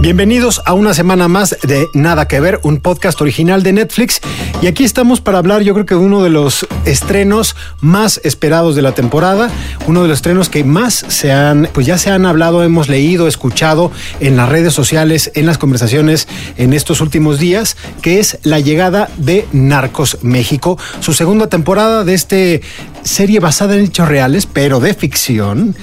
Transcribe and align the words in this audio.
Bienvenidos 0.00 0.62
a 0.64 0.72
una 0.72 0.94
semana 0.94 1.28
más 1.28 1.58
de 1.62 1.86
Nada 1.92 2.26
que 2.26 2.40
ver, 2.40 2.58
un 2.62 2.80
podcast 2.80 3.20
original 3.20 3.62
de 3.62 3.74
Netflix. 3.74 4.22
Y 4.62 4.66
aquí 4.66 4.82
estamos 4.82 5.20
para 5.20 5.36
hablar, 5.36 5.60
yo 5.60 5.74
creo 5.74 5.84
que 5.84 5.94
de 5.94 6.00
uno 6.00 6.22
de 6.22 6.30
los 6.30 6.66
estrenos 6.86 7.54
más 7.82 8.18
esperados 8.24 8.74
de 8.74 8.80
la 8.80 8.92
temporada, 8.92 9.50
uno 9.86 10.00
de 10.00 10.08
los 10.08 10.16
estrenos 10.16 10.48
que 10.48 10.64
más 10.64 10.94
se 10.94 11.32
han, 11.32 11.68
pues 11.74 11.86
ya 11.86 11.98
se 11.98 12.10
han 12.10 12.24
hablado, 12.24 12.62
hemos 12.62 12.88
leído, 12.88 13.28
escuchado 13.28 13.92
en 14.20 14.38
las 14.38 14.48
redes 14.48 14.72
sociales, 14.72 15.32
en 15.34 15.44
las 15.44 15.58
conversaciones 15.58 16.28
en 16.56 16.72
estos 16.72 17.02
últimos 17.02 17.38
días, 17.38 17.76
que 18.00 18.20
es 18.20 18.38
la 18.42 18.58
llegada 18.58 19.10
de 19.18 19.46
Narcos 19.52 20.16
México, 20.22 20.78
su 21.00 21.12
segunda 21.12 21.48
temporada 21.48 22.04
de 22.04 22.14
este 22.14 22.62
serie 23.02 23.40
basada 23.40 23.74
en 23.76 23.84
hechos 23.84 24.08
reales, 24.08 24.46
pero 24.46 24.80
de 24.80 24.94
ficción, 24.94 25.74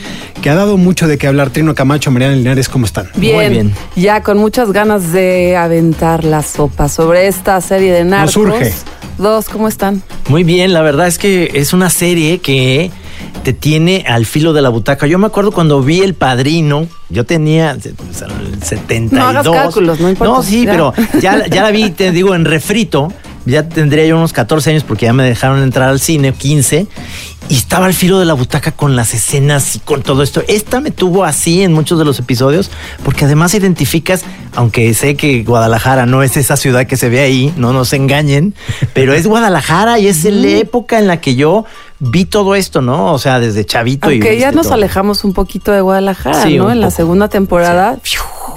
que 0.42 0.50
ha 0.50 0.56
dado 0.56 0.78
mucho 0.78 1.08
de 1.08 1.18
qué 1.18 1.28
hablar. 1.28 1.50
Trino 1.50 1.76
Camacho, 1.76 2.12
Mariana 2.12 2.36
Linares, 2.36 2.70
¿cómo 2.70 2.86
están? 2.86 3.10
Bien, 3.16 3.36
Muy 3.36 3.50
bien. 3.50 3.74
Ya 4.08 4.24
con 4.24 4.38
muchas 4.38 4.72
ganas 4.72 5.12
de 5.12 5.58
aventar 5.58 6.24
la 6.24 6.42
sopa 6.42 6.88
sobre 6.88 7.28
esta 7.28 7.60
serie 7.60 7.92
de 7.92 8.06
narcos. 8.06 8.32
surge. 8.32 8.74
Dos, 9.18 9.50
¿cómo 9.50 9.68
están? 9.68 10.02
Muy 10.30 10.46
bien, 10.46 10.72
la 10.72 10.82
verdad 10.82 11.08
es 11.08 11.18
que 11.18 11.52
es 11.56 11.74
una 11.74 11.90
serie 11.90 12.40
que 12.40 12.90
te 13.44 13.52
tiene 13.52 14.06
al 14.08 14.26
filo 14.26 14.54
de 14.54 14.62
la 14.62 14.70
butaca. 14.70 15.08
Yo 15.08 15.20
me 15.20 15.28
acuerdo 15.28 15.52
cuando 15.52 15.82
vi 15.82 16.00
El 16.00 16.14
Padrino, 16.14 16.88
yo 17.10 17.26
tenía 17.26 17.76
o 17.78 18.14
sea, 18.14 18.28
el 18.28 18.64
72. 18.64 19.12
No 19.12 19.28
hagas 19.28 19.46
cálculos, 19.50 20.00
no 20.00 20.10
importa. 20.10 20.34
No, 20.36 20.42
sí, 20.42 20.64
Ya. 20.64 20.72
pero 20.72 20.94
ya, 21.20 21.46
ya 21.50 21.64
la 21.64 21.72
vi, 21.72 21.90
te 21.90 22.14
digo, 22.14 22.34
en 22.34 22.46
refrito. 22.46 23.12
Ya 23.46 23.68
tendría 23.68 24.06
yo 24.06 24.16
unos 24.16 24.32
14 24.32 24.70
años 24.72 24.84
porque 24.86 25.06
ya 25.08 25.14
me 25.14 25.24
dejaron 25.24 25.62
entrar 25.64 25.90
al 25.90 26.00
cine, 26.00 26.32
15. 26.32 26.88
Y 27.50 27.56
estaba 27.56 27.86
al 27.86 27.94
filo 27.94 28.20
de 28.20 28.26
la 28.26 28.34
butaca 28.34 28.74
con 28.74 28.98
las 28.98 29.14
escenas 29.14 29.76
y 29.76 29.80
con 29.80 30.02
todo 30.02 30.22
esto. 30.22 30.44
Esta 30.50 30.82
me 30.82 30.92
tuvo 30.92 31.24
así 31.24 31.64
en 31.64 31.72
muchos 31.72 31.98
de 31.98 32.04
los 32.04 32.20
episodios, 32.20 32.70
porque 33.06 33.24
además 33.24 33.54
identificas, 33.54 34.26
aunque 34.54 34.94
sé 34.94 35.16
que 35.16 35.44
Guadalajara 35.44 36.06
no 36.06 36.24
es 36.24 36.36
esa 36.36 36.58
ciudad 36.58 36.86
que 36.88 36.98
se 36.98 37.08
ve 37.08 37.22
ahí, 37.22 37.54
no 37.56 37.72
nos 37.72 37.94
engañen, 37.94 38.54
pero 38.94 39.14
es 39.14 39.28
Guadalajara 39.28 39.98
y 39.98 40.08
es 40.08 40.26
la 40.26 40.48
época 40.50 41.00
en 41.00 41.08
la 41.08 41.22
que 41.22 41.36
yo 41.36 41.64
vi 42.00 42.26
todo 42.26 42.54
esto, 42.54 42.82
¿no? 42.82 43.14
O 43.14 43.20
sea, 43.20 43.40
desde 43.40 43.66
chavito 43.66 44.12
y. 44.12 44.16
Aunque 44.16 44.38
ya 44.38 44.52
nos 44.52 44.66
todo. 44.66 44.74
alejamos 44.76 45.24
un 45.24 45.34
poquito 45.34 45.72
de 45.72 45.82
Guadalajara, 45.82 46.44
Sí, 46.44 46.58
¿no? 46.58 46.70
En 46.70 46.82
la 46.82 46.92
segunda 46.92 47.30
temporada. 47.30 47.98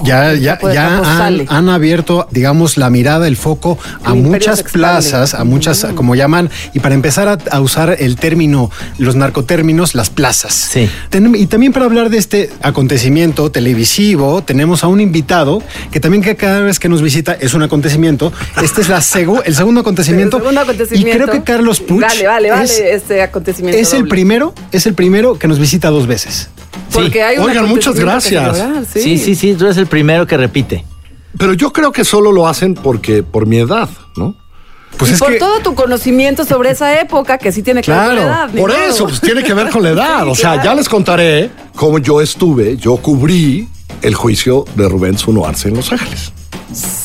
Ya, 0.04 0.32
ya, 0.34 0.58
ya 0.72 1.46
han, 1.48 1.68
abierto, 1.68 2.26
digamos, 2.30 2.76
la 2.76 2.88
mirada, 2.90 3.28
el 3.28 3.36
foco 3.36 3.78
a 4.04 4.12
El 4.12 4.22
muchas 4.22 4.62
plazas, 4.62 5.34
a 5.34 5.44
muchas, 5.44 5.86
como 5.94 6.14
llaman, 6.14 6.50
y 6.72 6.80
para 6.80 6.94
empezar 6.94 7.28
a, 7.28 7.38
a 7.50 7.60
usar 7.60 7.96
el 7.98 8.16
término, 8.16 8.70
los 8.98 9.14
narcotérminos, 9.14 9.94
las 9.94 10.10
plazas. 10.10 10.54
Sí. 10.54 10.88
Y 11.34 11.46
también 11.46 11.72
para 11.72 11.84
hablar 11.86 12.08
de 12.10 12.18
este 12.18 12.50
acontecimiento 12.62 13.50
televisivo, 13.50 14.42
tenemos 14.42 14.84
a 14.84 14.86
un 14.88 15.00
invitado 15.00 15.62
que 15.90 16.00
también 16.00 16.22
que 16.22 16.36
cada 16.36 16.60
vez 16.60 16.78
que 16.78 16.88
nos 16.88 17.02
visita 17.02 17.36
es 17.38 17.54
un 17.54 17.62
acontecimiento. 17.62 18.32
Este 18.62 18.80
es 18.80 18.88
la 18.88 18.98
segu- 19.00 19.42
el 19.44 19.54
segundo 19.54 19.80
acontecimiento. 19.82 20.36
El 20.40 20.42
segundo 20.42 20.60
acontecimiento. 20.62 21.08
Y 21.10 21.12
creo 21.12 21.30
que 21.30 21.42
Carlos 21.42 21.80
Puch 21.80 22.00
Vale, 22.00 22.26
vale, 22.26 22.50
vale, 22.50 22.64
es, 22.64 22.80
este 22.80 23.22
acontecimiento. 23.22 23.78
es 23.78 23.92
el 23.92 24.08
primero, 24.08 24.54
es 24.72 24.86
el 24.86 24.94
primero 24.94 25.38
que 25.38 25.46
nos 25.48 25.58
visita 25.58 25.90
dos 25.90 26.06
veces. 26.06 26.48
Porque 26.92 27.22
hay 27.22 27.38
un 27.38 27.44
Oigan, 27.44 27.68
muchas 27.68 27.94
gracias. 27.94 28.58
Sí, 28.92 29.18
sí, 29.18 29.34
sí, 29.34 29.54
tú 29.54 29.64
eres 29.64 29.76
el 29.76 29.86
primero 29.86 30.26
que 30.26 30.36
repite. 30.36 30.84
Pero 31.38 31.54
yo 31.54 31.72
creo 31.72 31.92
que 31.92 32.04
solo 32.04 32.32
lo 32.32 32.48
hacen 32.48 32.74
porque 32.74 33.22
por 33.22 33.46
mi 33.46 33.58
edad, 33.58 33.88
¿no? 34.16 34.34
Pues 34.96 35.12
y 35.12 35.14
es 35.14 35.20
por 35.20 35.32
que 35.32 35.38
todo 35.38 35.60
tu 35.60 35.74
conocimiento 35.74 36.44
sobre 36.44 36.70
esa 36.70 37.00
época, 37.00 37.38
que 37.38 37.52
sí 37.52 37.62
tiene 37.62 37.80
que 37.80 37.90
ver 37.90 38.06
con 38.06 38.16
la 38.16 38.22
edad. 38.22 38.50
por 38.50 38.70
eso, 38.72 39.04
pues 39.06 39.20
tiene 39.20 39.42
que 39.42 39.54
ver 39.54 39.70
con 39.70 39.82
la 39.82 39.90
edad. 39.94 40.24
Sí, 40.24 40.30
o 40.30 40.34
sea, 40.34 40.52
claro. 40.54 40.64
ya 40.64 40.74
les 40.74 40.88
contaré 40.88 41.50
cómo 41.74 41.98
yo 41.98 42.20
estuve, 42.20 42.76
yo 42.76 42.96
cubrí 42.96 43.68
el 44.02 44.14
juicio 44.14 44.64
de 44.74 44.88
Rubén 44.88 45.16
Zuno 45.16 45.46
Arce 45.46 45.68
en 45.68 45.76
Los 45.76 45.92
Ángeles. 45.92 46.32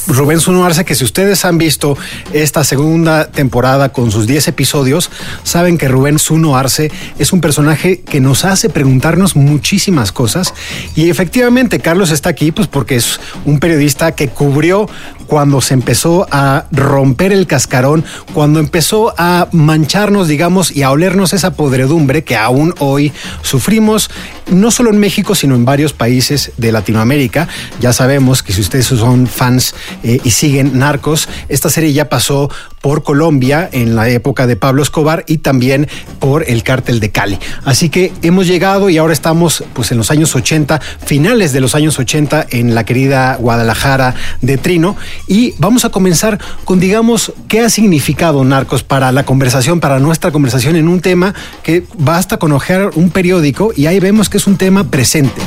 Rubén 0.07 0.39
Zuno 0.39 0.65
Arce, 0.65 0.85
que 0.85 0.95
si 0.95 1.03
ustedes 1.03 1.43
han 1.45 1.57
visto 1.57 1.97
esta 2.31 2.63
segunda 2.63 3.31
temporada 3.31 3.89
con 3.89 4.11
sus 4.11 4.27
10 4.27 4.49
episodios, 4.49 5.09
saben 5.43 5.77
que 5.77 5.87
Rubén 5.87 6.19
Zuno 6.19 6.55
Arce 6.55 6.91
es 7.17 7.33
un 7.33 7.41
personaje 7.41 8.01
que 8.01 8.21
nos 8.21 8.45
hace 8.45 8.69
preguntarnos 8.69 9.35
muchísimas 9.35 10.11
cosas. 10.11 10.53
Y 10.95 11.09
efectivamente, 11.09 11.79
Carlos 11.79 12.11
está 12.11 12.29
aquí, 12.29 12.51
pues 12.51 12.67
porque 12.67 12.95
es 12.95 13.19
un 13.45 13.59
periodista 13.59 14.13
que 14.13 14.29
cubrió 14.29 14.87
cuando 15.27 15.59
se 15.61 15.73
empezó 15.73 16.27
a 16.31 16.65
romper 16.71 17.31
el 17.31 17.47
cascarón, 17.47 18.05
cuando 18.33 18.59
empezó 18.59 19.13
a 19.17 19.47
mancharnos, 19.51 20.27
digamos, 20.27 20.71
y 20.71 20.83
a 20.83 20.91
olernos 20.91 21.33
esa 21.33 21.55
podredumbre 21.55 22.23
que 22.23 22.35
aún 22.35 22.75
hoy 22.79 23.11
sufrimos, 23.41 24.09
no 24.47 24.69
solo 24.71 24.91
en 24.91 24.99
México, 24.99 25.33
sino 25.33 25.55
en 25.55 25.65
varios 25.65 25.93
países 25.93 26.51
de 26.57 26.71
Latinoamérica. 26.71 27.47
Ya 27.79 27.91
sabemos 27.93 28.43
que 28.43 28.53
si 28.53 28.61
ustedes 28.61 28.85
son 28.85 29.27
fans 29.35 29.75
eh, 30.03 30.19
y 30.23 30.31
siguen 30.31 30.79
Narcos, 30.79 31.29
esta 31.49 31.69
serie 31.69 31.93
ya 31.93 32.09
pasó 32.09 32.49
por 32.81 33.03
Colombia 33.03 33.67
en 33.71 33.95
la 33.95 34.09
época 34.09 34.47
de 34.47 34.55
Pablo 34.55 34.83
Escobar 34.83 35.23
y 35.27 35.39
también 35.39 35.87
por 36.19 36.49
el 36.49 36.63
cártel 36.63 36.99
de 36.99 37.11
Cali. 37.11 37.39
Así 37.63 37.89
que 37.89 38.13
hemos 38.21 38.47
llegado 38.47 38.89
y 38.89 38.97
ahora 38.97 39.13
estamos 39.13 39.63
pues 39.73 39.91
en 39.91 39.97
los 39.97 40.11
años 40.11 40.35
80, 40.35 40.79
finales 41.03 41.51
de 41.51 41.61
los 41.61 41.75
años 41.75 41.97
80 41.97 42.47
en 42.51 42.75
la 42.75 42.83
querida 42.85 43.37
Guadalajara 43.37 44.15
de 44.41 44.57
Trino 44.57 44.95
y 45.27 45.53
vamos 45.57 45.83
a 45.85 45.89
comenzar 45.89 46.39
con 46.63 46.79
digamos 46.79 47.33
qué 47.47 47.61
ha 47.61 47.69
significado 47.69 48.43
Narcos 48.43 48.83
para 48.83 49.11
la 49.11 49.25
conversación, 49.25 49.79
para 49.79 49.99
nuestra 49.99 50.31
conversación 50.31 50.75
en 50.75 50.87
un 50.87 51.01
tema 51.01 51.33
que 51.63 51.83
basta 51.97 52.37
con 52.37 52.51
ojear 52.51 52.91
un 52.95 53.09
periódico 53.09 53.73
y 53.75 53.87
ahí 53.87 53.99
vemos 53.99 54.29
que 54.29 54.37
es 54.37 54.47
un 54.47 54.57
tema 54.57 54.83
presente. 54.83 55.41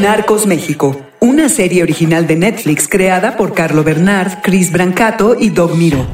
Narcos 0.00 0.46
México, 0.46 1.00
una 1.20 1.48
serie 1.48 1.82
original 1.82 2.26
de 2.26 2.36
Netflix 2.36 2.88
creada 2.88 3.36
por 3.36 3.54
Carlo 3.54 3.84
Bernard, 3.84 4.42
Chris 4.42 4.72
Brancato 4.72 5.36
y 5.38 5.50
Doug 5.50 5.76
Miro. 5.76 6.06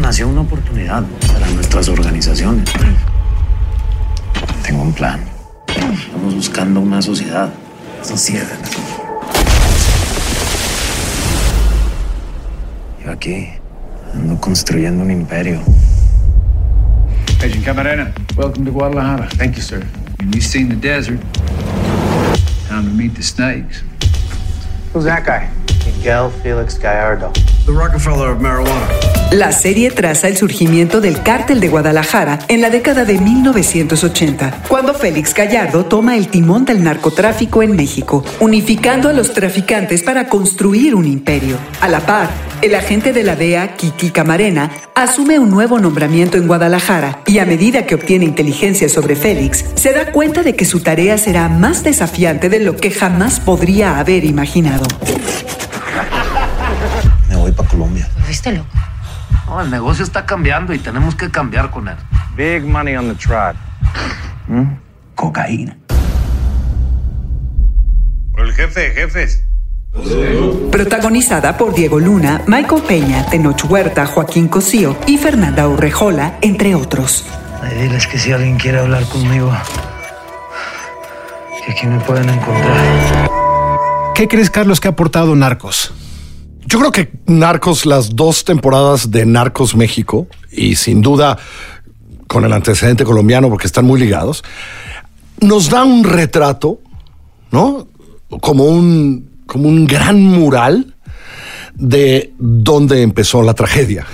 Nació 0.00 0.28
una 0.28 0.42
oportunidad 0.42 1.04
para 1.32 1.46
nuestras 1.48 1.88
organizaciones. 1.88 2.70
Tengo 4.64 4.82
un 4.82 4.92
plan. 4.92 5.20
Estamos 5.66 6.34
buscando 6.34 6.80
una 6.80 7.02
sociedad. 7.02 7.50
Sociedad. 8.02 8.46
Yo 13.04 13.10
aquí 13.10 13.48
ando 14.14 14.40
construyendo 14.40 15.02
un 15.02 15.10
imperio. 15.10 15.60
Agent 17.40 17.64
Camarena, 17.64 18.12
welcome 18.36 18.64
to 18.64 18.72
Guadalajara. 18.72 19.28
Thank 19.36 19.56
you, 19.56 19.62
sir. 19.62 19.84
You've 20.20 20.42
seen 20.42 20.68
the 20.68 20.76
desert. 20.76 21.20
Time 22.68 22.84
to 22.84 22.90
meet 22.90 23.14
the 23.14 23.22
snakes. 23.22 23.82
Who's 24.92 25.04
that 25.04 25.24
guy? 25.24 25.50
Miguel 25.98 26.30
Felix 26.44 26.78
Gallardo. 26.78 27.32
The 27.66 27.72
Rockefeller 27.72 28.30
of 28.30 28.40
marijuana. 28.40 28.86
La 29.32 29.50
serie 29.52 29.90
traza 29.90 30.28
el 30.28 30.36
surgimiento 30.36 31.00
del 31.00 31.22
cártel 31.22 31.60
de 31.60 31.68
Guadalajara 31.68 32.38
en 32.48 32.60
la 32.60 32.70
década 32.70 33.04
de 33.04 33.18
1980, 33.18 34.62
cuando 34.68 34.94
Félix 34.94 35.34
Gallardo 35.34 35.84
toma 35.84 36.16
el 36.16 36.28
timón 36.28 36.64
del 36.64 36.82
narcotráfico 36.82 37.62
en 37.62 37.74
México, 37.76 38.24
unificando 38.40 39.08
a 39.08 39.12
los 39.12 39.34
traficantes 39.34 40.02
para 40.02 40.28
construir 40.28 40.94
un 40.94 41.04
imperio. 41.04 41.56
A 41.80 41.88
la 41.88 42.00
par, 42.00 42.30
el 42.62 42.74
agente 42.74 43.12
de 43.12 43.24
la 43.24 43.34
DEA, 43.36 43.76
Kiki 43.76 44.10
Camarena, 44.10 44.70
asume 44.94 45.38
un 45.38 45.50
nuevo 45.50 45.78
nombramiento 45.78 46.38
en 46.38 46.46
Guadalajara 46.46 47.20
y 47.26 47.40
a 47.40 47.44
medida 47.44 47.86
que 47.86 47.96
obtiene 47.96 48.24
inteligencia 48.24 48.88
sobre 48.88 49.16
Félix, 49.16 49.64
se 49.74 49.92
da 49.92 50.12
cuenta 50.12 50.42
de 50.42 50.54
que 50.54 50.64
su 50.64 50.80
tarea 50.80 51.18
será 51.18 51.48
más 51.48 51.82
desafiante 51.82 52.48
de 52.48 52.60
lo 52.60 52.76
que 52.76 52.92
jamás 52.92 53.40
podría 53.40 53.98
haber 53.98 54.24
imaginado. 54.24 54.86
Para 57.58 57.68
Colombia. 57.68 58.08
¿Viste 58.26 58.52
loco? 58.52 58.68
No, 59.46 59.60
el 59.60 59.70
negocio 59.70 60.04
está 60.04 60.24
cambiando 60.24 60.72
y 60.72 60.78
tenemos 60.78 61.14
que 61.14 61.30
cambiar 61.30 61.70
con 61.70 61.88
él. 61.88 61.96
Big 62.36 62.64
money 62.64 62.96
on 62.96 63.08
the 63.08 63.14
tribe. 63.16 63.56
Cocaína. 65.14 65.76
Por 68.32 68.46
el 68.46 68.52
jefe 68.52 68.80
de 68.80 68.90
jefes. 68.92 69.44
Protagonizada 70.70 71.56
por 71.56 71.74
Diego 71.74 71.98
Luna, 71.98 72.42
Michael 72.46 72.82
Peña, 72.82 73.26
Tenoch 73.26 73.64
Huerta, 73.68 74.06
Joaquín 74.06 74.46
Cosío 74.48 74.96
y 75.06 75.18
Fernanda 75.18 75.66
Urrejola, 75.66 76.38
entre 76.40 76.74
otros. 76.76 77.26
Ay, 77.60 77.76
diles 77.76 78.06
que 78.06 78.18
si 78.18 78.30
alguien 78.30 78.56
quiere 78.58 78.78
hablar 78.78 79.04
conmigo, 79.04 79.52
que 81.66 81.72
aquí 81.72 81.86
me 81.86 81.98
pueden 82.00 82.30
encontrar. 82.30 83.28
¿Qué 84.14 84.28
crees, 84.28 84.50
Carlos, 84.50 84.80
que 84.80 84.88
ha 84.88 84.92
aportado 84.92 85.34
Narcos? 85.34 85.92
Yo 86.70 86.78
creo 86.78 86.92
que 86.92 87.10
Narcos, 87.24 87.86
las 87.86 88.14
dos 88.14 88.44
temporadas 88.44 89.10
de 89.10 89.24
Narcos 89.24 89.74
México, 89.74 90.26
y 90.52 90.76
sin 90.76 91.00
duda 91.00 91.38
con 92.26 92.44
el 92.44 92.52
antecedente 92.52 93.04
colombiano, 93.04 93.48
porque 93.48 93.66
están 93.66 93.86
muy 93.86 93.98
ligados, 93.98 94.44
nos 95.40 95.70
da 95.70 95.84
un 95.84 96.04
retrato, 96.04 96.80
¿no? 97.50 97.88
Como 98.42 98.64
un, 98.64 99.30
como 99.46 99.66
un 99.66 99.86
gran 99.86 100.22
mural 100.22 100.94
de 101.78 102.32
dónde 102.38 103.02
empezó 103.02 103.42
la 103.42 103.54
tragedia. 103.54 104.06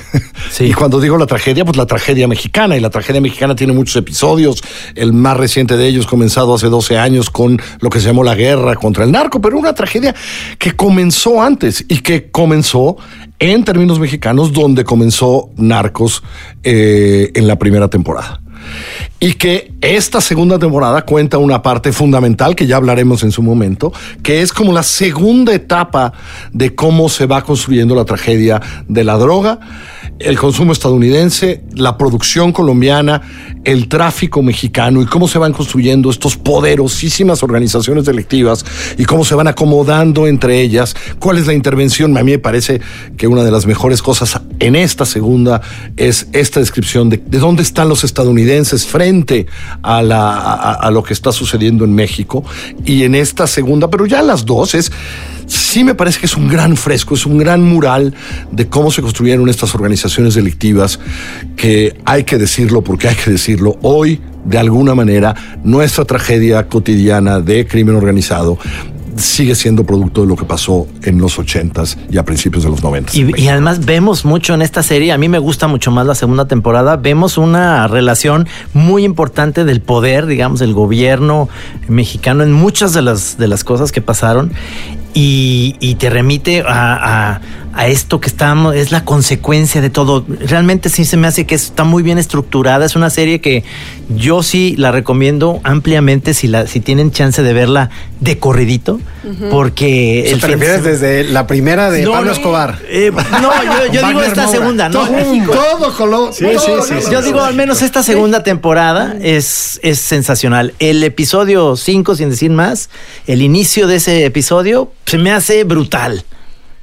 Sí. 0.50 0.64
Y 0.74 0.76
cuando 0.76 1.00
digo 1.00 1.16
la 1.16 1.26
tragedia, 1.26 1.64
pues 1.64 1.76
la 1.76 1.86
tragedia 1.86 2.28
mexicana. 2.28 2.76
Y 2.76 2.80
la 2.80 2.90
tragedia 2.90 3.20
mexicana 3.20 3.54
tiene 3.54 3.72
muchos 3.72 3.96
episodios. 3.96 4.62
El 4.94 5.12
más 5.12 5.36
reciente 5.36 5.76
de 5.76 5.86
ellos 5.86 6.06
comenzado 6.06 6.54
hace 6.54 6.68
12 6.68 6.98
años 6.98 7.30
con 7.30 7.60
lo 7.80 7.90
que 7.90 8.00
se 8.00 8.06
llamó 8.06 8.24
la 8.24 8.34
guerra 8.34 8.74
contra 8.76 9.04
el 9.04 9.12
narco, 9.12 9.40
pero 9.40 9.58
una 9.58 9.74
tragedia 9.74 10.14
que 10.58 10.72
comenzó 10.72 11.42
antes 11.42 11.84
y 11.88 11.98
que 11.98 12.30
comenzó 12.30 12.96
en 13.38 13.64
términos 13.64 13.98
mexicanos 13.98 14.52
donde 14.52 14.84
comenzó 14.84 15.50
Narcos 15.56 16.22
eh, 16.62 17.30
en 17.34 17.46
la 17.46 17.56
primera 17.56 17.88
temporada. 17.88 18.43
Y 19.20 19.34
que 19.34 19.72
esta 19.80 20.20
segunda 20.20 20.58
temporada 20.58 21.02
cuenta 21.02 21.38
una 21.38 21.62
parte 21.62 21.92
fundamental 21.92 22.54
que 22.54 22.66
ya 22.66 22.76
hablaremos 22.76 23.22
en 23.22 23.32
su 23.32 23.42
momento, 23.42 23.92
que 24.22 24.42
es 24.42 24.52
como 24.52 24.72
la 24.72 24.82
segunda 24.82 25.54
etapa 25.54 26.12
de 26.52 26.74
cómo 26.74 27.08
se 27.08 27.26
va 27.26 27.42
construyendo 27.42 27.94
la 27.94 28.04
tragedia 28.04 28.60
de 28.88 29.04
la 29.04 29.16
droga, 29.16 29.60
el 30.18 30.38
consumo 30.38 30.72
estadounidense, 30.72 31.64
la 31.74 31.98
producción 31.98 32.52
colombiana, 32.52 33.22
el 33.64 33.88
tráfico 33.88 34.42
mexicano 34.42 35.02
y 35.02 35.06
cómo 35.06 35.26
se 35.28 35.38
van 35.38 35.52
construyendo 35.52 36.10
estos 36.10 36.36
poderosísimas 36.36 37.42
organizaciones 37.42 38.04
delictivas 38.04 38.64
y 38.98 39.04
cómo 39.04 39.24
se 39.24 39.34
van 39.34 39.48
acomodando 39.48 40.26
entre 40.26 40.60
ellas, 40.60 40.94
cuál 41.18 41.38
es 41.38 41.46
la 41.46 41.54
intervención. 41.54 42.16
A 42.16 42.22
mí 42.22 42.32
me 42.32 42.38
parece 42.38 42.80
que 43.16 43.26
una 43.26 43.42
de 43.42 43.50
las 43.50 43.66
mejores 43.66 44.02
cosas 44.02 44.40
en 44.60 44.76
esta 44.76 45.04
segunda 45.04 45.60
es 45.96 46.28
esta 46.32 46.60
descripción 46.60 47.08
de, 47.08 47.18
de 47.18 47.38
dónde 47.38 47.62
están 47.62 47.88
los 47.88 48.04
estadounidenses 48.04 48.53
frente 48.86 49.46
a, 49.82 50.90
lo 50.92 51.02
que 51.02 51.12
está 51.12 51.32
sucediendo 51.32 51.84
en 51.84 51.94
México 51.94 52.44
y 52.84 53.02
en 53.04 53.14
esta 53.14 53.46
segunda, 53.46 53.88
pero 53.88 54.06
ya 54.06 54.22
las 54.22 54.44
dos 54.44 54.74
es 54.74 54.92
sí 55.46 55.84
me 55.84 55.94
parece 55.94 56.20
que 56.20 56.26
es 56.26 56.36
un 56.36 56.48
gran 56.48 56.76
fresco, 56.76 57.14
es 57.14 57.26
un 57.26 57.38
gran 57.38 57.62
mural 57.62 58.14
de 58.50 58.68
cómo 58.68 58.90
se 58.90 59.02
construyeron 59.02 59.48
estas 59.48 59.74
organizaciones 59.74 60.34
delictivas 60.34 60.98
que 61.56 61.98
hay 62.04 62.24
que 62.24 62.38
decirlo 62.38 62.82
porque 62.82 63.08
hay 63.08 63.16
que 63.16 63.30
decirlo 63.30 63.76
hoy 63.82 64.20
de 64.44 64.58
alguna 64.58 64.94
manera 64.94 65.34
nuestra 65.64 66.04
tragedia 66.04 66.68
cotidiana 66.68 67.40
de 67.40 67.66
crimen 67.66 67.96
organizado 67.96 68.58
sigue 69.16 69.54
siendo 69.54 69.84
producto 69.84 70.22
de 70.22 70.26
lo 70.26 70.36
que 70.36 70.44
pasó 70.44 70.86
en 71.02 71.18
los 71.18 71.38
ochentas 71.38 71.98
y 72.10 72.18
a 72.18 72.24
principios 72.24 72.64
de 72.64 72.70
los 72.70 72.82
noventas. 72.82 73.14
Y, 73.14 73.30
y, 73.40 73.48
además 73.48 73.84
vemos 73.84 74.24
mucho 74.24 74.54
en 74.54 74.62
esta 74.62 74.82
serie, 74.82 75.12
a 75.12 75.18
mí 75.18 75.28
me 75.28 75.38
gusta 75.38 75.66
mucho 75.66 75.90
más 75.90 76.06
la 76.06 76.14
segunda 76.14 76.46
temporada, 76.46 76.96
vemos 76.96 77.38
una 77.38 77.86
relación 77.88 78.48
muy 78.72 79.04
importante 79.04 79.64
del 79.64 79.80
poder, 79.80 80.26
digamos, 80.26 80.60
del 80.60 80.74
gobierno 80.74 81.48
mexicano 81.88 82.42
en 82.42 82.52
muchas 82.52 82.92
de 82.92 83.02
las, 83.02 83.38
de 83.38 83.48
las 83.48 83.64
cosas 83.64 83.92
que 83.92 84.00
pasaron 84.00 84.52
y, 85.14 85.76
y 85.80 85.94
te 85.94 86.10
remite 86.10 86.62
a, 86.66 87.34
a, 87.34 87.40
a, 87.74 87.86
esto 87.86 88.20
que 88.20 88.28
estamos, 88.28 88.74
es 88.74 88.92
la 88.92 89.04
consecuencia 89.04 89.80
de 89.80 89.90
todo. 89.90 90.24
Realmente 90.28 90.88
sí 90.88 91.04
se 91.04 91.16
me 91.16 91.26
hace 91.26 91.46
que 91.46 91.54
está 91.54 91.84
muy 91.84 92.02
bien 92.02 92.18
estructurada, 92.18 92.84
es 92.86 92.96
una 92.96 93.10
serie 93.10 93.40
que 93.40 93.64
yo 94.08 94.42
sí 94.42 94.74
la 94.76 94.92
recomiendo 94.92 95.60
ampliamente 95.64 96.34
si, 96.34 96.48
la, 96.48 96.66
si 96.66 96.80
tienen 96.80 97.10
chance 97.10 97.42
de 97.42 97.52
verla 97.52 97.90
de 98.20 98.38
corridito, 98.38 98.94
uh 98.94 99.28
-huh. 99.28 99.50
porque... 99.50 100.36
¿Te 100.40 100.46
refieres 100.46 100.82
se... 100.82 100.90
desde 100.90 101.24
la 101.24 101.46
primera 101.46 101.90
de 101.90 102.02
no, 102.02 102.12
Pablo 102.12 102.32
Escobar? 102.32 102.78
Eh, 102.88 103.10
no, 103.42 103.52
yo, 103.64 103.92
yo 103.92 104.08
digo 104.08 104.22
esta 104.22 104.48
segunda, 104.48 104.88
¿no? 104.88 105.06
Todo, 105.06 105.52
todo 105.52 105.96
color. 105.96 106.32
Sí, 106.32 106.46
sí, 106.58 106.72
sí, 106.88 107.10
Yo 107.10 107.22
digo 107.22 107.40
al 107.40 107.54
menos 107.54 107.82
esta 107.82 108.02
segunda 108.02 108.42
temporada 108.42 109.16
es, 109.20 109.80
es 109.82 109.98
sensacional. 110.00 110.74
El 110.78 111.02
episodio 111.02 111.76
5, 111.76 112.16
sin 112.16 112.30
decir 112.30 112.50
más, 112.50 112.90
el 113.26 113.42
inicio 113.42 113.86
de 113.86 113.96
ese 113.96 114.24
episodio 114.24 114.92
se 115.06 115.18
me 115.18 115.32
hace 115.32 115.64
brutal. 115.64 116.24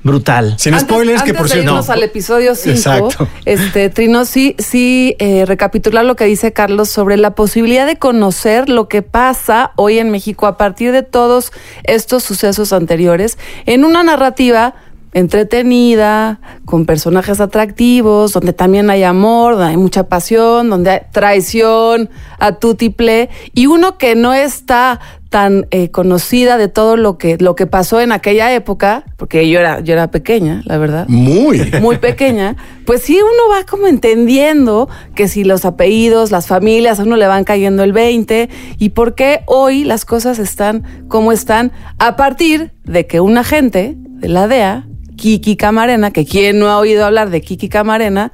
Brutal. 0.04 0.56
Sin 0.58 0.74
antes, 0.74 0.90
spoilers, 0.90 1.22
antes 1.22 1.34
que 1.34 1.38
por 1.38 1.48
de 1.48 1.54
cierto. 1.54 1.72
irnos 1.72 1.90
al 1.90 2.02
episodio 2.02 2.56
5, 2.56 3.10
este, 3.46 3.90
Trino, 3.90 4.26
sí, 4.26 4.56
sí 4.58 5.16
eh, 5.20 5.46
recapitular 5.46 6.04
lo 6.04 6.16
que 6.16 6.26
dice 6.26 6.54
Carlos 6.54 6.90
sobre 6.90 7.18
la 7.18 7.36
posibilidad 7.36 7.86
de 7.86 7.98
conocer 7.98 8.68
lo 8.68 8.88
que 8.88 9.04
pasa 9.04 9.72
hoy 9.76 10.00
en 10.00 10.10
México 10.10 10.48
a 10.48 10.58
partir 10.58 10.92
de 10.92 11.04
todos 11.04 11.52
estos 11.84 12.24
sucesos 12.24 12.74
anteriores 12.74 13.38
en 13.66 13.86
una 13.86 14.02
narrativa 14.04 14.74
entretenida, 15.14 16.40
con 16.66 16.86
personajes 16.86 17.42
atractivos, 17.42 18.34
donde 18.34 18.54
también 18.54 18.90
hay 18.90 19.04
amor, 19.04 19.56
donde 19.56 19.72
hay 19.72 19.78
mucha 19.78 20.08
pasión, 20.08 20.70
donde 20.70 20.90
hay 20.90 21.00
traición 21.12 22.10
a 22.40 22.54
tutiple, 22.54 23.30
y 23.54 23.66
uno 23.66 23.98
que 23.98 24.16
no 24.16 24.34
está 24.34 25.00
tan 25.32 25.66
eh, 25.72 25.92
conocida 25.92 26.58
de 26.58 26.68
todo 26.68 26.98
lo 26.98 27.18
que, 27.18 27.38
lo 27.40 27.56
que 27.56 27.66
pasó 27.66 28.02
en 28.02 28.12
aquella 28.12 28.54
época, 28.54 29.06
porque 29.16 29.48
yo 29.50 29.62
era, 29.62 29.80
yo 29.80 29.94
era 29.94 30.12
pequeña, 30.12 30.62
la 30.66 30.78
verdad. 30.78 31.08
Muy. 31.08 31.72
Muy 31.82 32.00
pequeña. 32.00 32.58
Pues 32.86 33.04
sí, 33.04 33.18
uno 33.18 33.50
va 33.50 33.66
como 33.66 33.88
entendiendo 33.88 34.90
que 35.16 35.30
si 35.30 35.46
los 35.46 35.64
apellidos, 35.64 36.32
las 36.32 36.48
familias, 36.48 37.00
a 37.00 37.04
uno 37.04 37.16
le 37.16 37.28
van 37.28 37.46
cayendo 37.46 37.82
el 37.84 37.94
20 37.94 38.50
y 38.78 38.90
por 38.90 39.16
qué 39.16 39.44
hoy 39.46 39.86
las 39.86 40.04
cosas 40.04 40.38
están 40.38 40.84
como 41.08 41.32
están 41.32 41.72
a 41.98 42.18
partir 42.18 42.74
de 42.84 43.08
que 43.08 43.22
un 43.22 43.38
agente 43.38 43.96
de 43.96 44.28
la 44.28 44.50
DEA 44.50 44.86
Kiki 45.16 45.56
Camarena, 45.56 46.12
que 46.12 46.26
quien 46.26 46.60
no 46.60 46.68
ha 46.68 46.78
oído 46.78 47.06
hablar 47.06 47.30
de 47.30 47.40
Kiki 47.40 47.70
Camarena, 47.70 48.34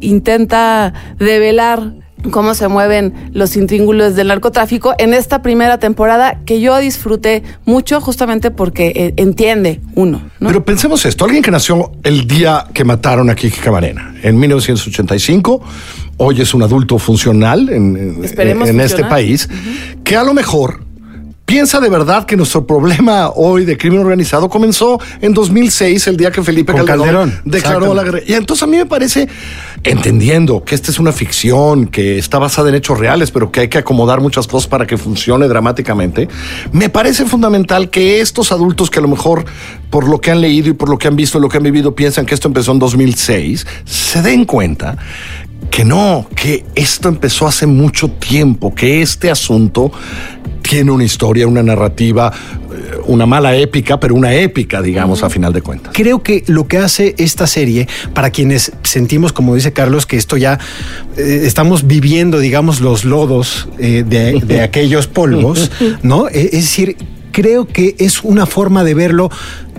intenta 0.00 0.92
develar 1.18 1.94
cómo 2.30 2.54
se 2.54 2.68
mueven 2.68 3.12
los 3.32 3.56
intríngulos 3.56 4.14
del 4.14 4.28
narcotráfico 4.28 4.94
en 4.98 5.14
esta 5.14 5.42
primera 5.42 5.78
temporada 5.78 6.40
que 6.44 6.60
yo 6.60 6.76
disfruté 6.78 7.42
mucho 7.64 8.00
justamente 8.00 8.50
porque 8.50 8.92
eh, 8.94 9.14
entiende 9.16 9.80
uno. 9.94 10.22
¿no? 10.40 10.48
Pero 10.48 10.64
pensemos 10.64 11.04
esto, 11.06 11.24
alguien 11.24 11.42
que 11.42 11.50
nació 11.50 11.92
el 12.02 12.26
día 12.26 12.66
que 12.72 12.84
mataron 12.84 13.30
a 13.30 13.34
Kiki 13.34 13.60
Camarena, 13.60 14.14
en 14.22 14.38
1985, 14.38 15.62
hoy 16.18 16.40
es 16.40 16.54
un 16.54 16.62
adulto 16.62 16.98
funcional 16.98 17.68
en, 17.68 17.96
en, 18.22 18.80
este 18.80 19.04
país, 19.04 19.48
uh 19.50 19.54
-huh. 19.54 20.02
que 20.02 20.16
a 20.16 20.24
lo 20.24 20.34
mejor 20.34 20.85
piensa 21.46 21.80
de 21.80 21.88
verdad 21.88 22.26
que 22.26 22.36
nuestro 22.36 22.66
problema 22.66 23.30
hoy 23.30 23.64
de 23.64 23.78
crimen 23.78 24.00
organizado 24.00 24.48
comenzó 24.48 25.00
en 25.20 25.32
2006, 25.32 26.08
el 26.08 26.16
día 26.16 26.32
que 26.32 26.42
Felipe 26.42 26.74
Calderón, 26.74 26.98
Calderón 26.98 27.40
declaró 27.44 27.94
la 27.94 28.02
guerra. 28.02 28.18
Y 28.26 28.34
entonces 28.34 28.64
a 28.64 28.66
mí 28.66 28.76
me 28.76 28.84
parece, 28.84 29.28
entendiendo 29.84 30.64
que 30.64 30.74
esta 30.74 30.90
es 30.90 30.98
una 30.98 31.12
ficción, 31.12 31.86
que 31.86 32.18
está 32.18 32.38
basada 32.38 32.68
en 32.68 32.74
hechos 32.74 32.98
reales, 32.98 33.30
pero 33.30 33.52
que 33.52 33.60
hay 33.60 33.68
que 33.68 33.78
acomodar 33.78 34.20
muchas 34.20 34.48
cosas 34.48 34.68
para 34.68 34.86
que 34.86 34.98
funcione 34.98 35.46
dramáticamente, 35.46 36.28
me 36.72 36.88
parece 36.88 37.24
fundamental 37.24 37.90
que 37.90 38.20
estos 38.20 38.50
adultos 38.50 38.90
que 38.90 38.98
a 38.98 39.02
lo 39.02 39.08
mejor 39.08 39.44
por 39.88 40.08
lo 40.08 40.20
que 40.20 40.32
han 40.32 40.40
leído 40.40 40.70
y 40.70 40.72
por 40.72 40.88
lo 40.88 40.98
que 40.98 41.06
han 41.06 41.14
visto 41.14 41.38
y 41.38 41.40
lo 41.40 41.48
que 41.48 41.58
han 41.58 41.62
vivido 41.62 41.94
piensan 41.94 42.26
que 42.26 42.34
esto 42.34 42.48
empezó 42.48 42.72
en 42.72 42.80
2006, 42.80 43.66
se 43.84 44.20
den 44.20 44.44
cuenta 44.44 44.98
que 45.70 45.84
no, 45.84 46.26
que 46.34 46.64
esto 46.74 47.08
empezó 47.08 47.46
hace 47.46 47.66
mucho 47.66 48.08
tiempo, 48.08 48.74
que 48.74 49.02
este 49.02 49.30
asunto 49.30 49.92
tiene 50.62 50.90
una 50.90 51.04
historia, 51.04 51.46
una 51.46 51.62
narrativa, 51.62 52.32
eh, 52.32 52.96
una 53.06 53.26
mala 53.26 53.54
épica, 53.56 54.00
pero 54.00 54.14
una 54.14 54.34
épica, 54.34 54.82
digamos, 54.82 55.22
a 55.22 55.30
final 55.30 55.52
de 55.52 55.62
cuentas. 55.62 55.92
Creo 55.94 56.22
que 56.22 56.42
lo 56.46 56.66
que 56.66 56.78
hace 56.78 57.14
esta 57.18 57.46
serie, 57.46 57.86
para 58.14 58.30
quienes 58.30 58.72
sentimos, 58.82 59.32
como 59.32 59.54
dice 59.54 59.72
Carlos, 59.72 60.06
que 60.06 60.16
esto 60.16 60.36
ya 60.36 60.58
eh, 61.16 61.42
estamos 61.44 61.86
viviendo, 61.86 62.38
digamos, 62.38 62.80
los 62.80 63.04
lodos 63.04 63.68
eh, 63.78 64.04
de, 64.06 64.40
de, 64.40 64.60
aquellos 64.62 65.06
polvos, 65.06 65.70
¿no? 66.02 66.28
Es 66.28 66.52
decir, 66.52 66.96
creo 67.32 67.66
que 67.66 67.94
es 67.98 68.24
una 68.24 68.46
forma 68.46 68.82
de 68.82 68.94
verlo 68.94 69.30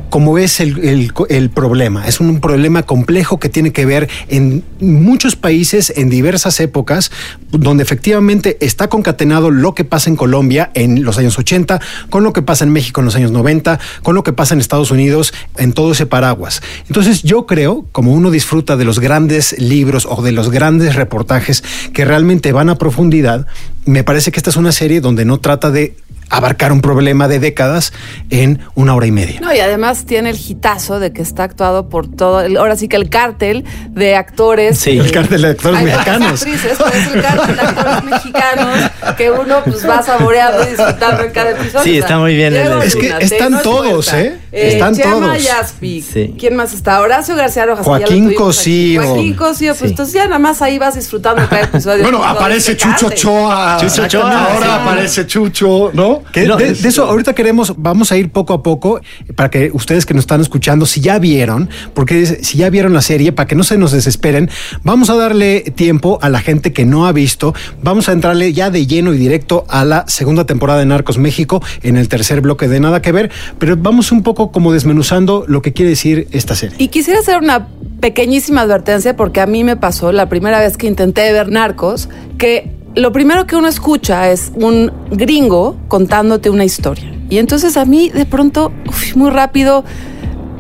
como 0.10 0.38
es 0.38 0.60
el, 0.60 0.80
el, 0.80 1.12
el, 1.30 1.50
problema. 1.50 2.08
Es 2.08 2.20
un 2.20 2.40
problema 2.40 2.84
complejo 2.84 3.40
que 3.40 3.50
tiene 3.50 3.72
que 3.72 3.86
ver 3.86 4.10
en 4.30 4.64
muchos 4.80 5.36
países, 5.36 5.94
en 5.96 6.10
diversas 6.10 6.60
épocas, 6.60 7.12
donde 7.52 7.84
efectivamente 7.84 8.58
está 8.62 8.88
concatenado 8.90 9.52
lo 9.52 9.74
que 9.74 9.84
pasa 9.84 10.10
en 10.10 10.16
Colombia 10.16 10.72
en 10.74 11.04
los 11.04 11.18
años 11.18 11.38
80, 11.38 11.80
con 12.10 12.24
lo 12.24 12.34
que 12.34 12.42
pasa 12.42 12.64
en 12.64 12.72
México 12.72 13.02
en 13.02 13.06
los 13.06 13.16
años 13.16 13.32
90, 13.32 13.80
con 14.04 14.16
lo 14.16 14.24
que 14.24 14.34
pasa 14.34 14.54
en 14.54 14.60
Estados 14.60 14.92
Unidos, 14.92 15.34
en 15.58 15.74
todo 15.74 15.92
ese 15.92 16.06
paraguas. 16.06 16.62
Entonces 16.88 17.24
yo 17.24 17.46
creo, 17.46 17.86
como 17.92 18.14
uno 18.14 18.32
disfruta 18.32 18.78
de 18.78 18.86
los 18.86 19.00
grandes 19.00 19.56
libros 19.60 20.08
o 20.10 20.22
de 20.22 20.32
los 20.32 20.50
grandes 20.50 20.96
reportajes 20.96 21.64
que 21.94 22.06
realmente 22.06 22.52
van 22.52 22.70
a 22.70 22.78
profundidad, 22.78 23.48
me 23.86 24.04
parece 24.04 24.32
que 24.32 24.40
esta 24.40 24.50
es 24.50 24.58
una 24.58 24.72
serie 24.72 25.02
donde 25.02 25.26
no 25.26 25.40
trata 25.40 25.72
de 25.72 25.96
abarcar 26.30 26.72
un 26.72 26.82
problema 26.82 27.28
de 27.28 27.40
décadas 27.40 27.94
en 28.30 28.60
una 28.76 28.96
hora 28.96 29.06
y 29.08 29.12
media. 29.12 29.40
No, 29.42 29.54
y 29.54 29.60
además 29.60 30.06
tiene 30.06 30.30
el 30.32 30.38
hitazo 30.38 31.00
de 31.00 31.14
que 31.14 31.22
está 31.22 31.44
actuado 31.44 31.90
por 31.90 32.08
todo, 32.08 32.42
el- 32.42 32.58
ahora 32.58 32.76
sí 32.76 32.88
que 32.88 32.98
el 32.98 33.10
cártel 33.10 33.64
de 33.92 34.16
actores. 34.16 34.78
Sí. 34.80 34.98
El 34.98 35.12
cártel 35.12 35.42
de 35.42 35.48
actores 35.50 35.82
mexicanos. 35.84 36.42
actrices, 36.42 36.78
pero 36.78 36.92
es 36.94 37.14
el 37.14 37.22
cártel 37.22 37.56
de 37.56 37.62
actores 37.62 38.04
mexicanos 38.04 38.92
que 39.18 39.32
uno 39.32 39.62
pues 39.64 39.88
va 39.88 40.02
saboreando 40.04 40.64
y 40.64 40.68
disfrutando 40.72 41.24
en 41.24 41.32
cada 41.32 41.52
episodio. 41.52 41.84
Sí, 41.84 41.98
está 41.98 42.18
muy 42.20 42.36
bien 42.36 42.56
el- 42.56 42.82
Es 42.82 42.96
que 42.96 43.14
están 43.20 43.62
todos, 43.62 44.08
Huerta, 44.08 44.22
¿eh? 44.22 44.38
Están 44.52 44.96
Chema 44.96 45.12
todos. 45.12 45.44
Yaspic. 45.44 46.04
Sí. 46.04 46.36
¿Quién 46.38 46.56
más 46.56 46.74
está? 46.74 47.00
Horacio 47.02 47.36
García 47.36 47.66
Rojas. 47.66 47.86
Joaquín. 47.86 48.34
Cosío. 48.34 49.04
Joaquín 49.04 49.34
Cosío, 49.36 49.72
pues 49.74 49.80
Sí. 49.80 49.88
entonces 49.88 50.14
ya 50.14 50.26
nada 50.26 50.40
más 50.40 50.62
ahí 50.62 50.78
vas 50.78 50.96
disfrutando 50.96 51.48
cada 51.50 51.64
episodio. 51.64 52.04
Bueno, 52.04 52.24
aparece 52.24 52.74
este 52.74 52.84
Chucho. 52.84 53.08
Ochoa. 53.08 53.78
Chucho 53.80 54.04
Ochoa, 54.04 54.46
Ahora 54.54 54.66
sí. 54.66 54.72
aparece 54.82 55.28
Chucho, 55.28 55.92
¿no? 55.94 56.17
Que 56.32 56.46
No, 56.48 56.58
de, 56.58 56.70
es- 56.70 56.82
de 56.82 56.90
eso 56.90 57.06
ahorita 57.06 57.34
queremos, 57.34 57.74
vamos 57.78 58.12
a 58.12 58.18
ir 58.18 58.30
poco 58.32 58.54
a 58.54 58.64
poco 58.64 59.00
para 59.36 59.50
que 59.50 59.70
ustedes 59.74 60.06
que 60.06 60.14
nos 60.14 60.24
están 60.24 60.42
escuchando, 60.42 60.86
si 60.86 61.02
ya 61.02 61.20
vieron, 61.20 61.70
porque 61.94 62.26
si 62.26 62.58
ya 62.58 62.70
vieron 62.70 62.94
la 62.94 63.02
serie, 63.02 63.32
para 63.32 63.48
que 63.48 63.56
no 63.56 63.64
se 63.64 63.78
nos 63.78 63.92
desesperen, 63.92 64.50
vamos 64.84 65.10
a 65.10 65.16
darle 65.16 65.62
tiempo 65.62 66.20
a 66.22 66.30
la 66.30 66.40
gente 66.40 66.74
que 66.74 66.86
no 66.86 67.08
ha 67.08 67.12
visto, 67.12 67.54
vamos 67.82 68.10
a 68.10 68.12
entrarle 68.14 68.54
ya 68.54 68.70
de 68.70 68.88
lleno 68.88 69.14
y 69.14 69.18
directo 69.18 69.66
a 69.70 69.86
la 69.86 70.06
segunda 70.08 70.46
temporada 70.46 70.80
de 70.80 70.86
Narcos 70.86 71.18
México 71.18 71.62
en 71.84 71.98
el 71.98 72.08
tercer 72.10 72.42
bloque 72.42 72.68
de 72.68 72.80
Nada 72.80 73.02
que 73.02 73.12
ver, 73.12 73.32
pero 73.60 73.76
vamos 73.78 74.12
un 74.12 74.24
poco 74.24 74.52
como 74.52 74.72
desmenuzando 74.74 75.46
lo 75.48 75.62
que 75.62 75.74
quiere 75.74 75.90
decir 75.90 76.28
esta 76.32 76.56
serie. 76.56 76.76
Y 76.80 76.90
quisiera 76.90 77.20
hacer 77.20 77.38
una 77.38 77.68
pequeñísima 78.00 78.62
advertencia 78.62 79.16
porque 79.16 79.42
a 79.42 79.46
mí 79.48 79.64
me 79.64 79.76
pasó 79.76 80.12
la 80.12 80.30
primera 80.30 80.60
vez 80.60 80.78
que 80.78 80.88
intenté 80.88 81.32
ver 81.34 81.50
Narcos 81.50 82.10
que 82.38 82.72
lo 82.96 83.12
primero 83.12 83.46
que 83.46 83.56
uno 83.56 83.68
escucha 83.68 84.32
es 84.32 84.52
un 84.56 84.92
gringo 85.12 85.78
contándote 85.88 86.50
una 86.50 86.66
historia. 86.66 87.14
Y 87.30 87.38
entonces 87.38 87.78
a 87.78 87.86
mí 87.86 88.10
de 88.10 88.26
pronto, 88.26 88.72
muy 89.16 89.30
rápido, 89.30 89.84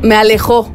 me 0.01 0.15
alejó. 0.15 0.69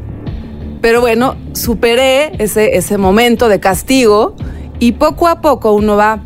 Pero 0.80 1.00
bueno, 1.00 1.36
superé 1.52 2.32
ese, 2.42 2.76
ese 2.76 2.98
momento 2.98 3.48
de 3.48 3.60
castigo 3.60 4.34
y 4.80 4.92
poco 4.92 5.28
a 5.28 5.40
poco 5.40 5.72
uno 5.72 5.96
va 5.96 6.22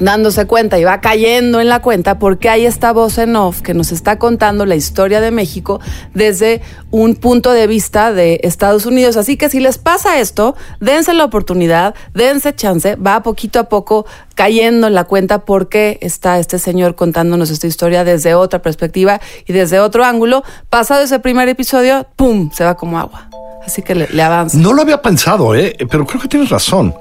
dándose 0.00 0.46
cuenta 0.46 0.78
y 0.78 0.84
va 0.84 1.00
cayendo 1.00 1.60
en 1.60 1.68
la 1.68 1.80
cuenta 1.80 2.18
porque 2.18 2.48
hay 2.48 2.66
esta 2.66 2.92
voz 2.92 3.18
en 3.18 3.36
off 3.36 3.60
que 3.60 3.74
nos 3.74 3.92
está 3.92 4.18
contando 4.18 4.66
la 4.66 4.74
historia 4.74 5.20
de 5.20 5.30
México 5.30 5.80
desde 6.14 6.62
un 6.90 7.14
punto 7.14 7.52
de 7.52 7.66
vista 7.66 8.12
de 8.12 8.40
Estados 8.42 8.86
Unidos. 8.86 9.16
Así 9.16 9.36
que 9.36 9.48
si 9.48 9.60
les 9.60 9.78
pasa 9.78 10.18
esto, 10.18 10.56
dense 10.80 11.14
la 11.14 11.24
oportunidad, 11.24 11.94
dense 12.14 12.54
chance, 12.54 12.96
va 12.96 13.22
poquito 13.22 13.60
a 13.60 13.68
poco 13.68 14.06
cayendo 14.34 14.86
en 14.86 14.94
la 14.94 15.04
cuenta 15.04 15.44
porque 15.44 15.98
está 16.00 16.38
este 16.38 16.58
señor 16.58 16.94
contándonos 16.94 17.50
esta 17.50 17.66
historia 17.66 18.04
desde 18.04 18.34
otra 18.34 18.62
perspectiva 18.62 19.20
y 19.46 19.52
desde 19.52 19.80
otro 19.80 20.04
ángulo. 20.04 20.42
Pasado 20.70 21.02
ese 21.02 21.18
primer 21.20 21.48
episodio, 21.48 22.06
¡pum! 22.16 22.50
se 22.52 22.64
va 22.64 22.74
como 22.74 22.98
agua. 22.98 23.28
Así 23.64 23.82
que 23.82 23.94
le, 23.94 24.08
le 24.08 24.22
avanza. 24.22 24.56
No 24.56 24.72
lo 24.72 24.82
había 24.82 25.02
pensado, 25.02 25.54
¿eh? 25.54 25.76
pero 25.90 26.06
creo 26.06 26.22
que 26.22 26.28
tienes 26.28 26.48
razón. 26.48 26.94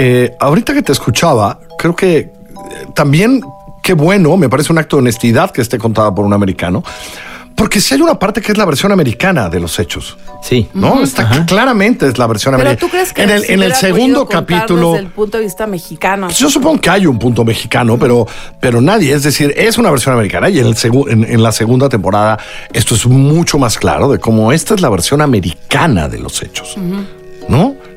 Eh, 0.00 0.36
ahorita 0.38 0.74
que 0.74 0.82
te 0.82 0.92
escuchaba, 0.92 1.58
creo 1.76 1.96
que 1.96 2.18
eh, 2.18 2.30
también 2.94 3.42
qué 3.82 3.94
bueno, 3.94 4.36
me 4.36 4.48
parece 4.48 4.70
un 4.72 4.78
acto 4.78 4.96
de 4.96 5.00
honestidad 5.02 5.50
que 5.50 5.60
esté 5.60 5.76
contada 5.76 6.14
por 6.14 6.24
un 6.24 6.32
americano, 6.32 6.84
porque 7.56 7.80
si 7.80 7.94
hay 7.94 8.00
una 8.00 8.16
parte 8.16 8.40
que 8.40 8.52
es 8.52 8.58
la 8.58 8.64
versión 8.64 8.92
americana 8.92 9.48
de 9.48 9.58
los 9.58 9.76
hechos, 9.80 10.16
Sí. 10.40 10.68
¿no? 10.72 11.02
Está 11.02 11.22
Ajá. 11.22 11.44
claramente 11.46 12.06
es 12.06 12.16
la 12.16 12.28
versión 12.28 12.54
Pero 12.54 12.68
americana. 12.68 12.86
tú 12.88 12.92
crees 12.92 13.12
que 13.12 13.22
en 13.24 13.30
el, 13.30 13.44
en 13.50 13.60
el 13.64 13.74
segundo 13.74 14.28
capítulo. 14.28 14.92
desde 14.92 15.06
el 15.06 15.10
punto 15.10 15.38
de 15.38 15.42
vista 15.44 15.66
mexicano. 15.66 16.28
Pues 16.28 16.38
yo 16.38 16.48
supongo 16.48 16.80
que 16.80 16.90
hay 16.90 17.06
un 17.06 17.18
punto 17.18 17.44
mexicano, 17.44 17.98
pero, 17.98 18.24
pero 18.60 18.80
nadie. 18.80 19.12
Es 19.12 19.24
decir, 19.24 19.52
es 19.56 19.78
una 19.78 19.90
versión 19.90 20.14
americana 20.14 20.48
y 20.48 20.60
en, 20.60 20.66
el 20.66 20.76
segu- 20.76 21.10
en, 21.10 21.24
en 21.24 21.42
la 21.42 21.50
segunda 21.50 21.88
temporada 21.88 22.38
esto 22.72 22.94
es 22.94 23.04
mucho 23.06 23.58
más 23.58 23.76
claro 23.76 24.08
de 24.12 24.20
cómo 24.20 24.52
esta 24.52 24.74
es 24.74 24.80
la 24.80 24.90
versión 24.90 25.20
americana 25.20 26.08
de 26.08 26.18
los 26.20 26.40
hechos. 26.40 26.76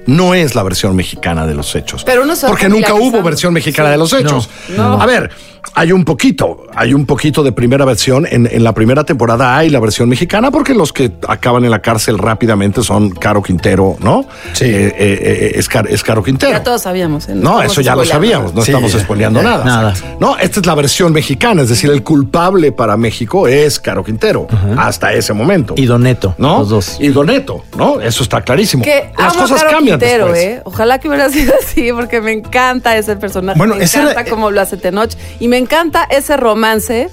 No 0.08 0.34
es 0.34 0.56
la 0.56 0.64
versión 0.64 0.96
mexicana 0.96 1.46
de 1.46 1.54
los 1.54 1.76
hechos. 1.76 2.04
Pero 2.04 2.26
va 2.26 2.36
Porque 2.50 2.68
nunca 2.70 2.94
hubo 2.96 3.22
versión 3.22 3.54
mexicana 3.54 3.90
Sí. 3.90 3.92
de 3.94 3.98
los 3.98 4.14
hechos. 4.14 4.50
No, 4.70 4.98
no. 4.98 5.02
A 5.02 5.06
ver, 5.06 5.30
hay 5.74 5.92
un 5.92 6.04
poquito, 6.04 6.66
hay 6.76 6.94
un 6.94 7.06
poquito 7.06 7.44
de 7.44 7.52
primera 7.52 7.86
versión. 7.86 8.28
En, 8.30 8.48
en 8.52 8.64
la 8.64 8.74
primera 8.74 9.04
temporada 9.04 9.56
hay 9.58 9.70
la 9.70 9.80
versión 9.80 10.10
mexicana 10.10 10.52
porque 10.52 10.74
los 10.74 10.92
que 10.92 11.12
acaban 11.28 11.64
en 11.66 11.72
la 11.72 11.80
cárcel 11.82 12.18
rápidamente 12.18 12.82
son 12.84 13.12
Caro 13.12 13.42
Quintero, 13.42 13.96
¿no? 14.00 14.26
Sí. 14.54 14.66
Eh, 14.66 14.88
eh, 14.88 14.94
eh, 14.98 15.52
es, 15.56 15.70
Car- 15.70 15.88
es 15.90 16.04
Caro 16.04 16.24
Quintero. 16.24 16.52
Ya 16.52 16.64
todos 16.64 16.82
sabíamos. 16.82 17.30
¿eh? 17.30 17.34
No, 17.36 17.62
eso 17.62 17.82
ya 17.82 17.96
lo 17.96 18.04
sabíamos, 18.06 18.54
no 18.54 18.62
Sí, 18.64 18.72
estamos 18.72 18.92
ya. 18.92 19.00
spoileando 19.00 19.42
nada. 19.42 19.64
Nada. 19.64 19.94
No, 20.20 20.38
esta 20.38 20.60
es 20.60 20.66
la 20.66 20.76
versión 20.76 21.14
mexicana, 21.14 21.62
es 21.62 21.70
decir, 21.70 21.90
el 21.90 22.04
culpable 22.04 22.72
para 22.72 22.98
México 22.98 23.48
es 23.48 23.80
Caro 23.80 24.04
Quintero, 24.04 24.48
hasta 24.78 25.14
ese 25.14 25.34
momento. 25.34 25.74
Y 25.78 25.86
Doneto, 25.86 26.36
¿no? 26.38 26.60
los 26.60 26.70
dos. 26.70 26.98
Y 27.00 27.10
Doneto, 27.10 27.64
¿no? 27.78 28.02
Eso 28.02 28.24
está 28.24 28.42
clarísimo. 28.42 28.84
Que 28.84 29.12
Las 29.18 29.34
amo 29.34 29.40
a 29.40 29.44
cosas 29.44 29.60
Caro 29.64 29.72
cambian 29.78 30.00
Quintero, 30.00 30.26
después. 30.26 30.44
¿eh? 30.44 30.62
Ojalá 30.66 31.00
que 31.00 31.08
hubiera 31.08 31.30
sido 31.30 31.54
así, 31.64 31.92
porque 31.94 32.20
me 32.22 32.32
encanta 32.34 32.98
ese 32.98 33.16
personaje. 33.16 33.58
Bueno, 33.58 33.76
me 33.76 33.84
ese 33.84 34.00
encanta 34.00 34.22
era- 34.22 34.30
cómo 34.30 34.52
lo 34.52 34.60
hace 34.62 34.78
Tenoch. 34.78 35.12
Y 35.40 35.48
me 35.52 35.58
encanta 35.58 36.08
ese 36.10 36.38
romance 36.38 37.10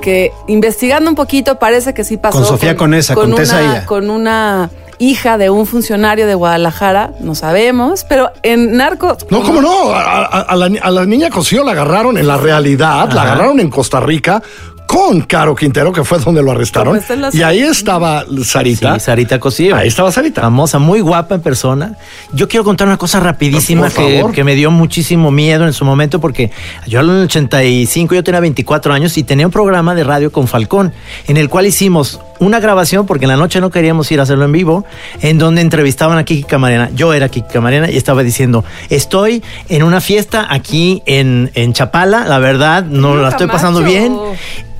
que, 0.00 0.32
investigando 0.48 1.10
un 1.10 1.14
poquito, 1.14 1.58
parece 1.58 1.92
que 1.94 2.04
sí 2.04 2.16
pasó. 2.16 2.38
Con 2.38 2.46
Sofía 2.46 2.74
Conesa, 2.74 3.14
con 3.14 3.34
Tessa 3.34 3.58
una, 3.60 3.64
Illa. 3.66 3.86
Con 3.86 4.08
una 4.10 4.70
hija 4.98 5.36
de 5.36 5.50
un 5.50 5.66
funcionario 5.66 6.26
de 6.26 6.34
Guadalajara, 6.34 7.10
no 7.20 7.34
sabemos, 7.34 8.04
pero 8.08 8.30
en 8.42 8.76
Narcos. 8.76 9.18
No, 9.30 9.42
¿cómo 9.42 9.60
no? 9.60 9.90
A, 9.90 10.22
a- 10.24 10.40
a 10.42 10.56
la, 10.56 10.70
a 10.80 10.90
la 10.90 11.04
niña 11.06 11.28
Cosío 11.30 11.64
la 11.64 11.72
agarraron 11.72 12.16
en 12.18 12.26
la 12.26 12.36
realidad, 12.36 13.10
la 13.12 13.22
agarraron 13.22 13.60
en 13.60 13.68
Costa 13.68 14.00
Rica 14.00 14.42
con 14.86 15.22
Caro 15.22 15.54
Quintero, 15.54 15.92
que 15.92 16.04
fue 16.04 16.18
donde 16.18 16.42
lo 16.42 16.50
arrestaron. 16.50 17.00
La 17.16 17.30
Y 17.32 17.42
ahí 17.42 17.60
estaba 17.60 18.24
Sarita. 18.44 18.94
Sí, 18.94 19.00
Sarita 19.00 19.40
Cosío. 19.40 19.74
Ahí 19.74 19.88
estaba 19.88 20.12
Sarita. 20.12 20.42
Famosa, 20.42 20.78
muy 20.78 21.00
guapa 21.00 21.36
en 21.36 21.40
persona. 21.40 21.96
Yo 22.32 22.48
quiero 22.48 22.64
contar 22.64 22.88
una 22.88 22.98
cosa 22.98 23.18
rapidísima 23.20 23.88
que 23.90 24.44
me 24.44 24.54
dio 24.54 24.70
muchísimo 24.70 25.30
miedo 25.30 25.66
en 25.66 25.72
su 25.72 25.84
momento 25.84 26.20
porque 26.20 26.50
yo 26.86 27.00
en 27.00 27.10
el 27.10 27.24
85, 27.24 28.14
yo 28.14 28.24
tenía 28.24 28.40
24 28.40 28.92
años 28.92 29.16
y 29.16 29.22
tenía 29.22 29.46
un 29.46 29.52
programa 29.52 29.94
de 29.94 30.04
radio 30.04 30.30
con 30.30 30.46
Falcón 30.46 30.92
en 31.26 31.36
el 31.36 31.48
cual 31.48 31.66
hicimos 31.66 32.20
una 32.44 32.60
grabación 32.60 33.06
porque 33.06 33.24
en 33.24 33.30
la 33.30 33.36
noche 33.36 33.60
no 33.60 33.70
queríamos 33.70 34.10
ir 34.12 34.20
a 34.20 34.24
hacerlo 34.24 34.44
en 34.44 34.52
vivo, 34.52 34.84
en 35.20 35.38
donde 35.38 35.60
entrevistaban 35.60 36.18
a 36.18 36.24
Kiki 36.24 36.44
Camarena. 36.44 36.90
Yo 36.94 37.12
era 37.14 37.28
Kiki 37.28 37.48
Camarena 37.52 37.90
y 37.90 37.96
estaba 37.96 38.22
diciendo, 38.22 38.64
estoy 38.90 39.42
en 39.68 39.82
una 39.82 40.00
fiesta 40.00 40.46
aquí 40.50 41.02
en, 41.06 41.50
en 41.54 41.72
Chapala, 41.72 42.24
la 42.26 42.38
verdad, 42.38 42.84
no 42.84 43.16
la 43.16 43.28
estoy 43.30 43.46
pasando 43.46 43.80
bien. 43.82 44.16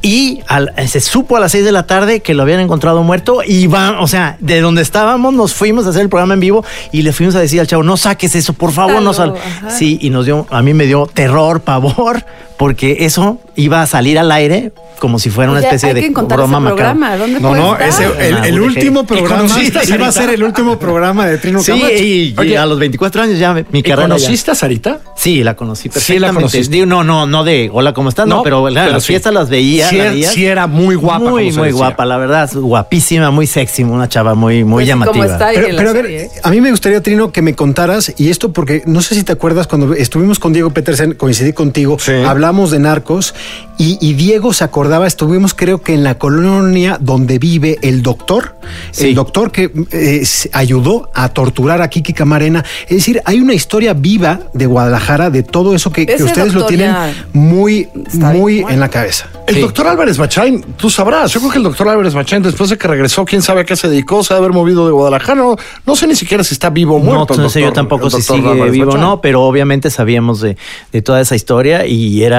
Y 0.05 0.41
al- 0.49 0.73
se 0.89 1.01
supo 1.01 1.37
a 1.37 1.41
las 1.41 1.53
6 1.53 1.65
de 1.65 1.71
la 1.71 1.87
tarde 1.87 2.21
que 2.23 2.35
lo 2.35 2.43
habían 2.43 2.59
encontrado 2.59 3.05
muerto 3.05 3.39
y 3.47 3.69
va, 3.69 4.01
o 4.01 4.09
sea, 4.09 4.37
de 4.41 4.61
donde 4.61 4.83
estábamos 4.83 5.33
nos 5.33 5.55
fuimos 5.55 5.87
a 5.87 5.91
hacer 5.91 6.03
el 6.03 6.09
programa 6.09 6.35
en 6.35 6.41
vivo 6.41 6.65
y 6.91 7.03
le 7.03 7.13
fuimos 7.13 7.37
a 7.37 7.41
decir 7.41 7.61
al 7.61 7.69
chavo, 7.69 7.85
no 7.85 7.97
saques 7.97 8.35
eso, 8.35 8.53
por 8.53 8.73
favor, 8.73 9.01
no 9.01 9.13
sal. 9.15 9.35
Ajá. 9.37 9.71
Sí, 9.71 9.99
y 10.03 10.11
nos 10.11 10.25
dio, 10.27 10.45
a 10.51 10.61
mí 10.61 10.75
me 10.75 10.87
dio 10.87 11.07
terror, 11.07 11.61
pavor, 11.61 12.25
porque 12.57 12.99
eso 13.01 13.39
iba 13.57 13.83
a 13.83 13.87
salir 13.87 14.19
al 14.19 14.31
aire 14.33 14.73
como 14.99 15.19
si 15.19 15.31
fuera 15.31 15.51
una 15.51 15.59
Oye, 15.59 15.67
especie 15.67 15.89
hay 15.89 15.95
de 15.97 16.01
que 16.03 16.07
encontrar 16.07 16.39
broma 16.39 16.59
ese 16.59 16.67
programa. 16.69 17.17
¿Dónde 17.17 17.41
No, 17.41 17.57
no, 17.57 17.77
ese, 17.77 18.05
el, 18.21 18.35
Ah, 18.37 18.47
el 18.47 18.61
UDG. 18.61 18.67
último 18.67 19.01
¿Y 19.01 19.05
programa 19.07 19.49
iba 19.89 20.07
a 20.07 20.13
ser 20.13 20.31
el 20.31 20.45
último 20.45 20.79
programa 20.79 21.27
de 21.27 21.39
Trino 21.39 21.61
Sí, 21.61 21.73
Camacho. 21.73 21.93
y, 21.95 21.97
y 21.99 22.35
Oye, 22.39 22.57
a 22.57 22.65
los 22.67 22.79
24 22.79 23.21
años 23.23 23.37
ya 23.37 23.53
me- 23.53 23.65
mi 23.73 23.81
¿Y 23.81 23.83
carrera. 23.83 24.03
ya- 24.03 24.15
conociste 24.15 24.53
a 24.53 24.55
Sarita? 24.55 25.01
Sí, 25.17 25.43
la 25.43 25.55
conocí 25.57 25.91
Sí, 25.93 26.21
la. 26.21 26.33
Digo, 26.71 26.87
no, 26.87 27.03
no, 27.03 27.27
no 27.27 27.43
de 27.43 27.69
hola, 27.73 27.93
¿cómo 27.95 28.11
estás? 28.11 28.29
No, 28.29 28.45
pero, 28.45 28.71
la- 28.71 28.87
las 28.91 29.03
sí. 29.03 29.09
fiestas 29.09 29.35
las 29.35 29.49
veía. 29.51 29.89
Sí, 29.89 29.97
la 29.99 30.13
sí 30.31 30.47
era 30.47 30.69
muy 30.69 30.95
guapa. 30.95 31.19
Muy, 31.31 31.45
muy 31.51 31.51
decía. 31.51 31.73
guapa, 31.73 32.05
la 32.05 32.17
verdad, 32.19 32.49
guapísima, 32.55 33.33
muy 33.33 33.49
sexy, 33.49 33.83
una 33.83 34.09
chava 34.09 34.35
muy, 34.37 34.63
muy 34.63 34.85
Pues 34.85 34.85
sí, 34.85 34.89
llamativa. 34.89 35.27
está 35.27 35.51
Pero, 35.53 35.67
pero 35.77 35.91
a 35.91 35.93
ver, 35.95 36.03
serie, 36.05 36.23
¿eh? 36.27 36.31
a 36.45 36.51
mí 36.51 36.61
me 36.61 36.71
gustaría, 36.71 37.03
Trino, 37.03 37.33
que 37.33 37.43
me 37.43 37.55
contaras, 37.55 38.15
y 38.19 38.31
esto 38.31 38.53
porque 38.53 38.83
no 38.87 39.03
sé 39.03 39.17
si 39.17 39.25
te 39.25 39.33
acuerdas, 39.33 39.67
cuando 39.67 39.95
estuvimos 39.95 40.39
con 40.39 40.53
Diego 40.53 40.71
Petersen, 40.71 41.15
coincidí 41.15 41.53
contigo, 41.53 41.97
Sí. 41.99 42.13
Hablamos 42.43 42.73
de 42.73 42.81
narcos, 42.81 43.35
y, 43.79 43.99
y 44.01 44.15
Diego 44.15 44.53
se 44.53 44.65
acordaba, 44.65 45.07
estuvimos 45.07 45.55
creo 45.55 45.81
que 45.81 45.95
en 45.95 46.03
la 46.05 46.19
colonia 46.19 46.99
donde 47.01 47.39
vive 47.39 47.79
el 47.83 48.03
doctor, 48.03 48.57
Sí. 48.93 49.09
el 49.09 49.15
doctor 49.15 49.51
que 49.51 49.73
eh, 49.91 50.25
ayudó 50.53 51.11
a 51.15 51.29
torturar 51.31 51.83
a 51.83 51.89
Kiki 51.89 52.13
Camarena. 52.13 52.65
Es 52.85 52.97
decir, 52.99 53.21
hay 53.25 53.41
una 53.41 53.55
historia 53.55 53.93
viva 53.93 54.41
de 54.55 54.67
Guadalajara, 54.67 55.31
de 55.31 55.43
todo 55.43 55.75
eso 55.75 55.91
que, 55.93 56.03
ustedes 56.03 56.55
lo 56.55 56.67
tienen 56.67 56.95
muy, 57.33 57.89
muy 58.13 58.61
en 58.69 58.79
la 58.81 58.89
cabeza. 58.89 59.27
El 59.49 59.57
Sí. 59.57 59.61
doctor 59.61 59.89
Álvarez 59.89 60.19
Machain, 60.19 60.65
tú 60.77 60.89
sabrás, 60.91 61.33
yo 61.33 61.41
creo 61.41 61.53
que 61.53 61.59
el 61.59 61.65
doctor 61.65 61.89
Álvarez 61.89 62.15
Machain, 62.15 62.43
después 62.43 62.71
de 62.71 62.79
que 62.79 62.87
regresó, 62.89 63.25
quién 63.25 63.43
sabe 63.43 63.63
a 63.63 63.65
qué 63.65 63.75
se 63.77 63.89
dedicó, 63.89 64.23
se 64.23 64.33
ha 64.33 64.37
de 64.37 64.43
haber 64.43 64.53
movido 64.53 64.87
de 64.87 64.93
Guadalajara, 64.93 65.35
no, 65.35 65.57
no 65.85 65.97
sé 65.97 66.07
ni 66.07 66.15
siquiera 66.15 66.45
si 66.45 66.55
está 66.55 66.71
vivo 66.71 66.97
o 66.97 66.99
muerto. 67.01 67.35
No, 67.35 67.35
el 67.35 67.41
no 67.43 67.51
sé 67.51 67.61
yo 67.61 67.73
tampoco 67.73 68.09
si 68.11 68.23
sigue 68.23 68.49
Álvarez 68.49 68.73
vivo 68.73 68.93
o 68.93 68.97
no, 68.99 69.21
pero 69.21 69.43
obviamente 69.43 69.91
sabíamos 69.91 70.41
de, 70.41 70.57
de 70.93 71.03
toda 71.03 71.21
esa 71.21 71.35
historia 71.35 71.85
y 71.87 72.23
era 72.23 72.32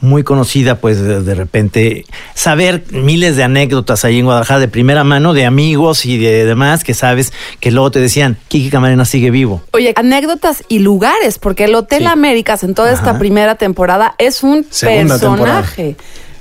muy 0.00 0.22
conocida, 0.22 0.76
pues 0.76 1.00
de, 1.00 1.22
de 1.22 1.34
repente 1.34 2.04
saber 2.34 2.84
miles 2.90 3.36
de 3.36 3.42
anécdotas 3.42 4.04
ahí 4.04 4.18
en 4.18 4.26
Guadalajara 4.26 4.60
de 4.60 4.68
primera 4.68 5.02
mano, 5.04 5.34
de 5.34 5.44
amigos 5.44 6.06
y 6.06 6.18
de 6.18 6.44
demás 6.44 6.84
que 6.84 6.94
sabes 6.94 7.32
que 7.60 7.70
luego 7.70 7.90
te 7.90 8.00
decían, 8.00 8.36
Kiki 8.48 8.70
Camarena 8.70 9.04
sigue 9.04 9.30
vivo. 9.30 9.62
Oye, 9.72 9.92
anécdotas 9.96 10.62
y 10.68 10.78
lugares, 10.80 11.38
porque 11.38 11.64
el 11.64 11.74
Hotel 11.74 12.00
Sí. 12.02 12.06
Américas 12.06 12.62
en 12.62 12.74
toda 12.74 12.92
esta 12.92 13.18
primera 13.18 13.56
temporada 13.56 14.14
es 14.18 14.42
un 14.42 14.66
Segunda 14.70 15.18
personaje. 15.18 15.96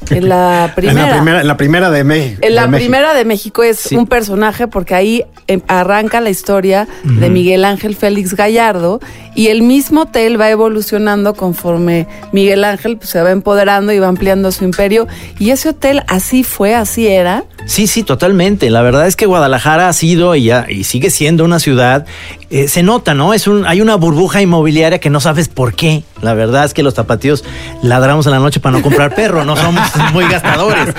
En 0.10 0.30
la 0.30 0.72
primera. 0.76 1.02
En 1.02 1.08
la 1.10 1.16
primera, 1.16 1.42
en 1.42 1.48
la 1.48 1.58
primera 1.58 1.92
de 1.92 2.04
México. 2.04 2.40
En 2.42 2.56
la 2.56 2.62
de 2.64 2.68
México. 2.70 2.86
primera 2.86 3.14
de 3.14 3.26
México 3.26 3.64
es 3.64 3.92
un 3.92 4.08
personaje 4.08 4.68
porque 4.68 4.96
ahí 4.96 5.24
em, 5.48 5.62
arranca 5.68 6.22
la 6.22 6.30
historia 6.30 6.88
de 7.04 7.30
Miguel 7.30 7.66
Ángel 7.66 7.96
Félix 7.96 8.36
Gallardo 8.36 9.00
y 9.36 9.48
el 9.48 9.62
mismo 9.62 10.02
hotel 10.02 10.40
va 10.40 10.50
evolucionando 10.50 11.34
conforme 11.34 12.08
Miguel 12.32 12.64
Ángel 12.64 12.98
pues, 12.98 13.10
se 13.10 13.22
va 13.22 13.32
empoderando 13.32 13.92
y 13.92 14.00
va 14.00 14.08
ampliando 14.08 14.52
su 14.52 14.64
imperio. 14.64 15.08
Y 15.40 15.52
ese 15.52 15.70
hotel 15.70 16.04
así 16.08 16.44
fue, 16.44 16.74
así 16.76 17.08
era. 17.08 17.44
Sí, 17.66 17.88
sí, 17.88 18.04
totalmente. 18.04 18.70
La 18.70 18.82
verdad 18.82 19.08
es 19.08 19.16
que 19.16 19.26
Guadalajara 19.26 19.90
ha 19.90 19.94
sido 19.94 20.36
y, 20.36 20.46
ya, 20.46 20.66
y 20.70 20.86
sigue 20.86 21.10
siendo 21.10 21.44
una 21.44 21.60
ciudad. 21.60 22.06
eh, 22.50 22.68
se 22.68 22.82
nota, 22.82 23.14
¿no? 23.14 23.34
Es 23.34 23.48
un, 23.48 23.66
hay 23.66 23.82
una 23.82 23.96
burbuja 23.96 24.42
inmobiliaria 24.42 25.00
que 25.00 25.10
no 25.10 25.20
sabes 25.20 25.50
por 25.50 25.74
qué. 25.74 26.04
La 26.22 26.34
verdad 26.34 26.66
es 26.66 26.74
que 26.74 26.84
los 26.84 26.94
tapatíos 26.94 27.44
ladramos 27.82 28.26
en 28.26 28.32
la 28.34 28.40
noche 28.40 28.60
para 28.60 28.78
no 28.78 28.84
comprar 28.84 29.16
perro. 29.16 29.44
No 29.44 29.56
somos 29.56 29.84
muy 30.14 30.26
gastadores. 30.26 30.90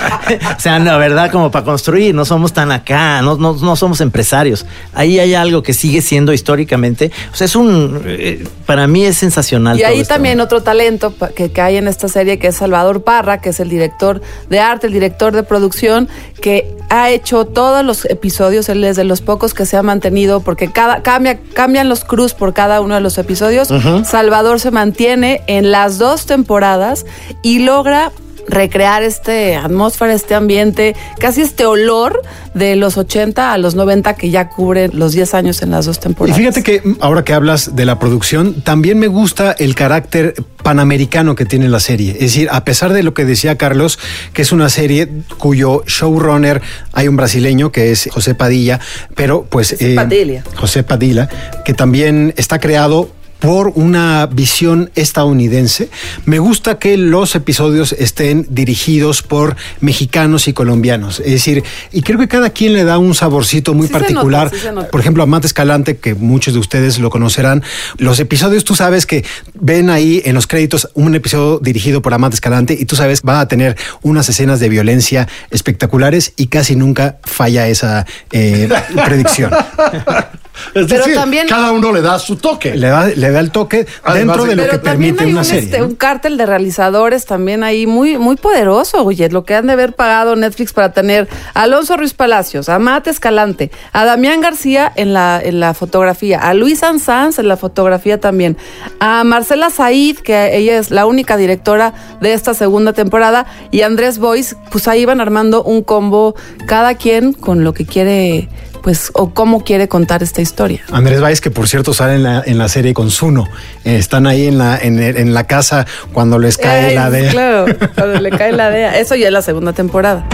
o 0.57 0.61
sea, 0.61 0.79
la 0.79 0.97
verdad, 0.97 1.31
como 1.31 1.51
para 1.51 1.65
construir, 1.65 2.15
no 2.15 2.25
somos 2.25 2.53
tan 2.53 2.73
acá, 2.73 3.21
no, 3.23 3.37
no, 3.37 3.55
no 3.55 3.77
somos 3.77 4.01
empresarios. 4.01 4.67
Ahí 4.95 5.19
hay 5.19 5.35
algo 5.35 5.63
que 5.63 5.75
sigue 5.75 6.03
siendo 6.03 6.33
históricamente. 6.33 7.11
O 7.33 7.37
sea, 7.37 7.45
es 7.47 7.57
un. 7.57 8.03
eh, 8.07 8.47
para 8.67 8.87
mí 8.87 9.05
es 9.05 9.17
sensacional. 9.17 9.77
Y 9.77 9.81
todo 9.81 9.91
ahí 9.91 10.01
esto. 10.01 10.15
también 10.15 10.41
otro 10.41 10.63
talento 10.63 11.15
que, 11.35 11.51
que 11.51 11.61
hay 11.61 11.77
en 11.77 11.89
esta 11.89 12.09
serie, 12.09 12.39
que 12.39 12.49
es 12.49 12.57
Salvador 12.57 13.03
Parra, 13.03 13.41
que 13.41 13.51
es 13.51 13.61
el 13.61 13.69
director 13.69 14.21
de 14.49 14.61
arte, 14.61 14.87
el 14.87 14.93
director 14.93 15.35
de 15.35 15.43
producción, 15.43 16.09
que 16.41 16.78
ha 16.89 17.11
hecho 17.11 17.45
todos 17.45 17.85
los 17.85 18.05
episodios, 18.05 18.69
él 18.69 18.83
es 18.85 18.97
de 18.97 19.05
los 19.05 19.21
pocos 19.21 19.55
que 19.55 19.67
se 19.67 19.77
ha 19.77 19.83
mantenido, 19.83 20.41
porque 20.41 20.71
cada 20.71 21.03
cambia, 21.03 21.39
cambian 21.55 21.89
los 21.89 22.05
cruz 22.05 22.35
por 22.35 22.55
cada 22.55 22.81
uno 22.81 22.95
de 22.95 23.01
los 23.01 23.19
episodios. 23.19 23.69
Salvador 24.05 24.61
se 24.61 24.71
mantiene 24.71 25.43
en 25.47 25.71
las 25.71 25.99
dos 25.99 26.27
temporadas 26.27 27.05
y 27.43 27.61
logra 27.61 28.13
recrear 28.49 29.03
este 29.03 29.57
atmósfera, 29.57 30.13
este 30.15 30.35
ambiente, 30.35 30.97
casi 31.19 31.43
este 31.43 31.67
olor 31.67 32.23
de 32.55 32.77
los 32.77 32.97
80 32.97 33.53
a 33.53 33.59
los 33.59 33.75
90 33.75 34.15
que 34.15 34.31
ya 34.31 34.49
cubren 34.49 34.91
los 34.95 35.13
10 35.13 35.35
años 35.35 35.63
en 35.63 35.71
las 35.71 35.87
dos 35.87 35.99
Y 35.99 36.01
temporadas. 36.01 36.37
fíjate 36.39 36.63
que 36.63 36.81
mm, 36.81 36.97
ahora 37.01 37.25
que 37.25 37.35
hablas 37.35 37.77
de 37.77 37.85
la 37.85 37.99
producción, 37.99 38.61
también 38.63 38.99
me 38.99 39.07
gusta 39.07 39.53
el 39.53 39.75
carácter 39.75 40.35
panamericano 40.63 41.35
que 41.35 41.45
tiene 41.45 41.69
la 41.69 41.81
serie. 41.81 42.13
Es 42.13 42.21
decir, 42.21 42.49
a 42.51 42.65
pesar 42.65 42.93
de 42.93 43.03
lo 43.03 43.15
que 43.15 43.25
decía 43.25 43.57
Carlos, 43.57 43.99
que 44.33 44.43
es 44.43 44.53
una 44.53 44.69
serie 44.69 45.09
cuyo 45.39 45.83
showrunner 45.87 46.61
hay 46.93 47.09
un 47.09 47.17
brasileño 47.17 47.71
que 47.73 47.91
es 47.93 48.09
José 48.13 48.35
Padilla, 48.35 48.81
pero 49.15 49.45
pues... 49.49 49.71
José 49.73 49.95
Padilla. 49.95 50.43
José 50.57 50.83
Padilla, 50.83 51.29
que 51.65 51.75
también 51.75 52.35
está 52.37 52.59
creado 52.59 53.11
por 53.39 53.73
una 53.75 54.27
visión 54.27 54.91
estadounidense. 54.95 55.89
Me 56.25 56.39
gusta 56.39 56.79
que 56.79 56.97
los 56.97 57.35
episodios 57.35 57.93
estén 57.93 58.47
dirigidos 58.51 59.23
por 59.23 59.57
mexicanos 59.81 60.49
y 60.49 60.53
colombianos. 60.53 61.21
Es 61.21 61.33
decir, 61.33 61.63
y 61.93 62.03
creo 62.03 62.19
que 62.19 62.29
cada 62.29 62.51
quien 62.51 62.73
le 62.73 62.85
da 62.85 62.99
un 62.99 63.15
saborcito 63.15 63.75
muy 63.75 63.87
Sí 63.87 63.93
particular. 63.93 64.53
nota, 64.53 64.83
sí. 64.83 64.89
Por 64.91 65.01
ejemplo, 65.01 65.23
Amante 65.23 65.47
Escalante, 65.47 65.99
que 65.99 66.15
muchos 66.15 66.55
de 66.55 66.61
ustedes 66.61 66.99
lo 66.99 67.11
conocerán. 67.11 67.63
Los 67.97 68.19
episodios, 68.21 68.65
tú 68.65 68.75
sabes 68.75 69.07
que 69.07 69.25
ven 69.55 69.91
ahí 69.91 70.21
en 70.25 70.35
los 70.35 70.47
créditos 70.47 70.89
un 70.95 71.15
episodio 71.15 71.59
dirigido 71.61 72.03
por 72.03 72.15
Amante 72.15 72.35
Escalante 72.35 72.77
y 72.79 72.85
tú 72.85 72.97
sabes 72.97 73.23
va 73.27 73.41
a 73.41 73.49
tener 73.49 73.77
unas 74.03 74.29
escenas 74.29 74.61
de 74.61 74.69
violencia 74.69 75.29
espectaculares 75.51 76.33
y 76.37 76.49
casi 76.49 76.77
nunca 76.77 77.19
falla 77.25 77.69
esa 77.69 78.07
eh, 78.33 78.69
predicción. 79.05 79.53
Es 80.75 80.87
Pero 80.87 81.05
decir, 81.05 81.15
también- 81.15 81.47
cada 81.49 81.73
uno 81.73 81.93
le 81.93 82.01
da 82.03 82.19
su 82.19 82.37
toque. 82.37 82.75
Le 82.77 82.89
da, 82.89 83.07
le 83.09 83.31
da 83.31 83.41
el 83.41 83.51
toque 83.51 83.87
Además 84.03 84.37
dentro 84.37 84.45
de- 84.51 84.57
lo 84.57 84.63
Pero 84.63 84.73
que 84.73 84.79
también 84.79 85.17
permite 85.17 85.25
hay 85.25 85.31
una 85.33 85.41
un, 85.41 85.45
serie. 85.45 85.61
este, 85.65 85.79
¿no? 85.81 85.87
un 85.87 85.95
cártel 85.97 86.37
de 86.37 86.47
realizadores 86.47 87.27
también 87.27 87.63
ahí 87.65 87.87
muy, 87.87 88.19
muy 88.19 88.37
poderoso, 88.37 89.05
oye, 89.05 89.29
lo 89.31 89.45
que 89.45 89.55
han 89.55 89.67
de 89.67 89.73
haber 89.75 89.95
pagado 89.95 90.37
Netflix 90.37 90.73
para 90.73 90.93
tener 90.93 91.29
a 91.55 91.63
Alonso 91.63 91.97
Ruiz 91.97 92.15
Palacios, 92.15 92.69
a 92.69 92.79
Mate 92.79 93.11
Escalante, 93.11 93.71
a 93.93 94.05
Damián 94.05 94.41
García 94.41 94.93
en 94.97 95.13
la, 95.13 95.41
en 95.43 95.61
la 95.61 95.75
fotografía, 95.75 96.39
a 96.41 96.55
Luis 96.55 96.81
Sanz 96.81 97.39
en 97.39 97.49
la 97.49 97.57
fotografía 97.57 98.21
también, 98.21 98.57
a 99.01 99.25
Marcela 99.25 99.71
Said, 99.71 100.19
que 100.19 100.57
ella 100.57 100.79
es 100.79 100.91
la 100.91 101.07
única 101.07 101.37
directora 101.37 101.93
de 102.21 102.33
esta 102.33 102.55
segunda 102.55 102.93
temporada, 102.93 103.47
y 103.71 103.83
Andrés 103.83 104.19
Boyce, 104.19 104.57
pues 104.71 104.89
ahí 104.89 105.05
van 105.05 105.21
armando 105.21 105.63
un 105.63 105.83
combo, 105.83 106.35
cada 106.67 106.95
quien 106.95 107.33
con 107.33 107.65
lo 107.65 107.73
que 107.75 107.87
quiere, 107.87 108.49
pues, 108.89 109.11
o 109.13 109.35
cómo 109.35 109.65
quiere 109.65 109.87
contar 109.87 110.23
esta 110.23 110.41
historia. 110.41 110.81
Andrés 110.91 111.23
Valles, 111.23 111.43
que 111.43 111.51
por 111.51 111.69
cierto 111.69 111.93
sale 111.93 112.15
en 112.15 112.23
la, 112.23 112.43
en 112.47 112.57
la 112.57 112.69
serie 112.69 112.95
con 112.95 113.11
Zuno. 113.11 113.47
Eh, 113.85 113.97
están 113.97 114.27
ahí 114.27 114.47
en 114.47 114.57
la, 114.57 114.79
en, 114.79 115.35
la 115.35 115.45
casa 115.45 115.87
cuando 116.15 116.39
les 116.39 116.57
cae 116.57 116.87
Ay, 116.87 116.95
la 116.95 117.11
de. 117.11 117.29
Claro, 117.29 117.67
cuando 117.95 118.19
le 118.19 118.31
cae 118.31 118.51
la 118.53 118.71
DEA. 118.71 118.99
Eso 118.99 119.15
ya 119.15 119.27
es 119.27 119.33
la 119.35 119.43
segunda 119.43 119.75
temporada. 119.75 120.27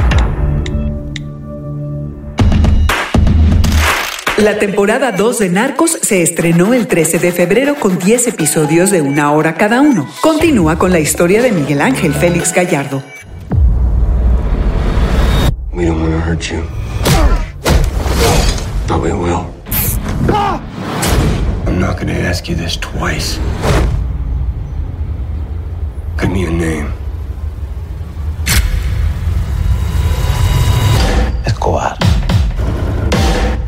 La 4.38 4.60
temporada 4.60 5.10
2 5.10 5.38
de 5.40 5.48
Narcos 5.48 5.98
se 6.00 6.22
estrenó 6.22 6.74
el 6.74 6.86
13 6.86 7.18
de 7.18 7.32
febrero 7.32 7.74
con 7.74 7.98
10 7.98 8.28
episodios 8.28 8.92
de 8.92 9.02
una 9.02 9.32
hora 9.32 9.56
cada 9.56 9.80
uno. 9.80 10.08
Continúa 10.20 10.78
con 10.78 10.92
la 10.92 11.00
historia 11.00 11.42
de 11.42 11.50
Miguel 11.50 11.80
Ángel 11.80 12.14
Félix 12.14 12.52
Gallardo. 12.52 13.02
We 15.72 15.86
don't 15.86 16.00
want 16.00 16.12
to 16.12 16.20
hurt 16.20 16.42
you. 16.52 16.83
But 18.86 19.00
we 19.00 19.12
will. 19.12 19.46
I'm 21.66 21.80
not 21.80 21.96
going 21.96 22.08
to 22.08 22.20
ask 22.20 22.48
you 22.48 22.54
this 22.54 22.76
twice. 22.76 23.38
Give 26.20 26.30
me 26.30 26.44
a 26.46 26.50
name. 26.50 26.92
Escobar. 31.46 31.96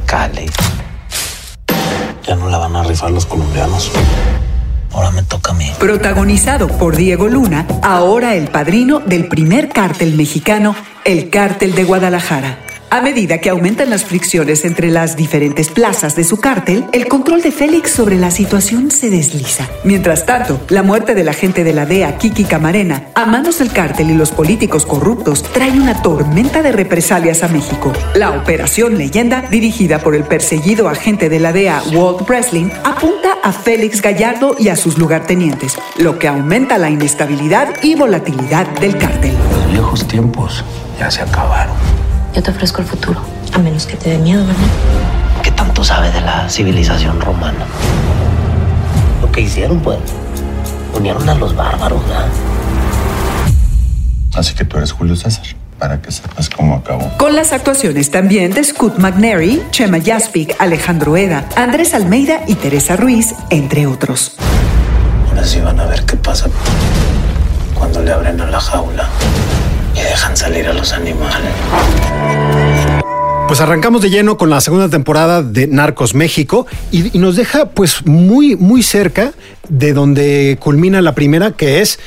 Cali. 0.07 0.51
Ya 2.27 2.35
no 2.37 2.49
la 2.49 2.59
van 2.59 2.77
a 2.77 2.83
rifar 2.83 3.11
los 3.11 3.25
colombianos. 3.27 3.91
Ahora 4.93 5.11
me 5.11 5.23
toca 5.23 5.53
a 5.53 5.55
mí. 5.55 5.71
Protagonizado 5.79 6.69
por 6.69 6.97
Diego 6.97 7.29
Luna, 7.29 7.67
ahora 7.83 8.35
el 8.35 8.49
padrino 8.49 9.01
del 9.01 9.29
primer 9.29 9.69
cártel 9.69 10.15
mexicano, 10.15 10.75
el 11.05 11.31
Cártel 11.31 11.75
de 11.75 11.85
Guadalajara. 11.85 12.66
A 12.89 13.01
medida 13.01 13.39
que 13.39 13.51
aumentan 13.51 13.91
las 13.91 14.05
fricciones 14.05 14.65
entre 14.65 14.91
las 14.91 15.17
diferentes 15.17 15.69
plazas 15.71 16.15
de 16.15 16.23
su 16.23 16.37
cártel, 16.37 16.85
el 16.93 17.09
control 17.09 17.43
de 17.43 17.51
Félix 17.51 17.91
sobre 17.91 18.17
la 18.17 18.31
situación 18.31 18.93
se 18.93 19.11
desliza. 19.11 19.69
Mientras 19.83 20.25
tanto, 20.25 20.61
la 20.69 20.85
muerte 20.85 21.15
del 21.15 21.29
agente 21.29 21.65
de 21.65 21.73
la 21.73 21.85
DEA, 21.85 22.17
Kiki 22.17 22.45
Camarena, 22.45 23.09
a 23.15 23.27
manos 23.27 23.59
del 23.59 23.73
cártel 23.73 24.11
y 24.11 24.15
los 24.15 24.31
políticos 24.31 24.87
corruptos, 24.87 25.43
trae 25.43 25.73
una 25.73 26.01
tormenta 26.01 26.63
de 26.63 26.71
represalias 26.71 27.43
a 27.43 27.49
México. 27.49 27.93
La 28.15 28.31
Operación 28.31 28.97
Leyenda, 28.97 29.43
dirigida 29.51 29.99
por 29.99 30.15
el 30.15 30.23
perseguido 30.23 30.89
agente 30.89 31.29
de 31.29 31.41
la 31.41 31.53
DEA, 31.53 31.83
Walt 31.93 32.27
Breslin, 32.27 32.71
apunta 32.85 33.39
a 33.43 33.53
Félix 33.53 34.01
Gallardo 34.01 34.55
y 34.59 34.69
a 34.69 34.77
sus 34.77 34.97
lugartenientes, 34.97 35.77
lo 35.99 36.21
que 36.21 36.29
aumenta 36.29 36.79
la 36.79 36.89
inestabilidad 36.89 37.83
y 37.83 37.97
volatilidad 37.97 38.67
del 38.79 38.97
cártel. 38.97 39.33
Los 39.51 39.73
viejos 39.73 40.07
tiempos 40.07 40.65
ya 41.01 41.11
se 41.11 41.23
acabaron. 41.23 41.96
Yo 42.37 42.43
te 42.43 42.51
ofrezco 42.51 42.83
el 42.83 42.87
futuro, 42.87 43.19
a 43.55 43.59
menos 43.59 43.87
que 43.87 43.97
te 43.97 44.11
dé 44.11 44.19
miedo, 44.19 44.47
¿verdad? 44.47 44.61
¿Qué 45.43 45.51
tanto 45.53 45.83
sabe 45.83 46.11
de 46.11 46.21
la 46.21 46.47
civilización 46.51 47.19
romana? 47.19 47.65
Lo 49.23 49.33
que 49.33 49.41
hicieron, 49.41 49.81
pues, 49.81 49.99
unieron 50.95 51.27
a 51.31 51.35
los 51.35 51.57
bárbaros, 51.57 52.07
¿verdad? 52.07 52.27
Así 54.35 54.55
que 54.55 54.67
tú 54.67 54.77
eres 54.77 54.93
Julio 54.93 55.17
César, 55.17 55.47
para 55.79 56.03
que 56.03 56.13
sepas 56.13 56.51
cómo 56.51 56.75
acabó. 56.75 57.11
Con 57.17 57.35
las 57.35 57.55
actuaciones 57.55 58.11
también 58.11 58.53
de 58.53 58.65
Scoot 58.65 58.99
McNairy, 58.99 59.63
Chema 59.71 59.99
Jaspic, 60.05 60.55
Alejandro 60.59 61.17
Eda, 61.17 61.49
Andrés 61.57 61.95
Almeida 61.95 62.43
y 62.47 62.57
Teresa 62.57 62.97
Ruiz, 62.97 63.35
entre 63.49 63.87
otros. 63.87 64.37
Ahora 65.31 65.43
sí 65.43 65.59
van 65.61 65.81
a 65.81 65.87
ver 65.87 66.05
qué 66.05 66.19
pasa 66.19 66.51
cuando 67.73 68.03
le 68.03 68.13
abren 68.13 68.39
a 68.43 68.47
la 68.47 68.61
jaula 68.61 69.09
y 69.97 70.01
dejan 70.03 70.37
salir 70.37 70.69
a 70.69 70.75
los 70.75 70.93
animales. 70.93 71.53
Pues 73.49 73.61
arrancamos 73.61 74.03
de 74.03 74.11
lleno 74.11 74.37
con 74.37 74.51
la 74.51 74.61
segunda 74.61 74.89
temporada 74.89 75.43
de 75.43 75.69
Narcos 75.69 76.15
México 76.15 76.67
y, 76.91 77.17
y 77.17 77.21
nos 77.21 77.37
deja 77.37 77.67
pues 77.67 78.05
muy, 78.05 78.57
muy 78.57 78.83
cerca 78.83 79.33
de 79.69 79.93
donde 79.93 80.59
culmina 80.61 81.01
la 81.01 81.15
primera, 81.15 81.53
que 81.53 81.81
es 81.81 82.01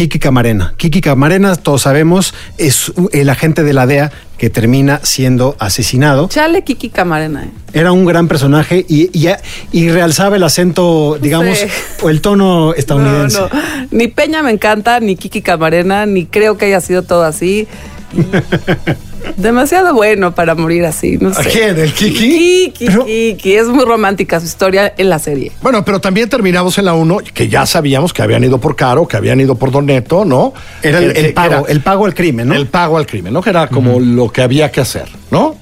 Kiki 0.00 0.18
Camarena. 0.18 0.72
Kiki 0.78 1.02
Camarena, 1.02 1.56
todos 1.56 1.82
sabemos, 1.82 2.32
es 2.56 2.90
el 3.12 3.28
agente 3.28 3.62
de 3.64 3.74
la 3.74 3.86
DEA 3.86 4.10
que 4.38 4.48
termina 4.48 4.98
siendo 5.02 5.56
asesinado. 5.58 6.26
Chale 6.28 6.64
Kiki 6.64 6.88
Camarena. 6.88 7.44
¿eh? 7.44 7.50
Era 7.74 7.92
un 7.92 8.06
gran 8.06 8.26
personaje 8.26 8.86
y, 8.88 9.10
y, 9.12 9.28
y 9.72 9.90
realzaba 9.90 10.36
el 10.36 10.42
acento, 10.42 11.18
digamos, 11.20 11.58
Sí. 11.58 11.66
o 12.00 12.08
el 12.08 12.22
tono 12.22 12.72
estadounidense. 12.72 13.40
No, 13.40 13.48
no. 13.50 13.86
Ni 13.90 14.08
Peña 14.08 14.42
me 14.42 14.52
encanta, 14.52 15.00
ni 15.00 15.16
Kiki 15.16 15.42
Camarena, 15.42 16.06
ni 16.06 16.24
creo 16.24 16.56
que 16.56 16.64
haya 16.64 16.80
sido 16.80 17.02
todo 17.02 17.24
así. 17.24 17.68
demasiado 19.36 19.94
bueno 19.94 20.34
para 20.34 20.54
morir 20.54 20.84
así. 20.84 21.18
No 21.18 21.32
sé. 21.34 21.40
¿A 21.40 21.44
quién? 21.44 21.78
¿El 21.78 21.92
Kiki? 21.92 22.72
Kiki, 22.72 22.86
Kiki. 23.04 23.54
Es 23.54 23.68
muy 23.68 23.84
romántica 23.84 24.40
su 24.40 24.46
historia 24.46 24.92
en 24.96 25.08
la 25.08 25.18
serie. 25.18 25.52
Bueno, 25.62 25.84
pero 25.84 26.00
también 26.00 26.28
terminamos 26.28 26.78
en 26.78 26.84
la 26.84 26.94
1, 26.94 27.18
que 27.32 27.48
ya 27.48 27.66
sabíamos 27.66 28.12
que 28.12 28.22
habían 28.22 28.44
ido 28.44 28.58
por 28.58 28.76
Caro, 28.76 29.06
que 29.06 29.16
habían 29.16 29.40
ido 29.40 29.54
por 29.54 29.70
Don 29.70 29.86
Neto, 29.86 30.24
¿no? 30.24 30.52
Era 30.82 30.98
el, 30.98 31.12
que 31.12 31.32
pago, 31.32 31.64
era 31.64 31.72
el 31.72 31.80
pago 31.80 32.06
al 32.06 32.14
crimen, 32.14 32.48
¿no? 32.48 32.54
el 32.54 32.66
pago 32.66 32.98
al 32.98 33.06
crimen, 33.06 33.32
¿no? 33.32 33.42
Que 33.42 33.50
era 33.50 33.68
como 33.68 34.00
lo 34.00 34.30
que 34.30 34.42
había 34.42 34.70
que 34.70 34.80
hacer, 34.80 35.08
¿no? 35.30 35.56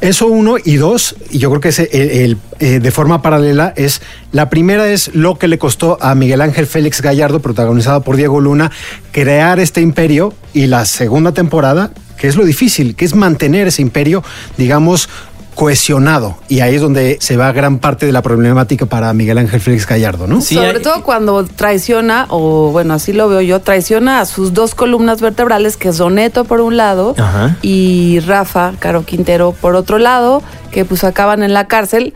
Eso 0.00 0.28
uno 0.28 0.56
y 0.62 0.76
dos, 0.76 1.14
y 1.30 1.38
yo 1.38 1.50
creo 1.50 1.60
que 1.60 1.68
el, 1.68 2.10
el, 2.10 2.38
eh, 2.58 2.80
de 2.80 2.90
forma 2.90 3.20
paralela 3.20 3.74
es, 3.76 4.00
la 4.32 4.48
primera 4.48 4.88
es 4.88 5.14
lo 5.14 5.36
que 5.36 5.46
le 5.46 5.58
costó 5.58 5.98
a 6.00 6.14
Miguel 6.14 6.40
Ángel 6.40 6.66
Félix 6.66 7.02
Gallardo, 7.02 7.40
protagonizado 7.40 8.00
por 8.00 8.16
Diego 8.16 8.40
Luna, 8.40 8.70
crear 9.12 9.60
este 9.60 9.82
imperio 9.82 10.32
y 10.54 10.68
la 10.68 10.86
segunda 10.86 11.32
temporada, 11.32 11.90
que 12.20 12.28
es 12.28 12.36
lo 12.36 12.44
difícil, 12.44 12.94
que 12.94 13.04
es 13.06 13.14
mantener 13.14 13.66
ese 13.66 13.80
imperio, 13.82 14.22
digamos, 14.58 15.08
cohesionado. 15.54 16.36
Y 16.48 16.60
ahí 16.60 16.76
es 16.76 16.80
donde 16.80 17.18
se 17.20 17.36
va 17.36 17.52
gran 17.52 17.78
parte 17.78 18.06
de 18.06 18.12
la 18.12 18.22
problemática 18.22 18.86
para 18.86 19.12
Miguel 19.12 19.36
Ángel 19.38 19.60
Félix 19.60 19.86
Gallardo, 19.86 20.26
¿no? 20.26 20.40
Sí, 20.40 20.54
Sobre 20.54 20.68
hay- 20.76 20.82
todo 20.82 21.02
cuando 21.02 21.44
traiciona, 21.44 22.26
o 22.30 22.70
bueno, 22.70 22.94
así 22.94 23.12
lo 23.12 23.28
veo 23.28 23.40
yo, 23.40 23.60
traiciona 23.60 24.20
a 24.20 24.26
sus 24.26 24.54
dos 24.54 24.74
columnas 24.74 25.20
vertebrales, 25.20 25.76
que 25.76 25.88
es 25.88 25.98
Doneto 25.98 26.44
por 26.44 26.60
un 26.60 26.76
lado 26.76 27.14
Ajá. 27.18 27.56
y 27.62 28.20
Rafa, 28.20 28.72
Caro 28.78 29.04
Quintero 29.04 29.52
por 29.52 29.74
otro 29.74 29.98
lado, 29.98 30.42
que 30.70 30.84
pues 30.84 31.04
acaban 31.04 31.42
en 31.42 31.52
la 31.52 31.66
cárcel. 31.66 32.14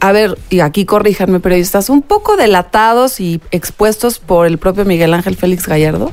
A 0.00 0.12
ver, 0.12 0.38
y 0.48 0.60
aquí 0.60 0.86
corríjanme, 0.86 1.40
periodistas, 1.40 1.90
un 1.90 2.00
poco 2.02 2.36
delatados 2.36 3.20
y 3.20 3.40
expuestos 3.50 4.18
por 4.18 4.46
el 4.46 4.56
propio 4.58 4.84
Miguel 4.86 5.12
Ángel 5.12 5.36
Félix 5.36 5.66
Gallardo. 5.68 6.12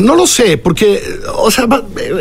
No 0.00 0.14
lo 0.14 0.26
sé, 0.26 0.58
porque, 0.58 1.02
o 1.36 1.50
sea, 1.50 1.66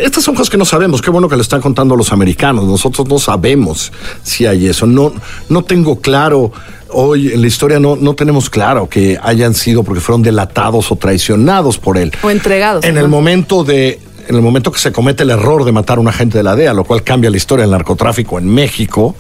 estas 0.01 0.23
son 0.23 0.35
cosas 0.35 0.49
que 0.49 0.57
no 0.57 0.65
sabemos. 0.65 1.01
Qué 1.01 1.09
bueno 1.09 1.27
que 1.29 1.35
le 1.35 1.41
están 1.41 1.61
contando 1.61 1.95
los 1.95 2.11
americanos. 2.11 2.65
Nosotros 2.65 3.07
no 3.07 3.19
sabemos 3.19 3.91
si 4.23 4.45
hay 4.45 4.67
eso. 4.67 4.85
No, 4.87 5.13
no 5.49 5.63
tengo 5.63 5.99
claro. 5.99 6.51
Hoy 6.93 7.31
en 7.33 7.41
la 7.41 7.47
historia 7.47 7.79
no, 7.79 7.95
no 7.95 8.13
tenemos 8.15 8.49
claro 8.49 8.89
que 8.89 9.17
hayan 9.21 9.53
sido 9.53 9.83
porque 9.83 10.01
fueron 10.01 10.21
delatados 10.21 10.91
o 10.91 10.95
traicionados 10.97 11.77
por 11.77 11.97
él. 11.97 12.11
O 12.21 12.29
entregados. 12.29 12.83
En 12.83 12.95
¿no? 12.95 13.01
el 13.01 13.07
momento 13.07 13.63
de. 13.63 13.99
En 14.27 14.35
el 14.35 14.43
momento 14.43 14.71
que 14.71 14.79
se 14.79 14.91
comete 14.93 15.23
el 15.23 15.31
error 15.31 15.65
de 15.65 15.71
matar 15.73 15.97
a 15.97 16.01
un 16.01 16.07
agente 16.07 16.37
de 16.37 16.43
la 16.43 16.55
DEA, 16.55 16.73
lo 16.73 16.83
cual 16.85 17.03
cambia 17.03 17.29
la 17.29 17.35
historia 17.37 17.63
del 17.63 17.71
narcotráfico 17.71 18.37
en 18.37 18.47
México, 18.47 19.15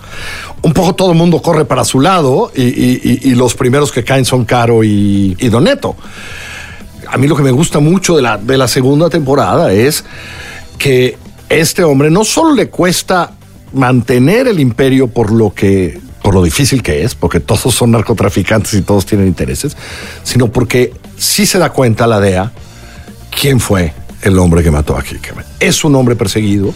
un 0.61 0.73
poco 0.73 0.93
todo 0.95 1.11
el 1.11 1.17
mundo 1.17 1.41
corre 1.41 1.65
para 1.65 1.83
su 1.83 1.99
lado 1.99 2.51
y, 2.55 2.61
y- 2.61 3.01
y- 3.03 3.29
y 3.31 3.35
los 3.35 3.55
primeros 3.55 3.91
que 3.91 4.03
caen 4.05 4.23
son 4.25 4.45
Caro 4.45 4.83
y, 4.85 5.35
y 5.39 5.49
Doneto 5.49 5.95
a 7.11 7.17
mí 7.17 7.27
lo 7.27 7.35
que 7.35 7.43
me 7.43 7.51
gusta 7.51 7.79
mucho 7.79 8.15
de 8.15 8.21
la, 8.21 8.37
de 8.37 8.57
la 8.57 8.67
segunda 8.67 9.09
temporada 9.09 9.73
es 9.73 10.05
que 10.77 11.17
este 11.49 11.83
hombre 11.83 12.09
no 12.09 12.23
solo 12.23 12.53
le 12.53 12.69
cuesta 12.69 13.33
mantener 13.73 14.47
el 14.47 14.59
imperio 14.59 15.07
por 15.07 15.31
lo 15.31 15.53
que 15.53 15.99
por 16.21 16.35
lo 16.35 16.43
difícil 16.43 16.83
que 16.83 17.03
es, 17.03 17.15
porque 17.15 17.39
todos 17.39 17.73
son 17.73 17.91
narcotraficantes 17.91 18.75
y 18.75 18.83
todos 18.83 19.07
tienen 19.07 19.27
intereses, 19.27 19.75
sino 20.23 20.51
porque 20.51 20.93
sí 21.17 21.47
se 21.47 21.57
da 21.57 21.71
cuenta 21.71 22.05
la 22.05 22.19
DEA 22.19 22.51
quién 23.31 23.59
fue 23.59 23.93
el 24.21 24.37
hombre 24.37 24.63
que 24.63 24.69
mató 24.69 24.95
a 24.95 25.01
Kikeman. 25.01 25.43
Es 25.59 25.83
un 25.83 25.95
hombre 25.95 26.15
perseguido, 26.15 26.75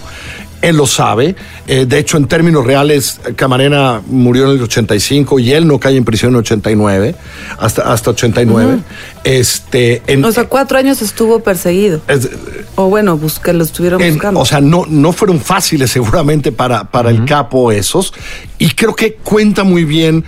él 0.61 0.77
lo 0.77 0.87
sabe. 0.87 1.35
Eh, 1.67 1.85
de 1.85 1.99
hecho, 1.99 2.17
en 2.17 2.27
términos 2.27 2.65
reales, 2.65 3.19
Camarena 3.35 4.01
murió 4.07 4.45
en 4.45 4.57
el 4.57 4.61
85 4.63 5.39
y 5.39 5.51
él 5.53 5.67
no 5.67 5.79
cae 5.79 5.95
en 5.97 6.03
prisión 6.05 6.29
en 6.31 6.35
el 6.35 6.39
89, 6.39 7.15
hasta, 7.59 7.91
hasta 7.93 8.11
89. 8.11 8.79
este, 9.23 10.01
en- 10.07 10.23
O 10.25 10.31
sea, 10.31 10.45
cuatro 10.45 10.77
años 10.77 11.01
estuvo 11.01 11.39
perseguido. 11.41 12.01
es- 12.07 12.29
O 12.75 12.89
bueno, 12.89 13.17
bus- 13.17 13.39
que 13.39 13.53
lo 13.53 13.63
estuvieron 13.63 14.01
en- 14.01 14.13
buscando. 14.15 14.39
o 14.39 14.45
sea, 14.45 14.61
no, 14.61 14.85
no 14.87 15.13
fueron 15.13 15.39
fáciles 15.39 15.91
seguramente 15.91 16.51
para, 16.51 16.83
para 16.91 17.09
el 17.09 17.25
capo 17.25 17.71
esos. 17.71 18.13
Y 18.57 18.69
creo 18.71 18.95
que 18.95 19.15
cuenta 19.15 19.63
muy 19.63 19.85
bien 19.85 20.23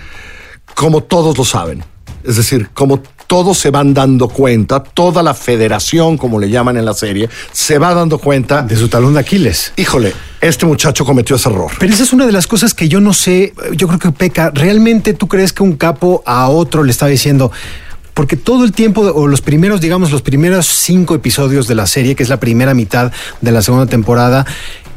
como 0.74 1.02
todos 1.02 1.36
lo 1.36 1.44
saben. 1.44 1.82
Es 2.24 2.36
decir, 2.36 2.68
como 2.74 3.02
todos 3.28 3.58
se 3.58 3.70
van 3.70 3.94
dando 3.94 4.28
cuenta, 4.28 4.82
toda 4.82 5.22
la 5.22 5.34
federación, 5.34 6.16
como 6.16 6.40
le 6.40 6.48
llaman 6.48 6.78
en 6.78 6.84
la 6.86 6.94
serie, 6.94 7.28
se 7.52 7.78
va 7.78 7.94
dando 7.94 8.18
cuenta 8.18 8.62
De 8.62 8.74
su 8.74 8.88
talón 8.88 9.14
de 9.14 9.20
Aquiles. 9.20 9.74
híjole, 9.76 10.14
este 10.40 10.66
muchacho 10.66 11.04
cometió 11.04 11.36
ese 11.36 11.50
error. 11.50 11.70
Pero 11.78 11.92
esa 11.92 12.02
es 12.02 12.12
una 12.12 12.26
de 12.26 12.32
las 12.32 12.46
cosas 12.46 12.72
que 12.72 12.88
yo 12.88 13.00
no 13.00 13.12
sé, 13.12 13.52
yo 13.76 13.86
creo 13.86 14.00
que 14.00 14.10
peca. 14.12 14.50
¿Realmente 14.52 15.12
tú 15.12 15.28
crees 15.28 15.52
que 15.52 15.62
un 15.62 15.76
capo 15.76 16.22
a 16.24 16.48
otro 16.48 16.82
le 16.82 16.90
está 16.90 17.06
diciendo? 17.06 17.52
Porque 18.14 18.36
todo 18.36 18.64
el 18.64 18.72
tiempo, 18.72 19.02
o 19.02 19.26
los 19.26 19.42
primeros, 19.42 19.80
digamos, 19.80 20.10
los 20.10 20.22
primeros 20.22 20.66
cinco 20.66 21.14
episodios 21.14 21.68
de 21.68 21.74
la 21.74 21.86
serie, 21.86 22.16
que 22.16 22.22
es 22.22 22.30
la 22.30 22.40
primera 22.40 22.72
mitad 22.72 23.12
de 23.42 23.52
la 23.52 23.60
segunda 23.60 23.86
temporada, 23.86 24.46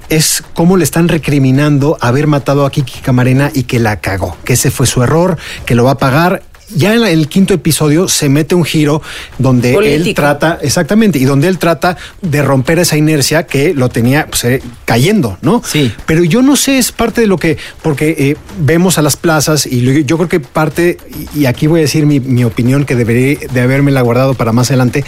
es 0.09 0.43
cómo 0.53 0.77
le 0.77 0.83
están 0.83 1.07
recriminando 1.07 1.97
haber 2.01 2.27
matado 2.27 2.65
a 2.65 2.71
Kiki 2.71 3.01
Camarena 3.01 3.51
y 3.53 3.63
que 3.63 3.79
la 3.79 3.99
cagó, 3.99 4.37
que 4.43 4.53
ese 4.53 4.71
fue 4.71 4.87
su 4.87 5.03
error, 5.03 5.37
que 5.65 5.75
lo 5.75 5.83
va 5.83 5.91
a 5.91 5.97
pagar. 5.97 6.43
Ya 6.75 6.93
en 6.95 7.03
el 7.03 7.27
quinto 7.27 7.53
episodio 7.53 8.07
se 8.07 8.29
mete 8.29 8.55
un 8.55 8.63
giro 8.63 9.01
donde 9.37 9.73
él 9.73 10.13
trata 10.13 10.59
exactamente, 10.61 11.19
y 11.19 11.25
donde 11.25 11.47
él 11.47 11.57
trata 11.57 11.97
de 12.21 12.41
romper 12.41 12.79
esa 12.79 12.97
inercia 12.97 13.45
que 13.45 13.73
lo 13.73 13.89
tenía 13.89 14.27
pues, 14.27 14.43
eh, 14.45 14.61
cayendo, 14.85 15.37
¿no? 15.41 15.61
Sí. 15.65 15.91
Pero 16.05 16.23
yo 16.23 16.41
no 16.41 16.55
sé, 16.55 16.77
es 16.77 16.91
parte 16.91 17.21
de 17.21 17.27
lo 17.27 17.37
que, 17.37 17.57
porque 17.81 18.15
eh, 18.17 18.37
vemos 18.59 18.97
a 18.97 19.01
las 19.01 19.17
plazas 19.17 19.65
y 19.65 20.03
yo 20.05 20.17
creo 20.17 20.29
que 20.29 20.39
parte, 20.39 20.97
y 21.35 21.45
aquí 21.45 21.67
voy 21.67 21.79
a 21.79 21.83
decir 21.83 22.05
mi, 22.05 22.19
mi 22.19 22.43
opinión 22.43 22.85
que 22.85 22.95
debería 22.95 23.37
de 23.51 23.61
haberme 23.61 23.91
la 23.91 24.01
guardado 24.01 24.33
para 24.33 24.51
más 24.51 24.69
adelante, 24.69 25.03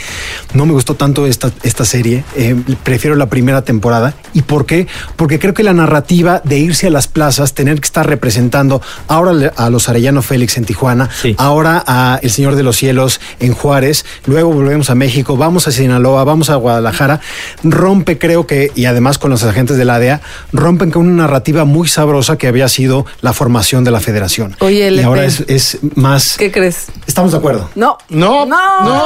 no 0.53 0.65
me 0.65 0.73
gustó 0.73 0.95
tanto 0.95 1.25
esta, 1.27 1.51
esta 1.63 1.85
serie, 1.85 2.23
eh, 2.35 2.55
prefiero 2.83 3.15
la 3.15 3.27
primera 3.27 3.63
temporada. 3.63 4.15
¿Y 4.33 4.41
por 4.41 4.65
qué? 4.65 4.87
Porque 5.15 5.39
creo 5.39 5.53
que 5.53 5.63
la 5.63 5.73
narrativa 5.73 6.41
de 6.43 6.59
irse 6.59 6.87
a 6.87 6.89
las 6.89 7.07
plazas, 7.07 7.53
tener 7.53 7.79
que 7.79 7.85
estar 7.85 8.07
representando 8.07 8.81
ahora 9.07 9.53
a 9.55 9.69
los 9.69 9.89
Arellano 9.89 10.21
Félix 10.21 10.57
en 10.57 10.65
Tijuana, 10.65 11.09
Sí. 11.21 11.35
ahora 11.37 11.52
a 11.63 12.19
El 12.23 12.31
Señor 12.31 12.55
de 12.55 12.63
los 12.63 12.75
Cielos 12.77 13.21
en 13.39 13.53
Juárez, 13.53 14.05
luego 14.25 14.51
volvemos 14.51 14.89
a 14.89 14.95
México, 14.95 15.37
vamos 15.37 15.67
a 15.67 15.71
Sinaloa, 15.71 16.23
vamos 16.23 16.49
a 16.49 16.55
Guadalajara, 16.55 17.21
rompe 17.63 18.17
creo 18.17 18.47
que, 18.47 18.71
y 18.75 18.85
además 18.85 19.19
con 19.19 19.29
los 19.29 19.43
agentes 19.43 19.77
de 19.77 19.85
la 19.85 19.99
DEA, 19.99 20.21
rompen 20.51 20.89
con 20.89 21.05
una 21.07 21.23
narrativa 21.23 21.63
muy 21.63 21.87
sabrosa 21.87 22.37
que 22.37 22.47
había 22.47 22.67
sido 22.69 23.05
la 23.21 23.33
formación 23.33 23.83
de 23.83 23.91
la 23.91 23.99
federación. 23.99 24.55
Oye, 24.61 24.79
y 24.79 24.81
LP. 24.83 25.03
ahora 25.03 25.25
es, 25.25 25.41
es 25.47 25.77
más... 25.95 26.37
¿Qué 26.37 26.51
crees? 26.51 26.87
Estamos 27.05 27.31
de 27.31 27.37
acuerdo. 27.37 27.69
No. 27.75 27.97
No, 28.09 28.45
No. 28.47 28.83
no. 28.83 29.05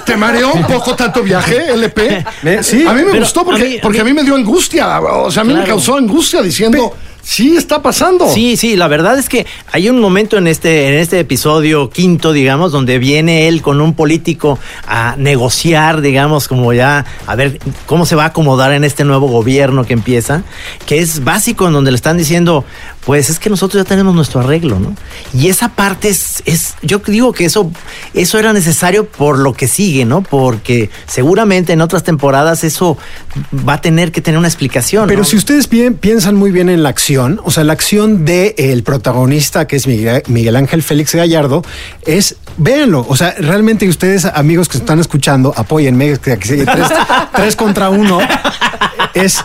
¿Te 0.06 0.16
mareó 0.16 0.52
un 0.52 0.64
poco 0.64 0.94
tanto 0.94 1.22
viaje, 1.22 1.72
LP? 1.72 2.24
Sí, 2.62 2.86
a 2.86 2.92
mí 2.92 3.02
me 3.02 3.10
pero 3.10 3.20
gustó 3.24 3.40
a 3.40 3.44
porque, 3.44 3.64
mí- 3.64 3.78
a 3.78 3.80
porque 3.82 4.00
a 4.00 4.04
mí- 4.04 4.10
mí 4.12 4.16
me 4.16 4.22
dio 4.22 4.34
angustia. 4.36 5.00
O 5.00 5.30
sea, 5.30 5.42
a 5.42 5.44
mí 5.44 5.52
me 5.52 5.64
causó 5.64 5.96
angustia 5.96 6.40
diciendo, 6.42 6.94
sí, 7.28 7.56
está 7.56 7.82
pasando. 7.82 8.26
Sí, 8.26 8.56
sí, 8.56 8.74
la 8.74 8.88
verdad 8.88 9.18
es 9.18 9.28
que 9.28 9.46
hay 9.70 9.90
un 9.90 10.00
momento 10.00 10.38
en 10.38 10.46
este, 10.46 10.88
en 10.88 10.94
este 10.94 11.20
episodio 11.20 11.90
quinto, 11.90 12.32
digamos, 12.32 12.72
donde 12.72 12.98
viene 12.98 13.48
él 13.48 13.60
con 13.60 13.82
un 13.82 13.94
político 13.94 14.58
a 14.86 15.14
negociar, 15.18 16.00
digamos, 16.00 16.48
como 16.48 16.72
ya, 16.72 17.04
a 17.26 17.34
ver 17.36 17.60
cómo 17.84 18.06
se 18.06 18.16
va 18.16 18.24
a 18.24 18.26
acomodar 18.28 18.72
en 18.72 18.82
este 18.82 19.04
nuevo 19.04 19.28
gobierno 19.28 19.84
que 19.84 19.92
empieza, 19.92 20.42
que 20.86 21.00
es 21.00 21.22
básico, 21.22 21.66
en 21.66 21.74
donde 21.74 21.90
le 21.90 21.96
están 21.96 22.16
diciendo, 22.16 22.64
pues 23.08 23.30
es 23.30 23.38
que 23.38 23.48
nosotros 23.48 23.82
ya 23.82 23.88
tenemos 23.88 24.14
nuestro 24.14 24.40
arreglo, 24.40 24.78
¿no? 24.78 24.94
Y 25.32 25.48
esa 25.48 25.70
parte 25.70 26.10
es, 26.10 26.42
es 26.44 26.74
yo 26.82 26.98
digo 27.06 27.32
que 27.32 27.46
eso, 27.46 27.72
eso 28.12 28.38
era 28.38 28.52
necesario 28.52 29.06
por 29.08 29.38
lo 29.38 29.54
que 29.54 29.66
sigue, 29.66 30.04
¿no? 30.04 30.20
Porque 30.22 30.90
seguramente 31.06 31.72
en 31.72 31.80
otras 31.80 32.04
temporadas 32.04 32.64
eso 32.64 32.98
va 33.66 33.72
a 33.74 33.80
tener 33.80 34.12
que 34.12 34.20
tener 34.20 34.36
una 34.38 34.46
explicación. 34.48 35.06
Pero 35.08 35.20
¿no? 35.20 35.24
si 35.24 35.36
ustedes 35.36 35.68
pi- 35.68 35.88
piensan 35.92 36.36
muy 36.36 36.50
bien 36.50 36.68
en 36.68 36.82
la 36.82 36.90
acción, 36.90 37.40
o 37.44 37.50
sea, 37.50 37.64
la 37.64 37.72
acción 37.72 38.26
del 38.26 38.52
el 38.58 38.82
protagonista, 38.82 39.66
que 39.66 39.76
es 39.76 39.86
Miguel, 39.86 40.22
Miguel 40.26 40.56
Ángel 40.56 40.82
Félix 40.82 41.14
Gallardo, 41.14 41.64
es, 42.04 42.36
véanlo, 42.58 43.06
o 43.08 43.16
sea, 43.16 43.34
realmente 43.38 43.88
ustedes, 43.88 44.26
amigos 44.26 44.68
que 44.68 44.76
están 44.76 44.98
escuchando, 45.00 45.54
apóyenme, 45.56 46.18
que- 46.18 46.36
que- 46.38 46.66
tres, 46.66 46.88
tres 47.34 47.56
contra 47.56 47.88
uno, 47.88 48.18
es, 49.14 49.42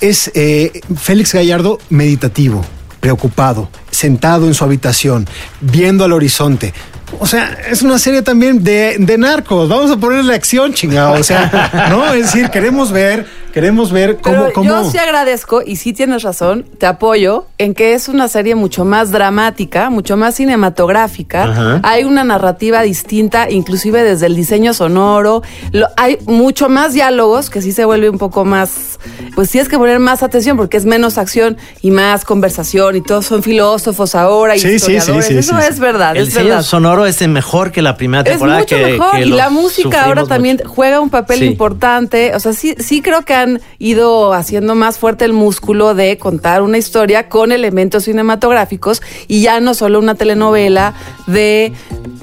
es 0.00 0.30
eh, 0.34 0.80
Félix 0.98 1.34
Gallardo 1.34 1.78
meditativo, 1.90 2.64
preocupado, 3.06 3.68
sentado 3.88 4.48
en 4.48 4.54
su 4.54 4.64
habitación, 4.64 5.28
viendo 5.60 6.04
al 6.04 6.12
horizonte. 6.12 6.74
O 7.20 7.26
sea, 7.26 7.56
es 7.70 7.82
una 7.82 7.98
serie 7.98 8.22
también 8.22 8.64
de, 8.64 8.96
de 8.98 9.18
narcos. 9.18 9.68
Vamos 9.68 9.90
a 9.90 9.96
ponerle 9.96 10.34
acción, 10.34 10.74
chingado. 10.74 11.12
O 11.14 11.22
sea, 11.22 11.88
no, 11.90 12.12
es 12.12 12.24
decir, 12.26 12.50
queremos 12.50 12.90
ver, 12.90 13.26
queremos 13.52 13.92
ver 13.92 14.18
cómo, 14.20 14.36
Pero 14.42 14.52
cómo. 14.52 14.68
yo 14.68 14.90
sí 14.90 14.98
agradezco 14.98 15.62
y 15.64 15.76
sí 15.76 15.92
tienes 15.92 16.24
razón, 16.24 16.66
te 16.78 16.84
apoyo 16.86 17.46
en 17.58 17.74
que 17.74 17.94
es 17.94 18.08
una 18.08 18.26
serie 18.28 18.54
mucho 18.56 18.84
más 18.84 19.12
dramática, 19.12 19.88
mucho 19.88 20.16
más 20.16 20.34
cinematográfica. 20.34 21.44
Ajá. 21.44 21.80
Hay 21.84 22.04
una 22.04 22.24
narrativa 22.24 22.82
distinta, 22.82 23.48
inclusive 23.50 24.02
desde 24.02 24.26
el 24.26 24.34
diseño 24.36 24.74
sonoro. 24.74 25.42
Lo- 25.72 25.86
hay 25.96 26.18
mucho 26.26 26.68
más 26.68 26.92
diálogos 26.92 27.50
que 27.50 27.62
sí 27.62 27.72
se 27.72 27.84
vuelve 27.84 28.10
un 28.10 28.18
poco 28.18 28.44
más, 28.44 28.98
pues 29.34 29.48
sí 29.50 29.58
es 29.60 29.68
que 29.68 29.78
poner 29.78 30.00
más 30.00 30.22
atención 30.22 30.56
porque 30.56 30.76
es 30.76 30.84
menos 30.84 31.18
acción 31.18 31.56
y 31.82 31.92
más 31.92 32.24
conversación 32.24 32.96
y 32.96 33.00
todos 33.00 33.26
son 33.26 33.42
filósofos 33.44 34.14
ahora 34.16 34.56
y 34.56 34.58
Sí, 34.58 34.78
sí, 34.78 34.78
sí, 34.78 34.92
historiadores. 34.96 35.26
sí, 35.28 35.38
Eso 35.38 35.56
sí, 35.60 35.66
es 35.70 35.78
verdad, 35.78 36.16
El 36.16 36.22
es 36.24 36.26
diseño 36.28 36.48
verdad. 36.48 36.62
sonoro 36.62 36.95
es 37.04 37.26
mejor 37.28 37.72
que 37.72 37.82
la 37.82 37.96
primera 37.96 38.22
Es 38.22 38.30
temporada. 38.30 38.60
mucho 38.60 38.76
que, 38.76 38.84
mejor 38.92 39.10
que 39.16 39.22
y 39.26 39.30
la 39.30 39.50
música 39.50 40.04
ahora 40.04 40.24
también 40.24 40.56
mucho. 40.58 40.68
juega 40.70 41.00
un 41.00 41.10
papel 41.10 41.40
Sí. 41.40 41.44
importante. 41.46 42.34
O 42.34 42.40
sea, 42.40 42.52
sí, 42.52 42.74
sí 42.78 43.02
creo 43.02 43.22
que 43.22 43.34
han 43.34 43.60
ido 43.78 44.32
haciendo 44.32 44.74
más 44.74 44.98
fuerte 44.98 45.24
el 45.24 45.32
músculo 45.32 45.94
de 45.94 46.16
contar 46.16 46.62
una 46.62 46.78
historia 46.78 47.28
con 47.28 47.52
elementos 47.52 48.04
cinematográficos 48.04 49.02
y 49.28 49.42
ya 49.42 49.60
no 49.60 49.74
solo 49.74 49.98
una 49.98 50.14
telenovela 50.14 50.94
de 51.26 51.72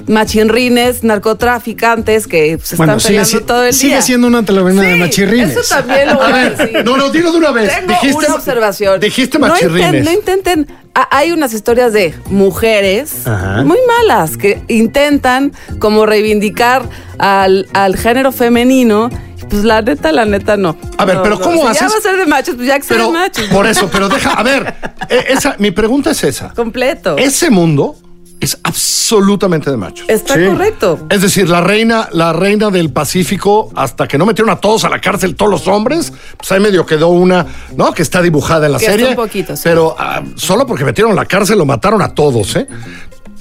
machinrines, 0.06 1.02
narcotraficantes 1.04 2.26
que 2.26 2.58
se 2.62 2.76
Bueno, 2.76 2.96
están 2.96 3.00
sigue, 3.00 3.20
peleando 3.20 3.38
si- 3.38 3.44
todo 3.44 3.62
el 3.64 3.70
día. 3.70 3.78
sigue 3.80 4.02
siendo 4.02 4.26
una 4.26 4.44
telenovela 4.44 4.82
de 4.82 4.92
Sí, 4.94 4.98
machirrines. 5.00 5.56
Eso 5.56 5.74
también 5.76 6.08
lo 6.08 6.14
voy 6.16 6.32
a 6.32 6.50
decir. 6.50 6.84
No, 6.84 6.96
no, 6.96 7.10
dilo 7.10 7.32
de 7.32 7.38
una 7.38 7.50
vez. 7.52 7.74
Tengo 7.74 7.88
dijiste, 7.92 8.26
una 8.26 8.34
observación. 8.34 9.00
Dijiste 9.00 9.38
No 9.38 9.46
inten- 9.56 10.04
No 10.04 10.10
intenten. 10.12 10.66
Hay 11.10 11.32
unas 11.32 11.52
historias 11.52 11.92
de 11.92 12.14
mujeres 12.26 13.26
Ajá. 13.26 13.62
muy 13.64 13.78
malas 13.86 14.36
que 14.36 14.62
intentan 14.68 15.52
como 15.80 16.06
reivindicar 16.06 16.88
al, 17.18 17.66
al 17.72 17.96
género 17.96 18.30
femenino. 18.32 19.10
Pues 19.50 19.64
la 19.64 19.82
neta, 19.82 20.10
la 20.12 20.24
neta 20.24 20.56
no. 20.56 20.76
A 20.96 21.04
ver, 21.04 21.16
No, 21.16 21.22
pero 21.22 21.34
no. 21.36 21.40
¿cómo 21.42 21.60
Si 21.62 21.66
haces? 21.66 21.80
Ya 21.82 21.88
va 21.88 21.96
a 21.98 22.00
ser 22.00 22.16
de 22.16 22.26
machos, 22.26 22.54
pues 22.54 22.66
ya 22.68 22.76
que 22.78 22.84
sea 22.84 22.96
pero, 22.96 23.06
de 23.08 23.12
machos. 23.12 23.44
por 23.48 23.66
eso, 23.66 23.90
pero 23.92 24.08
deja, 24.08 24.32
a 24.32 24.42
ver, 24.42 24.74
eh, 25.10 25.24
esa, 25.28 25.56
mi 25.58 25.70
pregunta 25.70 26.12
es 26.12 26.24
esa. 26.24 26.50
Completo. 26.54 27.16
Ese 27.18 27.50
mundo 27.50 27.94
es 28.44 28.58
absolutamente 28.62 29.70
de 29.70 29.76
machos. 29.76 30.08
Está 30.08 30.34
correcto. 30.34 31.06
Es 31.10 31.22
decir, 31.22 31.48
la 31.48 31.60
reina, 31.60 32.08
la 32.12 32.32
reina 32.32 32.70
del 32.70 32.90
Pacífico, 32.92 33.70
hasta 33.74 34.06
que 34.06 34.18
no 34.18 34.26
metieron 34.26 34.50
a 34.54 34.60
todos 34.60 34.84
a 34.84 34.88
la 34.88 35.00
cárcel, 35.00 35.34
todos 35.34 35.50
los 35.50 35.66
hombres, 35.66 36.12
pues 36.36 36.52
ahí 36.52 36.60
medio 36.60 36.86
quedó 36.86 37.08
una, 37.08 37.46
¿no? 37.76 37.92
Que 37.92 38.02
está 38.02 38.22
dibujada 38.22 38.66
en 38.66 38.72
la 38.72 38.78
Que 38.78 38.86
serie. 38.86 39.08
un 39.10 39.16
poquito, 39.16 39.56
sí. 39.56 39.62
Pero 39.64 39.96
ah, 39.98 40.22
solo 40.36 40.66
porque 40.66 40.84
metieron 40.84 41.12
a 41.12 41.14
la 41.14 41.26
cárcel 41.26 41.58
lo 41.58 41.66
mataron 41.66 42.02
a 42.02 42.14
todos, 42.14 42.56
¿eh? 42.56 42.66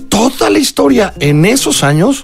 Toda 0.09 0.49
la 0.49 0.59
historia 0.59 1.13
en 1.19 1.45
esos 1.45 1.83
años. 1.83 2.23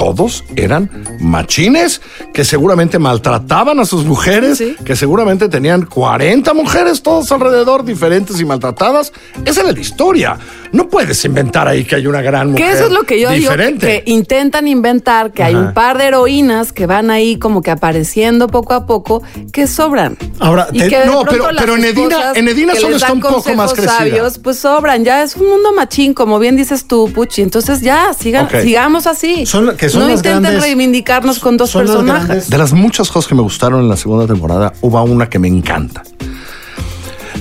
Todos 0.00 0.44
eran 0.56 0.88
machines 1.20 2.00
que 2.32 2.42
seguramente 2.42 2.98
maltrataban 2.98 3.78
a 3.80 3.84
sus 3.84 4.06
mujeres, 4.06 4.56
Sí. 4.56 4.74
que 4.82 4.96
seguramente 4.96 5.50
tenían 5.50 5.84
40 5.84 6.54
mujeres 6.54 7.02
todos 7.02 7.30
alrededor, 7.32 7.84
diferentes 7.84 8.40
y 8.40 8.46
maltratadas. 8.46 9.12
Esa 9.44 9.60
era 9.60 9.72
la 9.72 9.78
historia. 9.78 10.38
No 10.72 10.88
puedes 10.88 11.22
inventar 11.26 11.68
ahí 11.68 11.84
que 11.84 11.96
hay 11.96 12.06
una 12.06 12.22
gran 12.22 12.52
mujer 12.52 12.64
Que 12.64 12.72
eso 12.72 12.86
es 12.86 12.92
lo 12.92 13.02
que 13.02 13.20
yo 13.20 13.28
diferente. 13.30 13.86
digo, 13.88 14.04
que 14.04 14.10
intentan 14.10 14.68
inventar, 14.68 15.32
que 15.32 15.42
hay 15.42 15.54
un 15.54 15.74
par 15.74 15.98
de 15.98 16.04
heroínas 16.06 16.72
que 16.72 16.86
van 16.86 17.10
ahí 17.10 17.36
como 17.38 17.60
que 17.60 17.70
apareciendo 17.70 18.46
poco 18.48 18.72
a 18.72 18.86
poco, 18.86 19.22
que 19.52 19.66
sobran. 19.66 20.16
Ahora, 20.38 20.68
te- 20.68 20.88
que 20.88 21.04
no, 21.04 21.24
pero- 21.24 21.50
en 21.76 21.84
Edina- 21.84 22.32
en 22.34 22.48
Edina 22.48 22.74
solo 22.74 22.96
está 22.96 23.12
un 23.12 23.20
poco 23.20 23.52
más 23.54 23.74
crecida. 23.74 23.98
sabios, 23.98 24.38
pues 24.38 24.58
sobran, 24.60 25.04
ya 25.04 25.22
es 25.22 25.36
un 25.36 25.46
mundo 25.46 25.74
machín, 25.74 26.14
como 26.14 26.38
bien 26.38 26.56
dices 26.56 26.86
tú, 26.86 27.10
Puchi. 27.12 27.42
Entonces 27.42 27.82
ya, 27.82 28.14
sigan, 28.18 28.48
sigamos 28.62 29.06
así. 29.06 29.44
Son- 29.44 29.76
que 29.76 29.89
son 29.90 30.02
no 30.02 30.08
las 30.08 30.16
intenten 30.18 30.42
grandes- 30.42 30.62
reivindicarnos 30.62 31.38
con 31.38 31.56
dos 31.56 31.74
las 31.74 31.84
personajes. 31.84 32.50
De 32.50 32.58
las 32.58 32.72
muchas 32.72 33.10
cosas 33.10 33.28
que 33.28 33.34
me 33.34 33.42
gustaron 33.42 33.80
en 33.80 33.88
la 33.88 33.96
segunda 33.96 34.26
temporada, 34.26 34.72
hubo 34.80 35.02
una 35.02 35.28
que 35.28 35.38
me 35.38 35.48
encanta. 35.48 36.02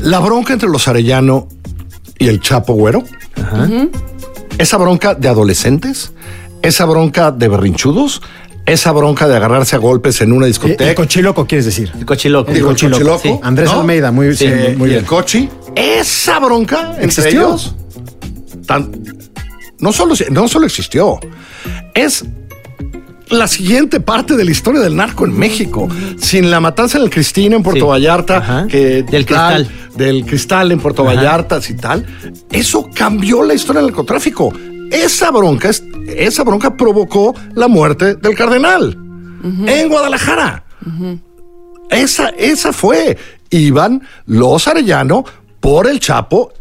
La 0.02 0.20
bronca 0.20 0.54
entre 0.54 0.70
los 0.70 0.88
Arellano 0.88 1.48
y 2.18 2.28
el 2.28 2.40
Chapo 2.42 2.74
Güero. 2.74 3.04
Esa 4.58 4.78
bronca 4.78 5.16
de 5.16 5.28
adolescentes, 5.28 6.12
esa 6.62 6.86
bronca 6.86 7.32
de 7.32 7.48
berrinchudos, 7.48 8.22
esa 8.66 8.92
bronca 8.92 9.28
de 9.28 9.36
agarrarse 9.38 9.76
a 9.76 9.80
golpes 9.80 10.22
en 10.22 10.34
una 10.34 10.46
discoteca. 10.46 10.88
El 10.90 10.96
cochiloco, 10.96 11.48
quieres 11.48 11.66
decir. 11.66 11.92
El 11.98 12.06
cochiloco. 12.06 12.52
Digo, 12.52 12.70
el 12.70 12.74
cochiloco, 12.76 12.98
cochiloco, 13.14 13.40
sí. 13.40 13.40
Andrés 13.42 13.72
¿no? 13.72 13.80
Almeida, 13.80 14.12
muy, 14.12 14.36
sí, 14.36 14.46
Eh, 14.48 14.76
muy 14.78 14.88
y 14.88 14.92
bien. 14.92 15.00
el 15.00 15.06
cochi. 15.06 15.50
Esa 15.76 16.40
bronca 16.40 16.92
entre 16.94 17.06
¿Existió? 17.06 17.42
ellos. 17.48 17.76
tan- 18.66 18.92
no, 19.80 19.92
solo, 19.94 20.14
no 20.30 20.48
solo 20.50 20.66
existió, 20.66 21.20
es 21.96 22.24
la 23.30 23.48
siguiente 23.48 24.00
parte 24.00 24.36
de 24.36 24.44
la 24.46 24.52
historia 24.52 24.82
del 24.82 24.96
narco 24.96 25.26
en 25.26 25.38
México. 25.38 25.88
Sin 26.18 26.50
la 26.50 26.60
matanza 26.60 26.98
en 26.98 27.04
el 27.06 27.10
Cristina 27.10 27.56
en 27.56 27.64
Puerto 27.64 27.86
Sí. 27.86 27.90
Vallarta, 27.90 28.38
Ajá. 28.38 28.68
que 28.68 29.04
Del 29.04 29.26
tal, 29.26 29.66
Cristal. 29.66 29.98
del 29.98 30.26
cristal 30.26 30.72
en 30.72 30.80
Puerto 30.80 31.04
Ajá. 31.08 31.16
Vallarta 31.16 31.60
y 31.68 31.74
tal, 31.76 32.06
eso 32.52 32.90
cambió 32.94 33.44
la 33.44 33.54
historia 33.54 33.82
del 33.82 33.92
narcotráfico. 33.92 34.52
Esa 34.92 35.30
bronca, 35.32 35.70
es- 35.70 35.84
esa 36.08 36.44
bronca 36.44 36.76
provocó 36.76 37.36
la 37.54 37.68
muerte 37.68 38.16
del 38.16 38.36
cardenal 38.36 38.98
en 39.68 39.88
Guadalajara. 39.90 40.64
Esa, 41.90 42.30
esa 42.30 42.74
fue. 42.74 43.18
Iban 43.52 44.02
los 44.26 44.68
Arellano 44.68 45.24
por 45.60 45.88
el 45.88 46.00
Chapo 46.00 46.54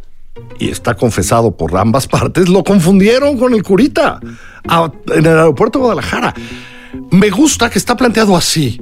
y 0.59 0.71
está 0.71 0.95
confesado 0.95 1.57
por 1.57 1.77
ambas 1.77 2.07
partes, 2.07 2.49
lo 2.49 2.65
confundieron 2.65 3.39
con 3.39 3.55
el 3.55 3.63
curita 3.63 4.21
en 4.23 5.27
el 5.27 5.27
aeropuerto 5.27 5.79
de 5.79 5.85
Guadalajara. 5.85 6.35
Me 7.11 7.31
gusta 7.31 7.71
que 7.71 7.79
está 7.79 7.97
planteado 7.97 8.37
así. 8.37 8.81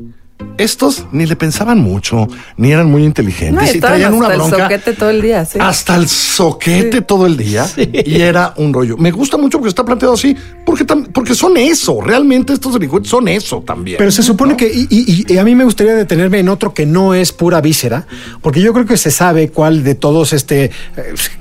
Estos 0.58 1.04
ni 1.12 1.26
le 1.26 1.36
pensaban 1.36 1.78
mucho, 1.78 2.28
ni 2.56 2.72
eran 2.72 2.90
muy 2.90 3.02
No, 3.02 3.08
inteligentes 3.08 3.74
y 3.74 3.80
traían 3.80 4.14
una 4.14 4.28
hasta 4.28 4.34
el 4.34 4.40
bronca 4.40 4.62
soquete 4.64 4.92
todo 4.94 5.10
el 5.10 5.20
día, 5.22 5.44
sí. 5.44 5.58
hasta 5.60 5.96
el 5.96 6.08
soquete 6.08 7.02
todo 7.02 7.26
el 7.26 7.36
día 7.36 7.66
y 7.76 8.20
era 8.22 8.54
un 8.56 8.72
rollo. 8.72 8.96
Me 8.96 9.10
gusta 9.10 9.36
mucho 9.36 9.58
porque 9.58 9.68
está 9.68 9.84
planteado 9.84 10.14
así, 10.14 10.34
porque, 10.64 10.84
porque 11.12 11.34
son 11.34 11.58
eso, 11.58 12.00
realmente 12.00 12.54
estos 12.54 12.72
delincuentes 12.72 13.10
son 13.10 13.28
eso 13.28 13.62
también. 13.66 13.98
Pero 13.98 14.10
se 14.10 14.22
supone 14.22 14.56
que, 14.56 14.66
y, 14.66 14.86
y- 14.90 15.32
y 15.34 15.36
a 15.38 15.44
mí 15.44 15.54
me 15.54 15.64
gustaría 15.64 15.94
detenerme 15.94 16.38
en 16.38 16.48
otro 16.48 16.72
que 16.72 16.86
no 16.86 17.12
es 17.12 17.32
pura 17.32 17.60
víscera, 17.60 18.06
porque 18.40 18.60
yo 18.62 18.72
creo 18.72 18.86
que 18.86 18.96
se 18.96 19.10
sabe 19.10 19.50
cuál 19.50 19.84
de 19.84 19.94
todos 19.94 20.32
este, 20.32 20.64
eh, 20.64 20.70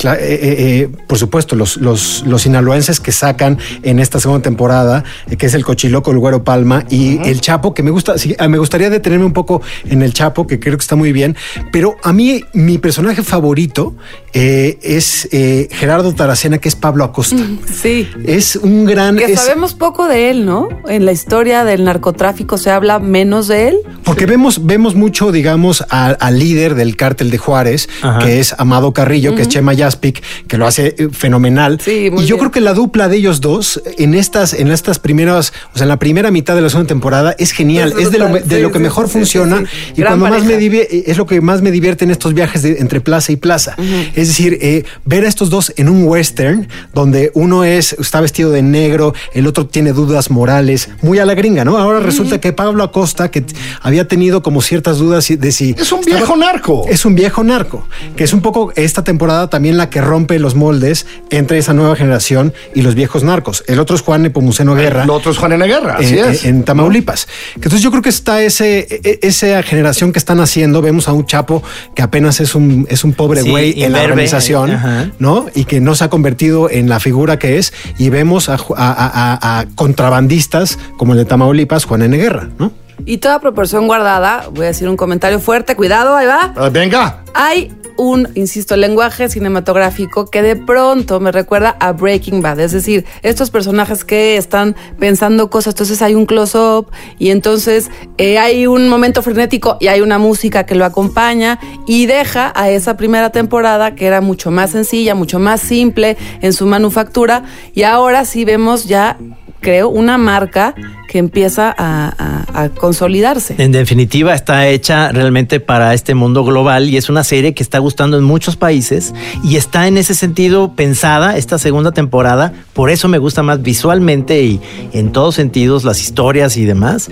eh, 0.04 0.16
eh, 0.20 0.90
por 1.08 1.18
supuesto, 1.18 1.56
los, 1.56 1.78
los, 1.78 2.24
los 2.28 2.42
sinaloenses 2.42 3.00
que 3.00 3.14
sacan 3.14 3.58
en 3.84 4.00
esta 4.00 4.20
segunda 4.20 4.44
temporada, 4.44 5.06
eh, 5.30 5.38
que 5.38 5.46
es 5.46 5.54
el 5.54 5.64
Cochiloco, 5.64 6.12
el 6.12 6.20
Güero 6.20 6.44
Palma 6.44 6.84
y 6.90 7.18
el 7.28 7.40
Chapo, 7.40 7.74
que 7.74 7.82
me 7.82 7.92
gusta, 7.92 8.18
sí, 8.18 8.36
ah, 8.40 8.48
me 8.50 8.58
gustaría 8.58 8.85
detenerme 8.90 9.26
un 9.26 9.34
poco 9.34 9.62
en 9.90 10.02
el 10.02 10.14
Chapo, 10.14 10.48
que 10.48 10.60
creo 10.60 10.78
que 10.78 10.82
está 10.82 10.96
muy 10.96 11.12
bien, 11.12 11.36
pero 11.72 11.96
a 12.04 12.14
mí 12.14 12.44
mi 12.54 12.78
personaje 12.78 13.24
favorito 13.24 13.96
eh, 14.34 14.78
es 14.82 15.28
eh, 15.32 15.68
Gerardo 15.72 16.14
Taracena, 16.14 16.58
que 16.58 16.68
es 16.70 16.76
Pablo 16.76 17.04
Acosta. 17.04 17.38
Sí. 17.74 18.08
Es 18.26 18.56
un 18.58 18.86
gran... 18.86 19.18
Que 19.18 19.26
es- 19.34 19.40
sabemos 19.40 19.74
poco 19.74 20.08
de 20.08 20.30
él, 20.30 20.46
¿no? 20.46 20.68
En 20.88 21.06
la 21.06 21.12
historia 21.12 21.64
del 21.64 21.84
narcotráfico 21.86 22.58
se 22.58 22.70
habla 22.70 23.00
menos 23.00 23.48
de 23.48 23.70
él. 23.70 23.78
Porque 24.04 24.26
vemos, 24.26 24.66
vemos 24.66 24.96
mucho, 24.96 25.32
digamos, 25.32 25.84
al 25.90 26.40
líder 26.40 26.76
del 26.76 26.96
cártel 26.98 27.32
de 27.32 27.38
Juárez, 27.38 27.88
Ajá. 28.02 28.20
que 28.20 28.40
es 28.40 28.54
Amado 28.58 28.92
Carrillo, 28.94 29.36
que 29.36 29.42
es 29.44 29.48
Chema 29.48 29.74
Yaspic, 29.74 30.22
que 30.48 30.58
lo 30.58 30.68
hace 30.68 30.96
eh, 30.98 31.10
fenomenal. 31.12 31.80
Sí, 31.82 32.10
muy 32.12 32.24
y 32.24 32.28
yo 32.28 32.36
bien. 32.36 32.40
creo 32.40 32.52
que 32.52 32.62
la 32.62 32.74
dupla 32.74 33.08
de 33.08 33.18
ellos 33.18 33.42
dos 33.42 33.82
en 33.98 34.14
estas, 34.14 34.54
en 34.54 34.70
estas 34.72 35.00
primeras, 35.00 35.54
o 35.74 35.78
sea, 35.78 35.84
en 35.84 35.90
la 35.90 36.00
primera 36.00 36.30
mitad 36.32 36.56
de 36.56 36.62
la 36.62 36.70
segunda 36.70 36.88
temporada 36.90 37.36
es 37.38 37.52
genial. 37.52 37.94
Es 37.98 38.06
Es, 38.08 38.12
de 38.12 38.18
lo, 38.20 38.28
de 38.30 38.44
Sí, 38.58 38.62
lo 38.62 38.72
que 38.78 38.84
mejor 38.84 39.10
funciona. 39.10 39.64
Y 39.96 40.02
Gran 40.02 40.20
cuando 40.20 40.38
más 40.38 40.46
me 40.46 40.58
divierte, 40.58 41.10
es 41.10 41.18
lo 41.18 41.26
que 41.26 41.42
más 41.42 41.62
me 41.62 41.72
divierte 41.72 42.06
en 42.06 42.12
estos 42.12 42.34
viajes 42.34 42.62
de, 42.62 42.78
entre 42.80 43.02
plaza 43.02 43.32
y 43.32 43.36
plaza. 43.36 43.76
Es 44.16 44.28
decir, 44.28 44.58
eh, 44.62 44.84
ver 45.06 45.26
a 45.26 45.28
estos 45.28 45.50
dos 45.50 45.74
en 45.78 45.90
un 45.90 46.04
western 46.08 46.68
donde 46.94 47.32
uno 47.34 47.64
es, 47.64 47.94
está 47.94 48.22
vestido 48.22 48.52
de 48.52 48.62
negro, 48.62 49.14
el 49.34 49.48
otro 49.48 49.66
tiene 49.68 49.92
dudas 49.94 50.30
morales, 50.32 50.90
muy 51.02 51.20
a 51.20 51.26
la 51.26 51.34
gringa, 51.36 51.66
¿no? 51.66 51.78
Ahora 51.78 52.00
resulta 52.00 52.40
que 52.40 52.54
Pablo 52.54 52.84
Acosta, 52.84 53.30
que 53.32 53.44
había 53.82 54.08
tenido 54.08 54.42
como 54.44 54.62
ciertas 54.62 54.98
dudas 54.98 55.28
de 55.30 55.52
si... 55.52 55.76
es 55.78 55.92
un 55.92 56.00
estaba- 56.00 56.18
viejo 56.18 56.36
narco. 56.36 56.86
Es 56.90 57.06
un 57.06 57.16
viejo 57.16 57.44
narco, 57.44 57.88
que 58.16 58.24
es 58.24 58.34
un 58.34 58.42
poco 58.42 58.72
esta 58.76 59.04
temporada 59.04 59.50
también 59.50 59.78
la 59.78 59.90
que 59.90 60.02
rompe 60.02 60.40
los 60.40 60.56
moldes 60.56 61.06
entre 61.30 61.58
esa 61.58 61.74
nueva 61.74 61.96
generación 61.96 62.54
y 62.74 62.82
los 62.82 62.96
viejos 62.96 63.24
narcos. 63.24 63.64
El 63.68 63.80
otro 63.80 63.96
es 63.96 64.02
Juan 64.02 64.24
Nepomuceno 64.24 64.76
Guerra. 64.76 65.04
El 65.04 65.10
otro 65.10 65.32
es 65.32 65.38
Juan 65.38 65.54
N. 65.54 65.66
Guerra, 65.68 65.98
así 66.00 66.18
en, 66.18 66.26
es. 66.26 66.46
en 66.46 66.64
Tamaulipas. 66.64 67.28
Entonces 67.56 67.82
yo 67.82 67.92
creo 67.92 68.02
que 68.02 68.10
está 68.10 68.42
ese, 68.42 68.65
e- 69.04 69.20
esa 69.22 69.62
generación 69.64 70.12
que 70.12 70.20
están 70.20 70.40
haciendo. 70.40 70.82
Vemos 70.82 71.08
a 71.08 71.14
un 71.14 71.26
chapo 71.26 71.64
que 71.96 72.02
apenas 72.02 72.40
es 72.40 72.56
un, 72.56 72.86
es 72.90 73.04
un 73.04 73.14
pobre 73.14 73.42
Sí, 73.42 73.50
güey 73.50 73.84
en 73.84 73.92
la 73.94 74.00
organización. 74.04 74.72
¿no? 75.20 75.46
Y 75.56 75.66
que 75.66 75.80
no 75.80 75.96
se 75.96 76.04
ha 76.04 76.10
convertido 76.10 76.70
en 76.70 76.90
la 76.90 77.00
figura 77.00 77.38
que 77.40 77.58
es. 77.58 77.74
Y 77.98 78.10
vemos 78.10 78.50
a- 78.50 78.58
a 78.78 79.66
contrabandistas 79.76 80.78
como 80.98 81.14
el 81.14 81.20
de 81.20 81.26
Tamaulipas, 81.26 81.86
Juan 81.86 82.02
N. 82.04 82.18
Guerra, 82.18 82.50
¿no? 82.60 82.72
Y 83.06 83.18
toda 83.18 83.40
proporción 83.40 83.88
guardada, 83.88 84.48
voy 84.52 84.66
a 84.66 84.68
decir 84.68 84.88
un 84.88 84.98
comentario 84.98 85.40
fuerte, 85.40 85.76
cuidado, 85.76 86.16
ahí 86.16 86.28
va. 86.28 86.54
Ah, 86.56 86.70
venga. 86.70 87.24
Hay 87.34 87.72
un, 87.98 88.30
insisto, 88.36 88.76
lenguaje 88.76 89.30
cinematográfico 89.30 90.26
que 90.26 90.42
de 90.42 90.56
pronto 90.56 91.20
me 91.20 91.32
recuerda 91.32 91.76
a 91.80 91.94
Breaking 91.94 92.42
Bad. 92.42 92.60
Es 92.60 92.72
decir, 92.72 93.06
estos 93.22 93.52
personajes 93.52 94.04
que 94.04 94.38
están 94.38 94.76
pensando 95.00 95.50
cosas, 95.50 95.74
entonces 95.74 96.02
hay 96.02 96.16
un 96.16 96.26
close-up 96.26 96.88
y 97.20 97.30
entonces 97.30 97.90
eh, 98.18 98.38
hay 98.38 98.68
un 98.68 98.90
momento 98.90 99.22
frenético 99.22 99.78
y 99.80 99.88
hay 99.88 100.02
una 100.02 100.18
música 100.18 100.66
que 100.66 100.76
lo 100.76 100.86
acompaña 100.86 101.60
y 101.88 102.06
deja 102.06 102.52
a 102.56 102.70
esa 102.70 102.98
primera 102.98 103.30
temporada 103.32 103.96
que 103.96 104.08
era 104.08 104.22
mucho 104.22 104.52
más 104.52 104.72
sencilla, 104.72 105.16
mucho 105.16 105.40
más 105.40 105.62
simple 105.62 106.18
en 106.42 106.54
su 106.54 106.66
manufactura 106.66 107.44
y 107.74 107.84
ahora 107.84 108.26
sí 108.26 108.46
vemos 108.46 108.86
ya 108.86 109.18
creo, 109.62 109.90
una 109.90 110.20
marca 110.20 110.76
que 111.16 111.20
empieza 111.20 111.74
a, 111.78 112.44
a, 112.54 112.68
consolidarse. 112.68 113.56
En 113.58 113.72
definitiva, 113.72 114.36
está 114.36 114.68
hecha 114.68 115.14
realmente 115.14 115.62
para 115.62 115.94
este 115.94 116.14
mundo 116.14 116.44
global 116.44 116.90
y 116.90 116.98
es 116.98 117.08
una 117.08 117.24
serie 117.24 117.54
que 117.54 117.64
está 117.64 117.80
gustando 117.80 118.18
en 118.18 118.26
muchos 118.26 118.58
países 118.58 119.14
y 119.42 119.56
está 119.56 119.88
en 119.88 119.96
ese 119.98 120.14
sentido 120.14 120.74
pensada 120.76 121.38
esta 121.38 121.58
segunda 121.58 121.94
temporada. 121.94 122.52
Por 122.74 122.90
eso 122.90 123.08
me 123.08 123.18
gusta 123.18 123.44
más 123.44 123.62
visualmente 123.62 124.42
y 124.42 124.60
en 124.92 125.14
todos 125.14 125.36
sentidos 125.36 125.86
las 125.86 126.02
historias 126.02 126.58
y 126.58 126.66
demás 126.66 127.10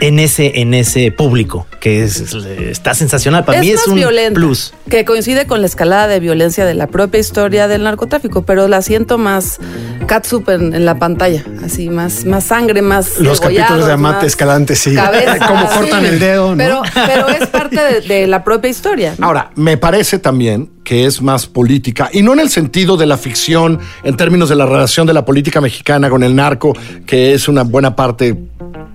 en 0.00 0.18
ese, 0.18 0.58
en 0.60 0.74
ese 0.74 1.12
público 1.12 1.68
que 1.78 2.02
es, 2.02 2.34
está 2.58 2.94
sensacional. 2.94 3.44
Para 3.44 3.60
mí 3.60 3.70
es 3.70 3.86
un 3.86 4.02
plus. 4.32 4.74
Que 4.90 5.04
coincide 5.04 5.46
con 5.46 5.60
la 5.60 5.66
escalada 5.66 6.08
de 6.08 6.18
violencia 6.18 6.64
de 6.64 6.74
la 6.74 6.88
propia 6.88 7.20
historia 7.20 7.68
del 7.68 7.84
narcotráfico, 7.84 8.42
pero 8.42 8.66
la 8.66 8.82
siento 8.82 9.16
más 9.16 9.60
catsup 10.08 10.48
en, 10.48 10.84
la 10.84 10.98
pantalla, 10.98 11.44
así 11.62 11.90
más, 11.90 12.24
más 12.24 12.44
sangre, 12.44 12.82
más 12.82 13.20
los 13.20 13.40
capítulos 13.44 13.86
de 13.86 13.92
Amate 13.92 14.26
Escalante, 14.26 14.76
sí, 14.76 14.94
como 15.48 15.68
cortan 15.68 16.04
el 16.04 16.18
dedo, 16.18 16.54
Pero, 16.56 16.82
pero 16.94 17.28
es 17.28 17.48
parte 17.48 18.00
de, 18.00 18.26
la 18.26 18.44
propia 18.44 18.70
historia. 18.70 19.14
Ahora, 19.20 19.50
me 19.56 19.76
parece 19.76 20.18
también 20.18 20.70
que 20.84 21.06
es 21.06 21.22
más 21.22 21.46
política, 21.46 22.10
y 22.12 22.22
no 22.22 22.32
en 22.32 22.40
el 22.40 22.50
sentido 22.50 22.96
de 22.96 23.06
la 23.06 23.16
ficción, 23.16 23.80
en 24.02 24.16
términos 24.16 24.48
de 24.48 24.56
la 24.56 24.66
relación 24.66 25.06
de 25.06 25.14
la 25.14 25.24
política 25.24 25.60
mexicana 25.60 26.10
con 26.10 26.22
el 26.22 26.34
narco, 26.36 26.74
que 27.06 27.32
es 27.32 27.48
una 27.48 27.62
buena 27.62 27.96
parte 27.96 28.36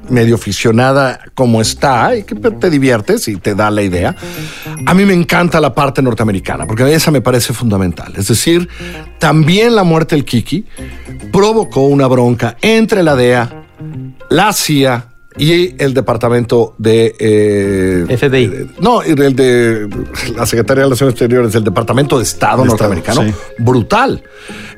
medio 0.09 0.35
aficionada 0.35 1.19
como 1.33 1.61
está 1.61 2.15
y 2.15 2.23
que 2.23 2.35
te 2.35 2.69
diviertes 2.69 3.27
y 3.27 3.37
te 3.37 3.55
da 3.55 3.71
la 3.71 3.81
idea. 3.81 4.15
A 4.85 4.93
mí 4.93 5.05
me 5.05 5.13
encanta 5.13 5.59
la 5.59 5.73
parte 5.73 6.01
norteamericana, 6.01 6.65
porque 6.65 6.91
esa 6.93 7.11
me 7.11 7.21
parece 7.21 7.53
fundamental. 7.53 8.13
Es 8.15 8.27
decir, 8.27 8.67
también 9.19 9.75
la 9.75 9.83
muerte 9.83 10.15
del 10.15 10.25
Kiki 10.25 10.65
provocó 11.31 11.81
una 11.81 12.07
bronca 12.07 12.57
entre 12.61 13.03
la 13.03 13.15
DEA, 13.15 13.58
la 14.29 14.53
CIA 14.53 15.05
y 15.37 15.81
el 15.81 15.93
departamento 15.93 16.75
de 16.77 17.15
eh, 17.19 18.17
FBI. 18.17 18.71
no, 18.81 19.01
el 19.01 19.35
de 19.35 19.87
la 20.35 20.45
Secretaría 20.45 20.81
de 20.81 20.85
Relaciones 20.87 21.13
Exteriores, 21.13 21.55
el 21.55 21.63
Departamento 21.63 22.17
de 22.17 22.23
Estado 22.23 22.65
norteamericano. 22.65 23.23
Brutal. 23.57 24.21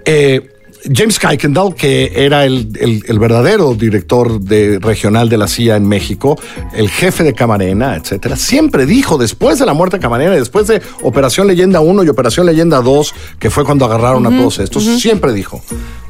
Eh, 0.06 0.52
James 0.92 1.20
Kuykendall, 1.20 1.76
que 1.76 2.12
era 2.16 2.46
el, 2.46 2.66
verdadero 3.20 3.76
director 3.76 4.40
de, 4.40 4.80
regional 4.80 5.30
de 5.30 5.38
la 5.38 5.48
CIA 5.48 5.76
en 5.76 5.88
México, 5.88 6.40
el 6.74 6.90
jefe 6.90 7.24
de 7.24 7.34
Camarena, 7.34 7.96
etcétera, 7.96 8.36
siempre 8.36 8.86
dijo, 8.86 9.18
después 9.18 9.60
de 9.60 9.66
la 9.66 9.74
muerte 9.74 9.98
de 9.98 10.02
Camarena, 10.02 10.32
después 10.32 10.68
de 10.68 10.82
Operación 11.04 11.48
Leyenda 11.48 11.82
1 11.82 12.04
y 12.04 12.10
Operación 12.10 12.46
Leyenda 12.46 12.82
2, 12.82 13.14
que 13.38 13.50
fue 13.50 13.64
cuando 13.64 13.86
agarraron 13.86 14.26
a 14.26 14.36
todos 14.36 14.60
estos, 14.60 14.84
siempre 14.84 15.34
dijo, 15.34 15.62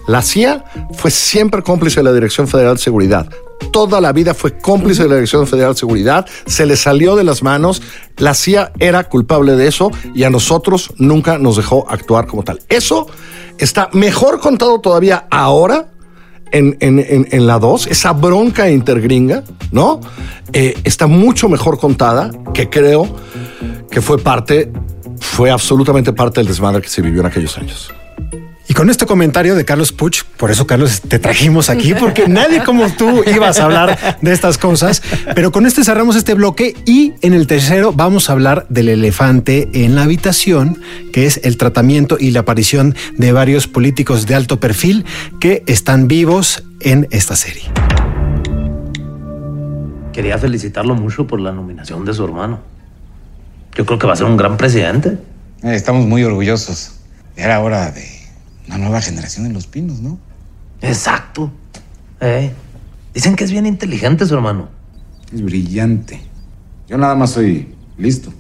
la 0.07 0.21
CIA 0.21 0.63
fue 0.93 1.11
siempre 1.11 1.61
cómplice 1.61 1.99
de 1.99 2.03
la 2.03 2.13
Dirección 2.13 2.47
Federal 2.47 2.75
de 2.75 2.81
Seguridad. 2.81 3.29
Toda 3.71 4.01
la 4.01 4.11
vida 4.11 4.33
fue 4.33 4.57
cómplice 4.57 5.03
de 5.03 5.09
la 5.09 5.15
Dirección 5.15 5.47
Federal 5.47 5.73
de 5.73 5.79
Seguridad, 5.79 6.25
se 6.45 6.65
le 6.65 6.75
salió 6.75 7.15
de 7.15 7.23
las 7.23 7.43
manos, 7.43 7.81
la 8.17 8.33
CIA 8.33 8.71
era 8.79 9.03
culpable 9.05 9.55
de 9.55 9.67
eso 9.67 9.91
y 10.13 10.23
a 10.23 10.29
nosotros 10.29 10.93
nunca 10.97 11.37
nos 11.37 11.57
dejó 11.57 11.89
actuar 11.89 12.27
como 12.27 12.43
tal. 12.43 12.59
Eso 12.69 13.07
está 13.57 13.89
mejor 13.93 14.39
contado 14.39 14.79
todavía 14.81 15.27
ahora 15.29 15.87
en, 16.51 16.77
en, 16.81 17.47
la 17.47 17.59
2, 17.59 17.87
esa 17.87 18.11
bronca 18.11 18.69
intergringa, 18.69 19.43
¿no? 19.71 20.01
Eh, 20.51 20.77
está 20.83 21.07
mucho 21.07 21.47
mejor 21.47 21.79
contada 21.79 22.29
que 22.53 22.69
creo 22.69 23.07
que 23.89 24.01
fue 24.01 24.17
parte, 24.17 24.69
fue 25.19 25.49
absolutamente 25.49 26.11
parte 26.11 26.41
del 26.41 26.47
desmadre 26.47 26.81
que 26.81 26.89
se 26.89 27.01
vivió 27.01 27.21
en 27.21 27.27
aquellos 27.27 27.57
años. 27.57 27.93
Y 28.71 28.73
con 28.73 28.89
este 28.89 29.05
comentario 29.05 29.53
de 29.55 29.65
Carlos 29.65 29.91
Puch, 29.91 30.23
por 30.37 30.49
eso 30.49 30.65
Carlos 30.65 31.01
te 31.01 31.19
trajimos 31.19 31.69
aquí, 31.69 31.93
porque 31.93 32.29
nadie 32.29 32.63
como 32.63 32.89
tú 32.89 33.21
ibas 33.27 33.59
a 33.59 33.65
hablar 33.65 34.17
de 34.21 34.31
estas 34.31 34.57
cosas. 34.57 35.03
Pero 35.35 35.51
con 35.51 35.65
este 35.65 35.83
cerramos 35.83 36.15
este 36.15 36.35
bloque 36.35 36.73
y 36.85 37.11
en 37.21 37.33
el 37.33 37.47
tercero 37.47 37.91
vamos 37.91 38.29
a 38.29 38.31
hablar 38.31 38.65
del 38.69 38.87
elefante 38.87 39.67
en 39.73 39.95
la 39.95 40.03
habitación, 40.03 40.81
que 41.11 41.25
es 41.25 41.41
el 41.43 41.57
tratamiento 41.57 42.15
y 42.17 42.31
la 42.31 42.39
aparición 42.39 42.95
de 43.17 43.33
varios 43.33 43.67
políticos 43.67 44.25
de 44.25 44.35
alto 44.35 44.61
perfil 44.61 45.03
que 45.41 45.63
están 45.67 46.07
vivos 46.07 46.63
en 46.79 47.09
esta 47.11 47.35
serie. 47.35 47.63
Quería 50.13 50.37
felicitarlo 50.37 50.95
mucho 50.95 51.27
por 51.27 51.41
la 51.41 51.51
nominación 51.51 52.05
de 52.05 52.13
su 52.13 52.23
hermano. 52.23 52.61
Yo 53.75 53.85
creo 53.85 53.99
que 53.99 54.07
va 54.07 54.13
a 54.13 54.15
ser 54.15 54.27
un 54.27 54.37
gran 54.37 54.55
presidente. 54.55 55.17
Eh, 55.61 55.75
estamos 55.75 56.05
muy 56.05 56.23
orgullosos. 56.23 56.93
Era 57.35 57.59
hora 57.59 57.91
de 57.91 58.20
una 58.71 58.85
nueva 58.85 59.01
generación 59.01 59.45
en 59.45 59.53
Los 59.53 59.67
Pinos, 59.67 59.99
¿no? 59.99 60.17
Exacto. 60.81 61.51
Eh, 62.21 62.53
dicen 63.13 63.35
que 63.35 63.43
es 63.43 63.51
bien 63.51 63.65
inteligente 63.65 64.25
su 64.25 64.33
hermano. 64.33 64.69
Es 65.33 65.41
brillante. 65.43 66.21
Yo 66.87 66.97
nada 66.97 67.15
más 67.15 67.31
soy 67.31 67.75
listo. 67.97 68.31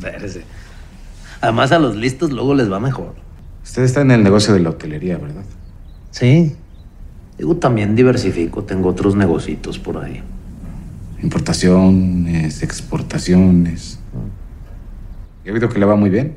Además, 1.40 1.72
a 1.72 1.78
los 1.78 1.96
listos 1.96 2.32
luego 2.32 2.54
les 2.54 2.70
va 2.70 2.80
mejor. 2.80 3.14
Usted 3.64 3.82
está 3.84 4.02
en 4.02 4.10
el 4.10 4.22
negocio 4.22 4.52
de 4.52 4.60
la 4.60 4.70
hotelería, 4.70 5.16
¿verdad? 5.16 5.44
Sí. 6.10 6.54
Digo, 7.38 7.56
también 7.56 7.96
diversifico. 7.96 8.64
Tengo 8.64 8.90
otros 8.90 9.16
negocios 9.16 9.78
por 9.78 10.04
ahí. 10.04 10.22
Importaciones, 11.22 12.62
exportaciones. 12.62 14.00
He 15.46 15.52
oído 15.52 15.70
que 15.70 15.78
le 15.78 15.86
va 15.86 15.96
muy 15.96 16.10
bien. 16.10 16.34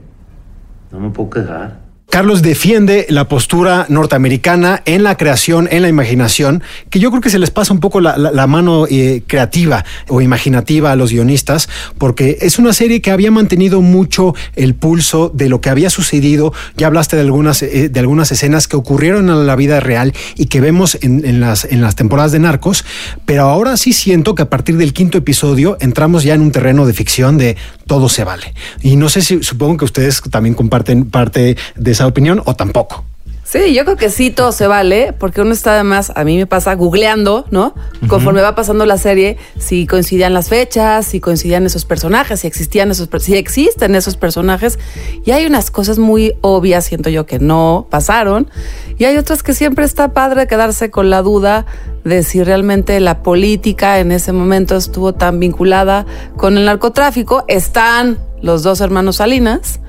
No 0.90 1.02
me 1.02 1.10
puedo 1.10 1.30
quejar. 1.32 1.81
Carlos 2.12 2.42
defiende 2.42 3.06
la 3.08 3.30
postura 3.30 3.86
norteamericana 3.88 4.82
en 4.86 5.02
la 5.02 5.16
creación, 5.16 5.70
en 5.72 5.82
la 5.82 5.88
imaginación, 5.88 6.62
que 6.90 7.00
yo 7.00 7.10
creo 7.10 7.22
que 7.22 7.30
se 7.30 7.40
les 7.40 7.52
pasa 7.52 7.74
un 7.74 7.80
poco 7.80 8.02
la, 8.02 8.48
mano 8.48 8.86
eh, 8.90 9.24
creativa 9.26 9.86
o 10.10 10.20
imaginativa 10.20 10.92
a 10.92 10.98
los 10.98 11.14
guionistas, 11.14 11.70
porque 11.98 12.38
es 12.42 12.60
una 12.60 12.74
serie 12.74 13.02
que 13.02 13.12
había 13.12 13.32
mantenido 13.32 13.80
mucho 13.82 14.36
el 14.58 14.76
pulso 14.76 15.32
de 15.34 15.48
lo 15.48 15.62
que 15.62 15.70
había 15.70 15.90
sucedido. 15.90 16.54
Ya 16.76 16.88
hablaste 16.88 17.16
de 17.16 17.22
algunas, 17.22 17.64
eh, 17.64 17.88
de 17.88 18.00
algunas 18.02 18.30
escenas 18.34 18.68
que 18.68 18.76
ocurrieron 18.76 19.30
en 19.30 19.48
la 19.48 19.56
vida 19.56 19.80
real 19.80 20.14
y 20.36 20.48
que 20.48 20.60
vemos 20.60 20.98
en, 21.02 21.40
las, 21.40 21.64
en 21.64 21.80
las 21.80 21.96
temporadas 21.96 22.34
de 22.34 22.40
Narcos, 22.40 22.84
pero 23.26 23.44
ahora 23.44 23.78
sí 23.78 23.94
siento 23.94 24.36
que 24.36 24.42
a 24.42 24.50
partir 24.50 24.76
del 24.76 24.92
quinto 24.92 25.18
episodio 25.18 25.78
entramos 25.80 26.24
ya 26.26 26.34
en 26.34 26.42
un 26.42 26.52
terreno 26.52 26.86
de 26.86 26.92
ficción 26.92 27.38
de 27.38 27.56
todo 27.88 28.10
se 28.10 28.26
vale. 28.26 28.54
Y 28.82 28.98
no 28.98 29.08
sé 29.08 29.22
si 29.22 29.42
supongo 29.44 29.78
que 29.78 29.86
ustedes 29.86 30.22
también 30.30 30.56
comparten 30.56 31.06
parte 31.06 31.56
de 31.78 31.92
esa 31.92 32.01
opinión 32.08 32.42
o 32.46 32.56
tampoco. 32.56 33.04
Sí, 33.52 33.74
yo 33.74 33.84
creo 33.84 33.98
que 33.98 34.10
sí, 34.10 34.30
todo 34.30 34.54
se 34.54 34.66
vale, 34.66 35.12
porque 35.12 35.42
uno 35.42 35.52
está 35.52 35.74
además, 35.74 36.14
a 36.16 36.24
mí 36.24 36.38
me 36.38 36.46
pasa 36.46 36.74
googleando, 36.74 37.44
¿no? 37.52 37.76
Conforme 38.08 38.42
va 38.42 38.56
pasando 38.56 38.86
la 38.86 38.98
serie, 38.98 39.36
si 39.60 39.88
coincidían 39.88 40.34
las 40.34 40.48
fechas, 40.48 41.06
si 41.06 41.20
coincidían 41.20 41.66
esos 41.66 41.84
personajes, 41.84 42.40
si 42.40 42.48
existían 42.48 42.92
esos, 42.92 43.10
si 43.20 43.36
existen 43.36 43.94
esos 43.96 44.16
personajes, 44.16 44.80
y 45.26 45.32
hay 45.32 45.46
unas 45.46 45.70
cosas 45.70 46.00
muy 46.00 46.34
obvias, 46.40 46.86
siento 46.86 47.10
yo, 47.10 47.26
que 47.26 47.40
no 47.40 47.88
pasaron, 47.90 48.50
y 48.98 49.04
hay 49.04 49.18
otras 49.18 49.44
que 49.44 49.54
siempre 49.54 49.84
está 49.84 50.14
padre 50.14 50.48
quedarse 50.48 50.90
con 50.90 51.10
la 51.10 51.22
duda 51.22 51.66
de 52.06 52.24
si 52.24 52.42
realmente 52.42 52.98
la 53.02 53.22
política 53.22 54.00
en 54.00 54.14
ese 54.14 54.32
momento 54.32 54.78
estuvo 54.78 55.14
tan 55.14 55.42
vinculada 55.42 56.06
con 56.38 56.58
el 56.58 56.64
narcotráfico. 56.64 57.44
Están 57.50 58.18
los 58.42 58.64
dos 58.64 58.80
hermanos 58.80 59.18
Salinas, 59.18 59.82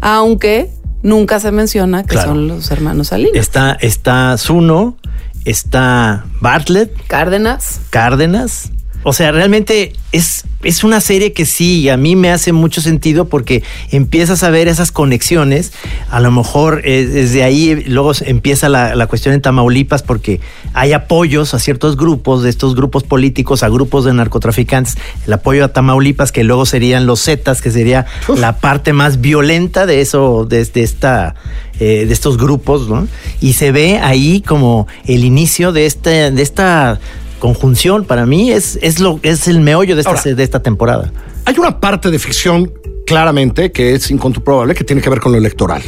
aunque 0.00 0.70
nunca 1.02 1.40
se 1.40 1.52
menciona 1.52 2.04
que 2.04 2.16
son 2.16 2.48
los 2.48 2.70
hermanos 2.70 3.08
Salinas. 3.08 3.34
Está, 3.34 3.72
está 3.80 4.36
Zuno, 4.38 4.96
está 5.44 6.24
Bartlett. 6.40 6.92
Cárdenas. 7.06 7.80
Cárdenas. 7.90 8.70
O 9.02 9.14
sea, 9.14 9.32
realmente 9.32 9.94
es, 10.12 10.44
es 10.62 10.84
una 10.84 11.00
serie 11.00 11.32
que 11.32 11.46
sí, 11.46 11.88
a 11.88 11.96
mí 11.96 12.16
me 12.16 12.30
hace 12.30 12.52
mucho 12.52 12.82
sentido 12.82 13.28
porque 13.28 13.62
empiezas 13.90 14.42
a 14.42 14.50
ver 14.50 14.68
esas 14.68 14.92
conexiones. 14.92 15.72
A 16.10 16.20
lo 16.20 16.30
mejor 16.30 16.82
eh, 16.84 17.06
desde 17.06 17.42
ahí 17.42 17.82
luego 17.86 18.12
empieza 18.26 18.68
la, 18.68 19.06
cuestión 19.06 19.34
en 19.34 19.40
Tamaulipas 19.40 20.02
porque 20.02 20.40
hay 20.74 20.92
apoyos 20.92 21.54
a 21.54 21.58
ciertos 21.58 21.96
grupos, 21.96 22.42
de 22.42 22.50
estos 22.50 22.74
grupos 22.74 23.02
políticos, 23.02 23.62
a 23.62 23.70
grupos 23.70 24.04
de 24.04 24.12
narcotraficantes. 24.12 24.98
El 25.26 25.32
apoyo 25.32 25.64
a 25.64 25.68
Tamaulipas, 25.68 26.30
que 26.30 26.44
luego 26.44 26.66
serían 26.66 27.06
los 27.06 27.24
Zetas, 27.24 27.62
que 27.62 27.70
sería 27.70 28.04
la 28.36 28.58
parte 28.58 28.92
más 28.92 29.22
violenta 29.22 29.86
de 29.86 30.02
eso, 30.02 30.44
de, 30.44 30.60
esta 30.74 31.34
eh, 31.78 32.04
de 32.04 32.12
estos 32.12 32.36
grupos, 32.36 32.88
¿no? 32.90 33.08
Y 33.40 33.54
se 33.54 33.72
ve 33.72 33.98
ahí 33.98 34.42
como 34.42 34.86
el 35.06 35.24
inicio 35.24 35.72
de, 35.72 35.86
este, 35.86 36.30
de 36.30 36.42
esta 36.42 37.00
conjunción 37.40 38.04
para 38.04 38.24
mí 38.26 38.52
es, 38.52 38.78
es, 38.82 39.00
lo, 39.00 39.18
es 39.24 39.48
el 39.48 39.60
meollo 39.60 39.96
de 39.96 40.02
esta, 40.02 40.22
de 40.34 40.42
esta 40.44 40.62
temporada. 40.62 41.12
Hay 41.46 41.58
una 41.58 41.80
parte 41.80 42.10
de 42.12 42.18
ficción 42.20 42.72
claramente 43.06 43.72
que 43.72 43.94
es 43.94 44.08
incomprobable 44.12 44.74
que 44.74 44.84
tiene 44.84 45.02
que 45.02 45.10
ver 45.10 45.18
con 45.20 45.32
lo 45.32 45.38
electoral. 45.38 45.82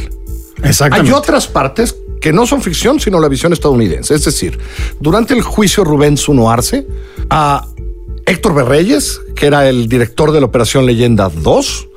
Exactamente. 0.61 1.11
Hay 1.11 1.17
otras 1.17 1.47
partes 1.47 1.95
que 2.19 2.33
no 2.33 2.45
son 2.45 2.61
ficción, 2.61 2.99
sino 2.99 3.19
la 3.19 3.27
visión 3.29 3.53
estadounidense. 3.53 4.13
Es 4.15 4.25
decir, 4.25 4.57
durante 4.99 5.33
el 5.33 5.41
juicio 5.41 5.83
Rubén 5.85 6.17
Zuno 6.17 6.49
Arce, 6.49 6.85
a 7.29 7.65
Héctor 8.25 8.53
Berreyes, 8.55 9.19
que 9.35 9.45
era 9.47 9.67
el 9.69 9.87
director 9.89 10.31
de 10.31 10.39
la 10.39 10.45
Operación 10.45 10.85
Leyenda 10.85 11.29
2 11.29 11.87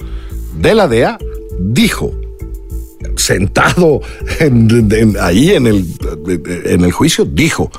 de 0.58 0.74
la 0.74 0.88
DEA, 0.88 1.18
dijo 1.60 2.12
sentado 3.16 4.00
en- 4.40 4.90
en- 4.92 5.16
ahí 5.20 5.50
en 5.52 5.66
el, 5.66 5.86
en 6.64 6.84
el 6.84 6.92
juicio, 6.92 7.24
dijo 7.24 7.70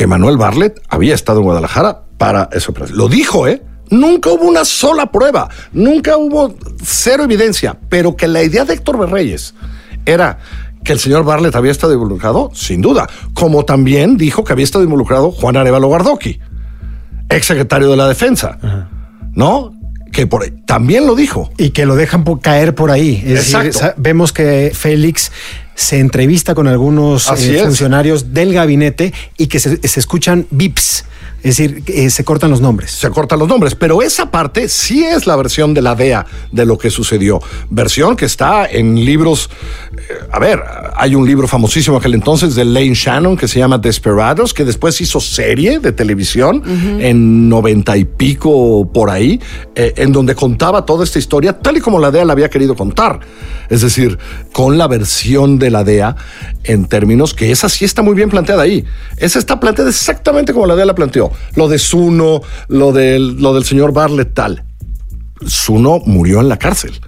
que 0.00 0.06
Manuel 0.06 0.38
Barlet 0.38 0.80
había 0.88 1.14
estado 1.14 1.40
en 1.40 1.44
Guadalajara 1.44 2.04
para 2.16 2.48
esa 2.52 2.70
operación. 2.70 2.96
Lo 2.96 3.10
dijo, 3.10 3.46
¿eh? 3.46 3.62
Nunca 3.90 4.30
hubo 4.30 4.48
una 4.48 4.64
sola 4.64 5.12
prueba, 5.12 5.50
nunca 5.74 6.16
hubo 6.16 6.54
cero 6.82 7.24
evidencia, 7.24 7.76
pero 7.90 8.16
que 8.16 8.26
la 8.26 8.42
idea 8.42 8.64
de 8.64 8.72
Héctor 8.72 8.96
Berreyes 8.96 9.52
era 10.06 10.38
que 10.84 10.94
el 10.94 11.00
señor 11.00 11.24
Barlet 11.24 11.54
había 11.54 11.70
estado 11.70 11.92
involucrado, 11.92 12.50
sin 12.54 12.80
duda, 12.80 13.10
como 13.34 13.66
también 13.66 14.16
dijo 14.16 14.42
que 14.42 14.54
había 14.54 14.64
estado 14.64 14.84
involucrado 14.84 15.32
Juan 15.32 15.58
Arevalo 15.58 15.90
Gardoqui, 15.90 16.40
ex 17.28 17.44
secretario 17.44 17.90
de 17.90 17.98
la 17.98 18.08
Defensa, 18.08 18.56
¿no? 19.34 19.74
Que 20.12 20.26
por 20.26 20.44
ahí, 20.44 20.62
también 20.66 21.06
lo 21.06 21.14
dijo. 21.14 21.50
Y 21.58 21.72
que 21.72 21.84
lo 21.84 21.94
dejan 21.94 22.24
por 22.24 22.40
caer 22.40 22.74
por 22.74 22.90
ahí. 22.90 23.22
Es 23.26 23.54
Exacto. 23.54 24.00
vemos 24.00 24.32
que 24.32 24.72
Félix 24.74 25.30
se 25.80 25.98
entrevista 25.98 26.54
con 26.54 26.68
algunos 26.68 27.26
eh, 27.38 27.62
funcionarios 27.64 28.34
del 28.34 28.52
gabinete 28.52 29.14
y 29.38 29.46
que 29.46 29.58
se, 29.58 29.76
se 29.88 30.00
escuchan 30.00 30.46
bips, 30.50 31.06
es 31.42 31.56
decir, 31.56 31.82
eh, 31.86 32.10
se 32.10 32.22
cortan 32.22 32.50
los 32.50 32.60
nombres. 32.60 32.90
se 32.90 33.08
cortan 33.08 33.38
los 33.38 33.48
nombres, 33.48 33.74
pero 33.74 34.02
esa 34.02 34.30
parte 34.30 34.68
sí 34.68 35.04
es 35.04 35.26
la 35.26 35.36
versión 35.36 35.72
de 35.72 35.80
la 35.80 35.94
DEA 35.94 36.26
de 36.52 36.66
lo 36.66 36.76
que 36.76 36.90
sucedió. 36.90 37.40
Versión 37.70 38.14
que 38.14 38.26
está 38.26 38.66
en 38.66 39.06
libros. 39.06 39.48
A 40.30 40.38
ver, 40.38 40.62
hay 40.94 41.14
un 41.14 41.26
libro 41.26 41.48
famosísimo 41.48 41.96
aquel 41.96 42.14
entonces 42.14 42.54
de 42.54 42.64
Lane 42.64 42.94
Shannon 42.94 43.36
que 43.36 43.48
se 43.48 43.58
llama 43.58 43.78
Desperados, 43.78 44.54
que 44.54 44.64
después 44.64 45.00
hizo 45.00 45.20
serie 45.20 45.78
de 45.78 45.92
televisión 45.92 46.62
en 47.00 47.48
noventa 47.48 47.96
y 47.96 48.04
pico 48.04 48.90
por 48.92 49.10
ahí, 49.10 49.40
eh, 49.74 49.94
en 49.96 50.12
donde 50.12 50.34
contaba 50.34 50.84
toda 50.84 51.04
esta 51.04 51.18
historia 51.18 51.58
tal 51.58 51.76
y 51.76 51.80
como 51.80 51.98
la 51.98 52.10
DEA 52.10 52.24
la 52.24 52.32
había 52.32 52.48
querido 52.50 52.74
contar. 52.74 53.20
Es 53.68 53.80
decir, 53.80 54.18
con 54.52 54.78
la 54.78 54.88
versión 54.88 55.58
de 55.58 55.70
la 55.70 55.84
DEA 55.84 56.16
en 56.64 56.86
términos 56.86 57.34
que 57.34 57.50
esa 57.50 57.68
sí 57.68 57.84
está 57.84 58.02
muy 58.02 58.14
bien 58.14 58.30
planteada 58.30 58.62
ahí. 58.62 58.84
Esa 59.16 59.38
está 59.38 59.60
planteada 59.60 59.90
exactamente 59.90 60.52
como 60.52 60.66
la 60.66 60.76
DEA 60.76 60.86
la 60.86 60.94
planteó. 60.94 61.30
Lo 61.54 61.68
de 61.68 61.78
Zuno, 61.78 62.42
lo 62.68 62.92
del, 62.92 63.36
lo 63.40 63.54
del 63.54 63.64
señor 63.64 63.92
Barlet, 63.92 64.34
tal. 64.34 64.64
Zuno 65.46 66.00
murió 66.04 66.40
en 66.40 66.48
la 66.48 66.58
cárcel. 66.58 67.00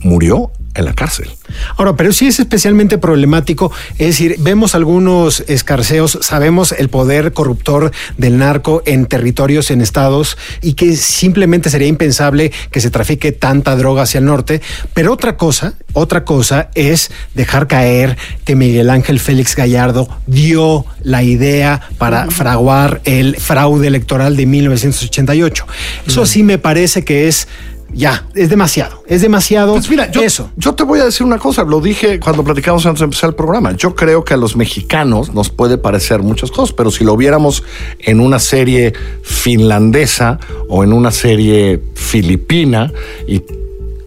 Murió 0.00 0.52
en 0.78 0.86
la 0.86 0.94
cárcel. 0.94 1.30
Ahora, 1.76 1.96
pero 1.96 2.12
sí 2.12 2.26
es 2.26 2.40
especialmente 2.40 2.98
problemático, 2.98 3.72
es 3.98 4.08
decir, 4.08 4.36
vemos 4.38 4.74
algunos 4.74 5.44
escarceos, 5.48 6.18
sabemos 6.22 6.72
el 6.72 6.88
poder 6.88 7.32
corruptor 7.32 7.92
del 8.16 8.38
narco 8.38 8.82
en 8.86 9.06
territorios, 9.06 9.70
en 9.70 9.80
estados, 9.80 10.36
y 10.62 10.74
que 10.74 10.96
simplemente 10.96 11.70
sería 11.70 11.88
impensable 11.88 12.52
que 12.70 12.80
se 12.80 12.90
trafique 12.90 13.32
tanta 13.32 13.76
droga 13.76 14.02
hacia 14.02 14.18
el 14.18 14.24
norte, 14.24 14.60
pero 14.94 15.12
otra 15.12 15.36
cosa, 15.36 15.74
otra 15.92 16.24
cosa 16.24 16.70
es 16.74 17.10
dejar 17.34 17.66
caer 17.66 18.16
que 18.44 18.54
Miguel 18.54 18.90
Ángel 18.90 19.20
Félix 19.20 19.56
Gallardo 19.56 20.08
dio 20.26 20.84
la 21.02 21.22
idea 21.22 21.80
para 21.98 22.30
fraguar 22.30 23.00
el 23.04 23.36
fraude 23.36 23.86
electoral 23.86 24.36
de 24.36 24.46
1988. 24.46 25.66
Eso 26.06 26.26
sí 26.26 26.42
me 26.42 26.58
parece 26.58 27.04
que 27.04 27.28
es... 27.28 27.48
Ya, 27.98 28.28
es 28.36 28.48
demasiado, 28.48 29.02
es 29.08 29.22
demasiado 29.22 29.72
Pues 29.72 29.90
mira, 29.90 30.08
yo, 30.08 30.22
eso. 30.22 30.52
yo 30.56 30.72
te 30.72 30.84
voy 30.84 31.00
a 31.00 31.04
decir 31.06 31.26
una 31.26 31.38
cosa, 31.38 31.64
lo 31.64 31.80
dije 31.80 32.20
cuando 32.20 32.44
platicamos 32.44 32.86
antes 32.86 33.00
de 33.00 33.06
empezar 33.06 33.30
el 33.30 33.34
programa. 33.34 33.72
Yo 33.72 33.96
creo 33.96 34.24
que 34.24 34.34
a 34.34 34.36
los 34.36 34.54
mexicanos 34.54 35.34
nos 35.34 35.50
puede 35.50 35.78
parecer 35.78 36.22
muchas 36.22 36.52
cosas, 36.52 36.72
pero 36.72 36.92
si 36.92 37.02
lo 37.02 37.16
viéramos 37.16 37.64
en 37.98 38.20
una 38.20 38.38
serie 38.38 38.92
finlandesa 39.22 40.38
o 40.68 40.84
en 40.84 40.92
una 40.92 41.10
serie 41.10 41.82
filipina 41.94 42.92
y 43.26 43.42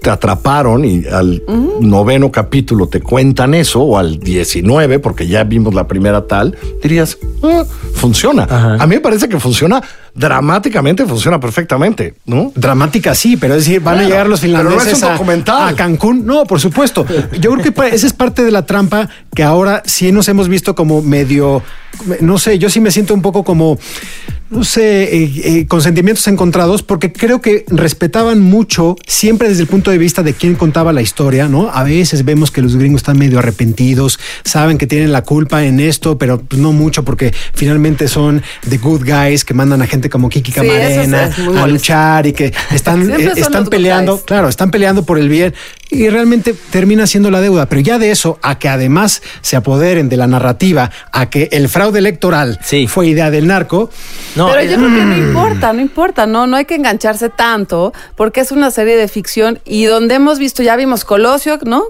te 0.01 0.09
atraparon 0.09 0.83
y 0.83 1.05
al 1.05 1.43
noveno 1.79 2.31
capítulo 2.31 2.87
te 2.87 3.01
cuentan 3.01 3.53
eso 3.53 3.81
o 3.81 3.97
al 3.99 4.19
19 4.19 4.97
porque 4.99 5.27
ya 5.27 5.43
vimos 5.43 5.75
la 5.75 5.87
primera 5.87 6.25
tal, 6.25 6.57
dirías, 6.81 7.17
"Ah, 7.43 7.63
funciona. 7.93 8.43
A 8.79 8.87
mí 8.87 8.95
me 8.95 9.01
parece 9.01 9.29
que 9.29 9.39
funciona 9.39 9.81
dramáticamente, 10.15 11.05
funciona 11.05 11.39
perfectamente, 11.39 12.15
¿no? 12.25 12.51
Dramática 12.55 13.13
sí, 13.13 13.37
pero 13.37 13.53
es 13.55 13.65
decir, 13.65 13.79
van 13.79 13.93
Claro, 13.95 14.07
a 14.07 14.09
llegar 14.09 14.27
los 14.27 14.39
no 14.39 14.43
finlandeses 14.43 14.93
es 14.93 15.03
un 15.03 15.09
a- 15.49 15.67
a, 15.67 15.75
Cancún. 15.75 16.25
No, 16.25 16.45
por 16.45 16.59
supuesto. 16.59 17.05
Yo 17.39 17.51
creo 17.51 17.63
que 17.73 17.95
esa 17.95 18.07
es 18.07 18.13
parte 18.13 18.43
de 18.43 18.51
la 18.51 18.65
trampa 18.65 19.07
que 19.35 19.43
ahora 19.43 19.83
sí 19.85 20.11
nos 20.11 20.27
hemos 20.29 20.49
visto 20.49 20.73
como 20.73 21.01
medio, 21.03 21.61
no 22.21 22.39
sé, 22.39 22.57
yo 22.57 22.69
sí 22.71 22.79
me 22.79 22.89
siento 22.89 23.13
un 23.13 23.21
poco 23.21 23.43
como, 23.43 23.77
no 24.51 24.65
sé, 24.65 25.03
eh, 25.03 25.31
eh, 25.43 25.65
con 25.65 25.81
sentimientos 25.81 26.27
encontrados, 26.27 26.83
porque 26.83 27.13
creo 27.13 27.39
que 27.39 27.63
respetaban 27.69 28.41
mucho, 28.41 28.97
siempre 29.07 29.47
desde 29.47 29.61
el 29.61 29.67
punto 29.67 29.91
de 29.91 29.97
vista 29.97 30.23
de 30.23 30.33
quién 30.33 30.55
contaba 30.55 30.91
la 30.91 31.01
historia, 31.01 31.47
¿no? 31.47 31.69
A 31.73 31.83
veces 31.83 32.25
vemos 32.25 32.51
que 32.51 32.61
los 32.61 32.75
gringos 32.75 32.99
están 32.99 33.17
medio 33.17 33.39
arrepentidos, 33.39 34.19
saben 34.43 34.77
que 34.77 34.87
tienen 34.87 35.13
la 35.13 35.23
culpa 35.23 35.63
en 35.63 35.79
esto, 35.79 36.17
pero 36.17 36.41
pues, 36.41 36.61
no 36.61 36.73
mucho 36.73 37.05
porque 37.05 37.33
finalmente 37.53 38.09
son 38.09 38.43
the 38.69 38.77
good 38.77 39.03
guys 39.05 39.45
que 39.45 39.53
mandan 39.53 39.81
a 39.81 39.87
gente 39.87 40.09
como 40.09 40.27
Kiki 40.27 40.51
Sí, 40.51 40.55
Camarena 40.55 41.27
es 41.27 41.39
muy 41.39 41.57
a 41.57 41.67
luchar 41.67 42.27
y 42.27 42.33
que 42.33 42.53
están, 42.71 43.09
eh, 43.19 43.31
están 43.37 43.67
peleando, 43.67 44.19
claro, 44.19 44.49
están 44.49 44.69
peleando 44.69 45.05
por 45.05 45.17
el 45.17 45.29
bien 45.29 45.53
y 45.91 46.09
realmente 46.09 46.55
termina 46.71 47.05
siendo 47.05 47.29
la 47.29 47.41
deuda. 47.41 47.67
Pero 47.67 47.81
ya 47.81 47.99
de 47.99 48.11
eso, 48.11 48.39
a 48.41 48.57
que 48.57 48.69
además 48.69 49.21
se 49.41 49.55
apoderen 49.55 50.09
de 50.09 50.17
la 50.17 50.25
narrativa, 50.27 50.89
a 51.11 51.29
que 51.29 51.49
el 51.51 51.69
fraude 51.69 51.99
electoral 51.99 52.59
fue 52.87 53.07
idea 53.07 53.29
del 53.29 53.47
narco. 53.47 53.89
No, 54.35 54.40
Pero 54.47 54.63
yo 54.63 54.77
creo 54.77 54.89
que 54.89 55.05
no 55.05 55.17
importa, 55.17 55.73
no 55.73 55.81
importa, 55.81 56.25
no, 56.25 56.47
no 56.47 56.57
hay 56.57 56.65
que 56.65 56.75
engancharse 56.75 57.29
tanto, 57.29 57.93
porque 58.15 58.41
es 58.41 58.51
una 58.51 58.71
serie 58.71 58.97
de 58.97 59.07
ficción 59.07 59.59
y 59.65 59.85
donde 59.85 60.15
hemos 60.15 60.39
visto, 60.39 60.63
ya 60.63 60.75
vimos 60.75 61.05
Colosio, 61.05 61.59
¿no? 61.63 61.83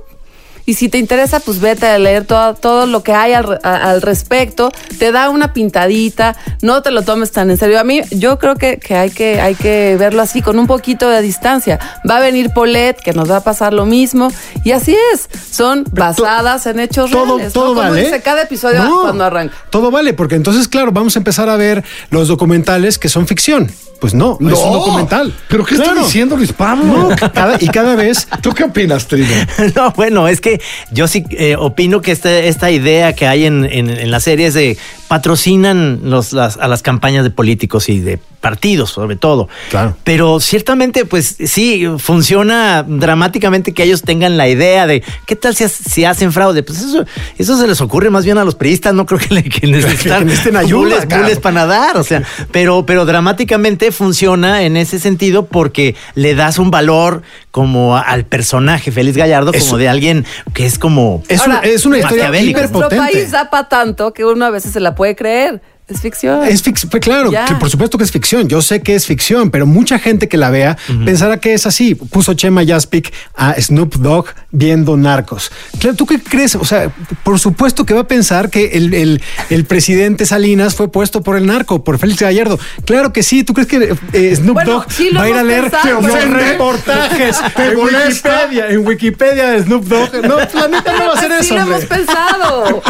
Y 0.66 0.76
si 0.76 0.89
te 0.89 0.97
interesa, 0.97 1.39
pues 1.39 1.59
vete 1.59 1.88
a 1.88 1.97
leer 1.97 2.26
todo, 2.26 2.53
todo 2.55 2.86
lo 2.86 3.03
que 3.03 3.14
hay 3.14 3.34
al, 3.34 3.59
a- 3.64 3.89
al 3.89 4.01
respecto, 4.01 4.72
te 4.99 5.12
da 5.12 5.30
una 5.30 5.53
pintadita, 5.53 6.36
no 6.62 6.82
te 6.82 6.91
lo 6.91 7.01
tomes 7.01 7.32
tan 7.32 7.49
en 7.49 7.57
serio. 7.57 7.80
A 7.80 7.84
mí, 7.84 8.01
yo 8.12 8.38
creo 8.39 8.55
que, 8.55 8.78
que 8.78 8.95
hay 8.95 9.09
que 9.09 9.41
hay 9.41 9.55
que 9.55 9.95
verlo 9.99 10.22
así, 10.22 10.41
con 10.41 10.59
un 10.59 10.68
poquito 10.68 11.09
de 11.09 11.22
distancia. 11.22 11.80
Va 12.09 12.18
a 12.18 12.20
venir 12.20 12.51
Polet, 12.53 12.95
que 13.01 13.14
nos 13.14 13.30
va 13.30 13.38
a 13.38 13.43
pasar 13.43 13.74
lo 13.74 13.86
mismo, 13.86 14.32
y 14.64 14.72
así 14.72 14.95
es, 15.14 15.30
son 15.51 15.84
basadas 15.91 16.66
en 16.66 16.80
hechos 16.80 17.09
todo- 17.12 17.38
reales. 17.38 17.53
todo 17.53 17.70
¿no? 17.74 17.76
Como 17.82 17.89
vale. 17.89 18.03
dice 18.03 18.22
cada 18.22 18.43
episodio 18.43 18.84
No. 18.84 19.01
cuando 19.01 19.24
arranca. 19.26 19.55
Todo 19.70 19.89
vale, 19.91 20.14
porque 20.14 20.36
entonces, 20.36 20.68
claro, 20.68 20.91
vamos 20.91 21.16
a 21.16 21.20
empezar 21.20 21.49
a 21.49 21.55
ver 21.55 21.84
los 22.09 22.28
documentales 22.28 22.97
que 22.99 23.09
son 23.09 23.28
ficción. 23.28 23.72
Pues 24.01 24.15
no, 24.15 24.33
es 24.41 24.57
un 24.57 24.73
documental. 24.73 25.31
¿Pero 25.47 25.63
qué 25.63 25.75
Claro. 25.75 25.91
está 25.91 26.03
diciendo 26.05 26.35
Luis 26.35 26.51
Pablo? 26.51 26.83
No, 26.83 27.15
cada- 27.33 27.57
y 27.61 27.67
cada 27.67 27.95
vez. 27.95 28.27
¿Tú 28.41 28.51
qué 28.51 28.63
opinas, 28.63 29.05
Trino? 29.07 29.27
No, 29.75 29.91
bueno, 29.91 30.27
es 30.27 30.41
que 30.41 30.59
yo 30.89 31.07
sí 31.07 31.23
eh, 31.29 31.55
opino 31.55 32.01
que 32.01 32.11
este- 32.11 32.47
esta 32.47 32.71
idea 32.71 33.13
que 33.13 33.27
hay 33.27 33.45
en, 33.45 33.63
en, 33.63 33.91
en 33.91 34.09
la 34.09 34.19
serie 34.19 34.47
es 34.47 34.55
de 34.55 34.75
patrocinan 35.07 35.99
los, 36.03 36.33
las, 36.33 36.57
a 36.57 36.67
las 36.67 36.81
campañas 36.81 37.23
de 37.23 37.29
políticos 37.29 37.89
y 37.89 37.99
de 37.99 38.19
partidos, 38.41 38.89
sobre 38.89 39.15
todo. 39.15 39.47
Claro. 39.69 39.95
Pero 40.03 40.39
ciertamente, 40.39 41.05
pues 41.05 41.37
sí, 41.45 41.87
funciona 41.99 42.83
dramáticamente 42.85 43.71
que 43.73 43.83
ellos 43.83 44.01
tengan 44.01 44.35
la 44.35 44.49
idea 44.49 44.87
de 44.87 45.03
qué 45.25 45.35
tal 45.35 45.55
si, 45.55 45.67
si 45.69 46.03
hacen 46.05 46.33
fraude. 46.33 46.63
Pues 46.63 46.81
eso, 46.81 47.05
eso 47.37 47.57
se 47.57 47.67
les 47.67 47.79
ocurre 47.81 48.09
más 48.09 48.25
bien 48.25 48.37
a 48.37 48.43
los 48.43 48.55
periodistas, 48.55 48.93
no 48.93 49.05
creo 49.05 49.19
que, 49.19 49.33
le, 49.33 49.43
que 49.43 49.67
necesitan 49.67 50.27
Que 50.27 50.73
bules- 50.73 51.05
claro. 51.07 51.23
bules 51.23 51.39
para 51.39 51.53
nadar. 51.55 51.97
O 51.97 52.03
sea, 52.03 52.23
pero, 52.51 52.85
pero 52.85 53.05
dramáticamente 53.05 53.91
funciona 53.91 54.63
en 54.63 54.75
ese 54.75 54.99
sentido 54.99 55.45
porque 55.45 55.95
le 56.15 56.35
das 56.35 56.57
un 56.59 56.71
valor 56.71 57.21
como 57.51 57.95
al 57.97 58.25
personaje 58.25 58.91
Félix 58.91 59.17
Gallardo, 59.17 59.51
como 59.51 59.63
Eso. 59.63 59.77
de 59.77 59.87
alguien 59.87 60.25
que 60.53 60.65
es 60.65 60.79
como. 60.79 61.21
Es, 61.27 61.45
una, 61.45 61.59
es 61.59 61.85
una 61.85 61.97
historia 61.99 62.23
Maquiavélico. 62.25 62.59
Nuestro 62.59 62.79
hiperpotente. 62.79 63.13
país 63.13 63.31
da 63.31 63.49
para 63.49 63.69
tanto 63.69 64.13
que 64.13 64.25
uno 64.25 64.45
a 64.45 64.49
veces 64.49 64.71
se 64.71 64.79
la 64.79 64.95
puede 64.95 65.15
creer. 65.15 65.61
Es 65.91 66.01
ficción. 66.01 66.43
Es 66.45 66.61
ficción, 66.63 66.89
pues 66.89 67.03
claro, 67.03 67.29
que 67.31 67.55
por 67.59 67.69
supuesto 67.69 67.97
que 67.97 68.03
es 68.03 68.11
ficción. 68.11 68.47
Yo 68.47 68.61
sé 68.61 68.81
que 68.81 68.95
es 68.95 69.05
ficción, 69.05 69.51
pero 69.51 69.65
mucha 69.65 69.99
gente 69.99 70.27
que 70.27 70.37
la 70.37 70.49
vea 70.49 70.77
pensará 71.05 71.37
que 71.39 71.53
es 71.53 71.65
así. 71.65 71.95
Puso 71.95 72.33
Chema 72.33 72.65
Jaspic 72.65 73.11
a 73.35 73.53
Snoop 73.59 73.95
Dogg 73.95 74.25
viendo 74.51 74.97
narcos. 74.97 75.51
Claro, 75.79 75.95
¿tú 75.95 76.05
qué 76.05 76.19
crees? 76.21 76.55
O 76.55 76.65
sea, 76.65 76.91
por 77.23 77.39
supuesto 77.39 77.85
que 77.85 77.93
va 77.93 78.01
a 78.01 78.07
pensar 78.07 78.49
que 78.49 78.67
el, 78.73 78.93
el- 78.93 79.21
el 79.49 79.65
presidente 79.65 80.25
Salinas 80.25 80.75
fue 80.75 80.91
puesto 80.91 81.21
por 81.21 81.35
el 81.37 81.45
narco, 81.45 81.83
por 81.83 81.97
Félix 81.99 82.21
Gallardo. 82.21 82.59
Claro 82.85 83.11
que 83.13 83.23
sí. 83.23 83.43
¿Tú 83.43 83.53
crees 83.53 83.67
que 83.67 83.95
eh, 84.13 84.35
Snoop 84.35 84.53
Bueno, 84.55 84.71
Dogg 84.73 84.91
sí 84.91 85.09
lo 85.11 85.19
va 85.19 85.25
a 85.25 85.29
ir 85.29 85.35
a 85.35 85.43
leer 85.43 85.69
pensado, 85.69 86.01
los 86.01 86.23
reportajes 86.29 87.37
¿Te 87.55 87.65
en? 87.71 87.77
Wikipedia? 87.77 88.67
En 88.69 88.87
Wikipedia 88.87 89.49
de 89.51 89.63
Snoop 89.63 89.85
Dogg. 89.85 90.13
No, 90.25 90.37
la 90.37 90.67
neta 90.67 90.93
no 90.93 91.05
va 91.07 91.11
a 91.13 91.17
hacer 91.17 91.31
Así 91.33 91.45
eso. 91.47 91.55
lo 91.55 91.61
hombre. 91.63 91.77
hemos 91.77 91.85
pensado. 91.89 92.81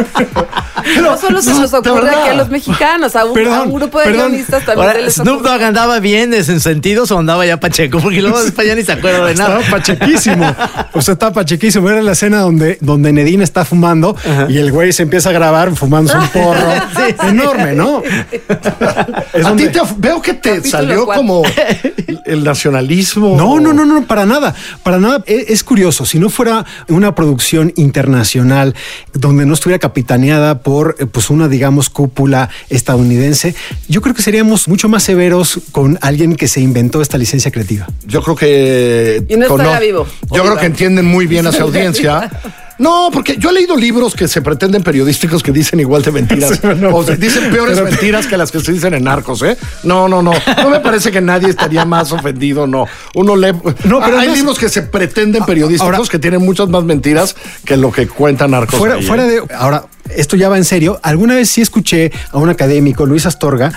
no 1.02 1.18
solo 1.18 1.42
se 1.42 1.54
nos 1.54 1.74
ocurre 1.74 2.10
a 2.10 2.34
los 2.34 2.50
mexicanos. 2.50 2.91
O 3.04 3.10
sea, 3.10 3.26
un, 3.26 3.34
Perdón, 3.34 3.54
a 3.54 3.62
un 3.64 3.74
grupo 3.74 4.00
de 4.00 4.06
perdón. 4.06 4.30
guionistas 4.32 4.66
también. 4.66 4.88
Ahora, 4.88 5.00
les 5.02 5.14
Snoop 5.16 5.42
Dogg 5.42 5.62
andaba 5.64 6.00
bien 6.00 6.34
en 6.34 6.60
sentidos 6.60 7.12
o 7.12 7.20
andaba 7.20 7.46
ya 7.46 7.60
pacheco, 7.60 8.00
porque 8.00 8.22
luego 8.22 8.42
después 8.44 8.68
ya 8.68 8.76
ni 8.76 8.84
se 8.84 8.92
acuerda 8.92 9.26
de 9.26 9.36
nada. 9.36 9.60
Estaba 9.60 9.78
pachequísimo. 9.78 10.56
O 10.94 11.02
sea, 11.02 11.14
estaba 11.14 11.32
pachequísimo. 11.32 11.90
Era 11.90 12.02
la 12.02 12.12
escena 12.12 12.40
donde, 12.42 12.78
donde 12.82 13.14
Nedine 13.14 13.44
está 13.46 13.64
fumando 13.66 14.16
y 14.50 14.58
el 14.58 14.72
güey 14.72 14.92
se 14.92 15.04
empieza 15.04 15.30
a 15.30 15.32
grabar 15.32 15.74
fumándose 15.76 16.18
un 16.18 16.28
porro. 16.28 16.68
Enorme, 17.28 17.74
¿no? 17.74 18.02
Es 19.34 19.46
A 19.46 19.50
donde- 19.50 19.68
ti 19.68 19.80
te, 19.80 19.80
veo 19.98 20.22
que 20.22 20.34
te 20.34 20.50
Capítulo 20.58 20.70
salió 20.72 21.06
como 21.06 21.44
el 22.26 22.44
nacionalismo. 22.44 23.36
No, 23.38 23.60
no, 23.60 23.74
no, 23.74 23.86
no, 23.86 24.06
para 24.06 24.26
nada, 24.26 24.54
para 24.84 24.98
nada. 25.00 25.24
E- 25.26 25.46
Es, 25.50 25.64
curioso, 25.64 26.06
si 26.06 26.20
no 26.20 26.30
fuera 26.30 26.66
una 26.90 27.16
producción 27.16 27.72
internacional 27.78 28.76
donde 29.14 29.46
no 29.46 29.54
estuviera 29.54 29.80
capitaneada 29.80 30.60
por 30.60 30.96
eh, 31.00 31.06
pues 31.06 31.30
una, 31.30 31.48
digamos, 31.48 31.90
cúpula 31.90 32.50
estadounidense, 32.72 33.54
yo 33.88 34.02
creo 34.02 34.16
que 34.16 34.22
seríamos 34.22 34.68
mucho 34.68 34.90
más 34.90 35.04
severos 35.04 35.60
con 35.72 36.00
alguien 36.02 36.36
que 36.36 36.48
se 36.48 36.62
inventó 36.62 37.02
esta 37.02 37.18
licencia 37.18 37.52
creativa. 37.52 37.88
Yo 38.08 38.22
creo 38.24 38.36
que. 38.36 39.24
Y 39.28 39.36
no 39.38 39.46
estaría 39.46 39.80
vivo. 39.80 40.08
Yo 40.32 40.44
creo 40.44 40.58
que 40.58 40.66
entienden 40.66 41.06
muy 41.06 41.28
bien 41.28 41.46
a 41.48 41.52
su 41.52 41.62
audiencia. 41.64 42.32
No, 42.78 43.10
porque 43.14 43.38
yo 43.38 43.50
he 43.50 43.54
leído 43.54 43.76
libros 43.78 44.16
que 44.16 44.28
se 44.28 44.42
pretenden 44.42 44.82
periodísticos 44.84 45.44
que 45.44 45.52
dicen 45.52 45.80
igual 45.80 46.02
de 46.02 46.12
mentiras. 46.12 46.52
Sí, 46.62 46.68
no, 46.78 46.96
o 46.96 47.04
sea, 47.04 47.16
dicen 47.16 47.52
peores 47.52 47.78
pero- 47.78 47.90
mentiras 47.90 48.28
que 48.28 48.38
las 48.38 48.52
que 48.52 48.60
se 48.60 48.72
dicen 48.72 48.94
en 48.94 49.04
narcos, 49.04 49.42
¿eh? 49.44 49.58
No, 49.84 50.08
no, 50.08 50.22
no. 50.22 50.32
No 50.58 50.70
me 50.70 50.80
parece 50.80 51.12
que 51.12 51.22
nadie 51.22 51.50
estaría 51.50 51.86
más 51.86 52.12
ofendido, 52.12 52.68
no. 52.68 52.86
Uno 53.16 53.36
lee. 53.36 53.52
No, 53.84 54.00
pero 54.00 54.18
hay 54.20 54.28
no 54.28 54.34
es- 54.34 54.40
libros 54.40 54.58
que 54.60 54.70
se 54.70 54.82
pretenden 54.84 55.46
periodísticos 55.46 55.86
Ahora- 55.86 56.10
que 56.10 56.20
tienen 56.20 56.42
muchas 56.42 56.68
más 56.70 56.84
mentiras 56.84 57.36
que 57.66 57.78
lo 57.78 57.92
que 57.92 58.08
cuentan 58.08 58.52
narcos. 58.52 58.80
Fuera, 58.80 58.96
ahí, 58.96 59.04
fuera 59.04 59.26
¿eh? 59.28 59.42
de. 59.48 59.56
Ahora, 59.56 59.86
esto 60.16 60.36
ya 60.36 60.50
va 60.50 60.58
en 60.58 60.66
serio. 60.66 61.00
Alguna 61.04 61.36
vez 61.36 61.50
sí 61.50 61.62
escuché 61.62 62.12
a 62.32 62.38
un 62.38 62.50
académico, 62.50 63.06
Luis 63.06 63.26
Astorga, 63.26 63.72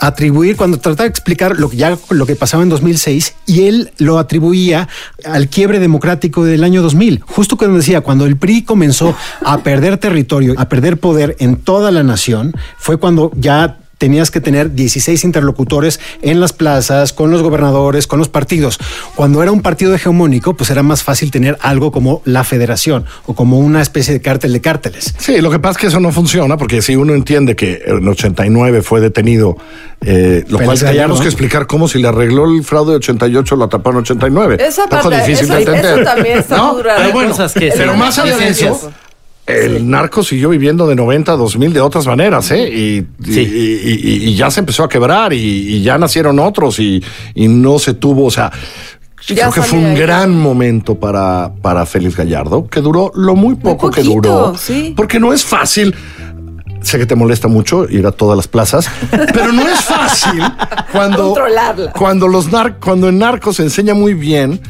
atribuir, 0.00 0.56
cuando 0.56 0.78
trataba 0.78 1.04
de 1.04 1.10
explicar 1.10 1.58
lo 1.58 1.68
que 1.70 1.76
ya 1.76 1.98
lo 2.10 2.26
que 2.26 2.36
pasaba 2.36 2.62
en 2.62 2.68
2006, 2.68 3.34
y 3.46 3.64
él 3.64 3.92
lo 3.98 4.18
atribuía 4.18 4.88
al 5.24 5.48
quiebre 5.48 5.78
democrático 5.78 6.44
del 6.44 6.64
año 6.64 6.82
2000. 6.82 7.20
Justo 7.26 7.56
cuando 7.56 7.76
decía, 7.76 8.00
cuando 8.00 8.26
el 8.26 8.36
PRI 8.36 8.62
comenzó 8.62 9.14
a 9.44 9.58
perder 9.58 9.98
territorio, 9.98 10.54
a 10.56 10.68
perder 10.68 10.98
poder 10.98 11.36
en 11.38 11.56
toda 11.56 11.90
la 11.90 12.02
nación, 12.02 12.52
fue 12.78 12.96
cuando 12.96 13.30
ya 13.36 13.78
tenías 14.00 14.30
que 14.30 14.40
tener 14.40 14.72
16 14.74 15.24
interlocutores 15.24 16.00
en 16.22 16.40
las 16.40 16.54
plazas, 16.54 17.12
con 17.12 17.30
los 17.30 17.42
gobernadores, 17.42 18.06
con 18.06 18.18
los 18.18 18.30
partidos. 18.30 18.78
Cuando 19.14 19.42
era 19.42 19.52
un 19.52 19.60
partido 19.60 19.94
hegemónico, 19.94 20.54
pues 20.54 20.70
era 20.70 20.82
más 20.82 21.02
fácil 21.02 21.30
tener 21.30 21.58
algo 21.60 21.92
como 21.92 22.22
la 22.24 22.42
federación 22.42 23.04
o 23.26 23.34
como 23.34 23.58
una 23.58 23.82
especie 23.82 24.14
de 24.14 24.22
cártel 24.22 24.54
de 24.54 24.62
cárteles. 24.62 25.14
Sí, 25.18 25.42
lo 25.42 25.50
que 25.50 25.58
pasa 25.58 25.72
es 25.72 25.76
que 25.78 25.86
eso 25.88 26.00
no 26.00 26.12
funciona 26.12 26.56
porque 26.56 26.80
si 26.80 26.96
uno 26.96 27.12
entiende 27.14 27.54
que 27.54 27.82
en 27.84 28.08
89 28.08 28.80
fue 28.80 29.02
detenido, 29.02 29.58
eh, 30.00 30.44
lo 30.48 30.56
Félix 30.56 30.64
cual 30.64 30.78
tenemos 30.78 30.80
Gallardo. 30.80 31.20
que 31.20 31.26
explicar 31.28 31.66
cómo 31.66 31.86
si 31.86 31.98
le 32.00 32.08
arregló 32.08 32.46
el 32.46 32.64
fraude 32.64 32.92
de 32.92 32.96
88 32.96 33.54
lo 33.56 33.68
tapó 33.68 33.90
en 33.90 33.96
89. 33.98 34.56
Esa 34.66 34.86
parte- 34.86 35.14
difícil 35.16 35.44
eso- 35.44 35.52
de 35.56 35.58
entender. 35.60 35.94
eso 36.00 36.04
también 36.04 36.38
está 36.38 36.56
¿no? 36.56 36.74
dura. 36.74 36.94
Pero 36.96 37.06
Hay 37.06 37.12
bueno, 37.12 37.30
cosas 37.32 37.52
que 37.52 37.70
pero 37.76 37.94
más 37.96 38.18
allá 38.18 38.34
de 38.38 38.48
eso, 38.48 38.90
el 39.46 39.88
narco 39.90 40.22
siguió 40.22 40.48
viviendo 40.50 40.86
de 40.86 40.94
90 40.94 41.32
a 41.32 41.36
2000 41.36 41.72
de 41.72 41.80
otras 41.80 42.06
maneras, 42.06 42.50
¿eh? 42.52 42.68
Y, 42.68 43.06
y- 43.28 43.32
Sí. 43.32 43.40
y- 43.40 44.00
y- 44.00 44.28
y 44.30 44.34
ya 44.36 44.50
se 44.50 44.60
empezó 44.60 44.84
a 44.84 44.88
quebrar 44.88 45.32
y, 45.32 45.82
ya 45.82 45.98
nacieron 45.98 46.38
otros 46.38 46.78
y, 46.78 47.02
no 47.34 47.78
se 47.78 47.94
tuvo, 47.94 48.26
o 48.26 48.30
sea, 48.30 48.52
Ya 49.28 49.34
creo 49.50 49.52
que 49.52 49.62
fue 49.62 49.78
un 49.78 49.86
ahí. 49.86 49.96
gran 49.96 50.36
momento 50.38 50.94
para, 51.00 51.52
para 51.62 51.84
Félix 51.84 52.16
Gallardo, 52.16 52.66
que 52.68 52.80
duró 52.80 53.10
lo 53.14 53.34
muy 53.34 53.56
poco 53.56 53.90
que 53.90 54.02
duró. 54.02 54.54
sí. 54.56 54.94
Porque 54.96 55.18
no 55.18 55.32
es 55.32 55.44
fácil. 55.44 55.94
Sé 56.82 56.96
que 56.98 57.04
te 57.04 57.14
molesta 57.14 57.46
mucho 57.46 57.86
ir 57.90 58.06
a 58.06 58.10
todas 58.12 58.36
las 58.38 58.48
plazas, 58.48 58.88
pero 59.34 59.52
no 59.52 59.68
es 59.68 59.80
fácil 59.80 60.40
cuando, 60.92 61.36
cuando 61.94 62.26
los 62.26 62.50
nar 62.50 62.78
cuando 62.78 63.10
en 63.10 63.18
narcos 63.18 63.56
se 63.56 63.62
enseña 63.64 63.92
muy 63.92 64.14
bien, 64.14 64.60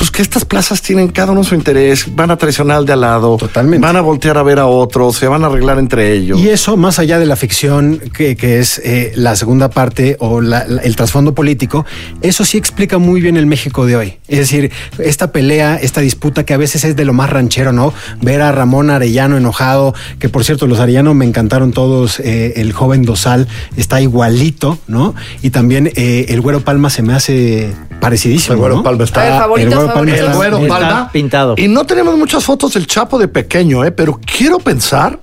pues 0.00 0.10
que 0.10 0.22
estas 0.22 0.46
plazas 0.46 0.80
tienen 0.80 1.08
cada 1.08 1.32
uno 1.32 1.44
su 1.44 1.54
interés, 1.54 2.06
van 2.16 2.30
a 2.30 2.38
traicionar 2.38 2.78
al 2.78 2.86
de 2.86 2.94
al 2.94 3.02
lado, 3.02 3.36
Totalmente. 3.36 3.86
van 3.86 3.96
a 3.96 4.00
voltear 4.00 4.38
a 4.38 4.42
ver 4.42 4.58
a 4.58 4.64
otros, 4.66 5.14
se 5.16 5.28
van 5.28 5.44
a 5.44 5.48
arreglar 5.48 5.78
entre 5.78 6.14
ellos. 6.14 6.38
Y 6.40 6.48
eso, 6.48 6.78
más 6.78 6.98
allá 6.98 7.18
de 7.18 7.26
la 7.26 7.36
ficción, 7.36 7.98
que, 8.16 8.34
que 8.34 8.60
es 8.60 8.78
eh, 8.82 9.12
la 9.14 9.36
segunda 9.36 9.68
parte 9.68 10.16
o 10.18 10.40
la- 10.40 10.66
la- 10.66 10.80
el 10.80 10.96
trasfondo 10.96 11.34
político, 11.34 11.84
eso 12.22 12.46
sí 12.46 12.56
explica 12.56 12.96
muy 12.96 13.20
bien 13.20 13.36
el 13.36 13.44
México 13.44 13.84
de 13.84 13.96
hoy. 13.96 14.16
Es 14.26 14.38
decir, 14.38 14.72
esta 14.98 15.32
pelea, 15.32 15.76
esta 15.76 16.00
disputa 16.00 16.44
que 16.44 16.54
a 16.54 16.56
veces 16.56 16.82
es 16.84 16.96
de 16.96 17.04
lo 17.04 17.12
más 17.12 17.28
ranchero, 17.28 17.74
¿no? 17.74 17.92
Ver 18.22 18.40
a 18.40 18.52
Ramón 18.52 18.88
Arellano 18.88 19.36
enojado, 19.36 19.92
que 20.18 20.30
por 20.30 20.44
cierto, 20.44 20.66
los 20.66 20.80
Arellano 20.80 21.12
me 21.12 21.26
encantaron 21.26 21.72
todos, 21.72 22.20
eh, 22.20 22.54
el 22.56 22.72
joven 22.72 23.02
Dosal 23.02 23.48
está 23.76 24.00
igualito, 24.00 24.78
¿no? 24.88 25.14
Y 25.42 25.50
también 25.50 25.92
eh, 25.94 26.24
el 26.30 26.40
Güero 26.40 26.60
Palma 26.62 26.88
se 26.88 27.02
me 27.02 27.12
hace 27.12 27.74
parecidísimo. 28.00 28.54
El 28.54 28.60
Güero 28.60 28.76
¿no? 28.76 28.82
Palma 28.82 29.04
está- 29.04 29.20
A 29.20 29.24
ver, 29.24 29.38
favoritos, 29.40 29.84
el 29.84 29.89
El 29.98 30.32
güero 30.34 30.66
Palma. 30.66 31.10
pintado. 31.12 31.54
Y 31.56 31.68
no 31.68 31.84
tenemos 31.86 32.16
muchas 32.18 32.44
fotos 32.44 32.74
del 32.74 32.86
Chapo 32.86 33.18
de 33.18 33.28
pequeño, 33.28 33.84
¿eh? 33.84 33.92
pero 33.92 34.18
quiero 34.24 34.58
pensar 34.58 35.20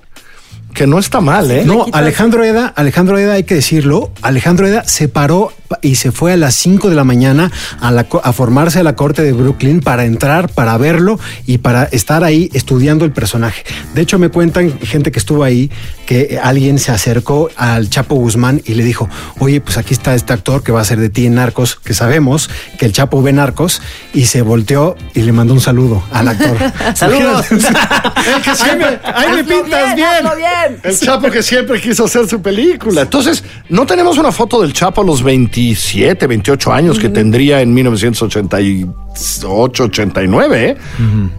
que 0.74 0.86
no 0.86 0.98
está 0.98 1.20
mal, 1.20 1.50
¿eh? 1.50 1.64
No, 1.66 1.86
Alejandro 1.92 2.44
Eda, 2.44 2.72
Alejandro 2.76 3.18
Eda, 3.18 3.32
hay 3.34 3.44
que 3.44 3.56
decirlo, 3.56 4.12
Alejandro 4.22 4.66
Eda 4.66 4.84
se 4.84 5.08
paró 5.08 5.52
pa- 5.66 5.67
y 5.82 5.96
se 5.96 6.12
fue 6.12 6.32
a 6.32 6.36
las 6.36 6.54
5 6.54 6.88
de 6.88 6.94
la 6.96 7.04
mañana 7.04 7.50
a, 7.80 7.90
la 7.90 8.04
co- 8.04 8.20
a 8.24 8.32
formarse 8.32 8.78
a 8.80 8.82
la 8.82 8.96
corte 8.96 9.22
de 9.22 9.32
Brooklyn 9.32 9.80
para 9.80 10.04
entrar, 10.04 10.48
para 10.50 10.76
verlo 10.78 11.18
y 11.46 11.58
para 11.58 11.84
estar 11.84 12.24
ahí 12.24 12.50
estudiando 12.54 13.04
el 13.04 13.12
personaje. 13.12 13.62
De 13.94 14.02
hecho, 14.02 14.18
me 14.18 14.28
cuentan 14.30 14.78
gente 14.80 15.10
que 15.12 15.18
estuvo 15.18 15.44
ahí 15.44 15.70
que 16.06 16.38
alguien 16.42 16.78
se 16.78 16.90
acercó 16.90 17.50
al 17.56 17.90
Chapo 17.90 18.14
Guzmán 18.14 18.62
y 18.64 18.74
le 18.74 18.82
dijo, 18.84 19.08
oye, 19.40 19.60
pues 19.60 19.76
aquí 19.76 19.92
está 19.92 20.14
este 20.14 20.32
actor 20.32 20.62
que 20.62 20.72
va 20.72 20.80
a 20.80 20.84
ser 20.84 20.98
de 21.00 21.10
ti 21.10 21.26
en 21.26 21.34
Narcos, 21.34 21.76
que 21.76 21.92
sabemos 21.92 22.48
que 22.78 22.86
el 22.86 22.92
Chapo 22.92 23.20
ve 23.22 23.32
Narcos 23.32 23.82
y 24.14 24.24
se 24.24 24.40
volteó 24.42 24.96
y 25.14 25.20
le 25.22 25.32
mandó 25.32 25.52
un 25.54 25.60
saludo 25.60 26.02
al 26.12 26.28
actor. 26.28 26.56
Saludos. 26.94 27.46
El 27.50 27.58
que 28.42 28.54
siempre- 28.54 29.00
Ahí 29.04 29.32
me 29.36 29.44
pintas 29.44 29.94
bien, 29.94 30.08
bien. 30.36 30.80
El 30.82 30.98
Chapo 30.98 31.30
que 31.30 31.42
siempre 31.42 31.80
quiso 31.80 32.04
hacer 32.06 32.26
su 32.28 32.40
película. 32.40 33.02
Entonces, 33.02 33.44
no 33.68 33.86
tenemos 33.86 34.18
una 34.18 34.32
foto 34.32 34.62
del 34.62 34.72
Chapo 34.72 35.02
a 35.02 35.04
los 35.04 35.22
27, 35.62 36.26
28 36.28 36.72
años 36.72 36.98
que 37.00 37.08
tendría 37.08 37.60
en 37.60 37.74
1988, 37.74 39.84
89, 39.84 40.68
¿eh? 40.70 40.76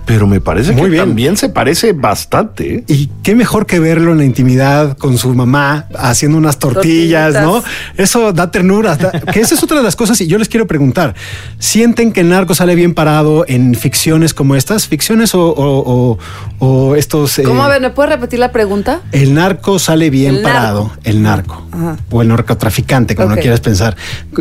Pero 0.05 0.27
me 0.27 0.41
parece 0.41 0.73
Muy 0.73 0.81
que 0.83 0.89
bien. 0.89 1.03
también 1.05 1.37
se 1.37 1.47
parece 1.47 1.93
bastante. 1.93 2.75
¿eh? 2.75 2.83
Y 2.87 3.09
qué 3.23 3.33
mejor 3.33 3.65
que 3.65 3.79
verlo 3.79 4.11
en 4.11 4.17
la 4.17 4.25
intimidad 4.25 4.97
con 4.97 5.17
su 5.17 5.33
mamá 5.33 5.85
haciendo 5.97 6.37
unas 6.37 6.59
tortillas, 6.59 7.33
Tortillitas. 7.33 7.63
¿no? 7.95 8.03
Eso 8.03 8.33
da 8.33 8.51
ternura. 8.51 8.97
da- 8.97 9.11
que 9.21 9.39
esa 9.39 9.55
es 9.55 9.63
otra 9.63 9.77
de 9.77 9.83
las 9.83 9.95
cosas. 9.95 10.19
Y 10.19 10.27
yo 10.27 10.37
les 10.37 10.49
quiero 10.49 10.67
preguntar: 10.67 11.15
¿sienten 11.57 12.11
que 12.11 12.19
el 12.19 12.27
narco 12.29 12.53
sale 12.53 12.75
bien 12.75 12.93
parado 12.93 13.45
en 13.47 13.73
ficciones 13.73 14.33
como 14.33 14.55
estas? 14.57 14.87
¿Ficciones 14.89 15.33
o, 15.33 15.47
o- 15.47 15.83
o- 15.87 16.17
o 16.59 16.95
estos. 16.97 17.39
eh, 17.39 17.43
¿Cómo? 17.43 17.63
A 17.63 17.69
ver, 17.69 17.79
¿me 17.81 17.91
puedes 17.91 18.11
repetir 18.11 18.39
la 18.39 18.51
pregunta? 18.51 18.99
el 19.13 19.33
narco 19.33 19.79
sale 19.79 20.09
bien 20.09 20.35
El 20.35 20.41
narco. 20.41 20.57
parado, 20.57 20.91
el 21.05 21.21
narco, 21.21 21.63
Ajá. 21.71 21.95
o 22.11 22.21
el 22.21 22.27
narcotraficante, 22.27 23.15
como 23.15 23.29
no 23.29 23.37
quieras 23.37 23.61
pensar. 23.61 23.95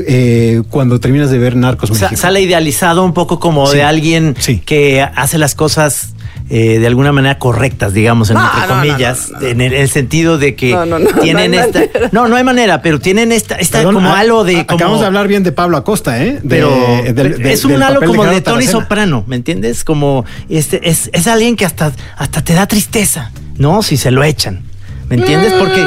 Eh, 0.07 0.63
cuando 0.71 1.01
terminas 1.01 1.31
de 1.31 1.39
ver 1.39 1.57
Narcos 1.57 1.91
Sa- 1.91 2.07
México. 2.07 2.21
sale 2.21 2.41
idealizado 2.43 3.05
un 3.05 3.15
poco 3.15 3.39
como 3.41 3.67
Sí. 3.69 3.77
de 3.79 3.83
alguien 3.83 4.35
Sí. 4.39 4.59
que 4.65 5.01
hace 5.03 5.39
las 5.39 5.55
cosas 5.55 6.15
eh, 6.51 6.79
de 6.79 6.87
alguna 6.87 7.13
manera 7.13 7.39
correctas, 7.39 7.93
digamos, 7.93 8.31
en 8.31 8.37
No, 8.37 8.45
entre 8.47 8.61
no, 8.61 8.67
no, 8.69 8.81
comillas, 8.81 9.31
en 9.43 9.61
el, 9.61 9.75
el 9.75 9.91
sentido 9.91 10.39
de 10.39 10.55
que 10.57 10.73
No, 10.73 10.87
no, 10.87 10.99
no, 10.99 11.11
tienen 11.21 11.53
esta. 11.53 11.81
manera. 11.81 12.09
No, 12.11 12.27
no 12.27 12.37
hay 12.37 12.45
manera, 12.45 12.81
pero 12.81 12.99
tienen 13.01 13.33
esta, 13.33 13.57
esta 13.57 13.79
Perdón, 13.81 13.97
como 13.97 14.09
a- 14.15 14.19
halo 14.21 14.45
de. 14.45 14.61
a- 14.61 14.67
como- 14.67 14.77
Acabamos 14.79 15.01
de 15.01 15.07
hablar 15.07 15.29
bien 15.29 15.43
de 15.43 15.53
Pablo 15.53 15.77
Acosta, 15.77 16.25
¿eh? 16.25 16.39
De- 16.43 16.49
pero 16.49 16.71
de- 17.13 17.53
es 17.53 17.67
un 17.67 17.83
halo 17.83 18.01
como 18.01 18.25
de 18.25 18.41
Tony. 18.41 18.65
Soprano, 18.67 19.25
¿me 19.27 19.37
entiendes? 19.37 19.85
Como 19.85 20.25
este 20.49 20.89
es, 20.89 21.11
es 21.13 21.27
alguien 21.27 21.55
que 21.55 21.67
hasta, 21.67 21.93
hasta 22.17 22.43
te 22.43 22.55
da 22.55 22.67
tristeza, 22.67 23.31
¿no? 23.59 23.83
Si 23.83 23.99
se 23.99 24.11
lo 24.11 24.25
echan. 24.25 24.63
¿Me 25.09 25.17
entiendes? 25.17 25.53
Porque. 25.55 25.81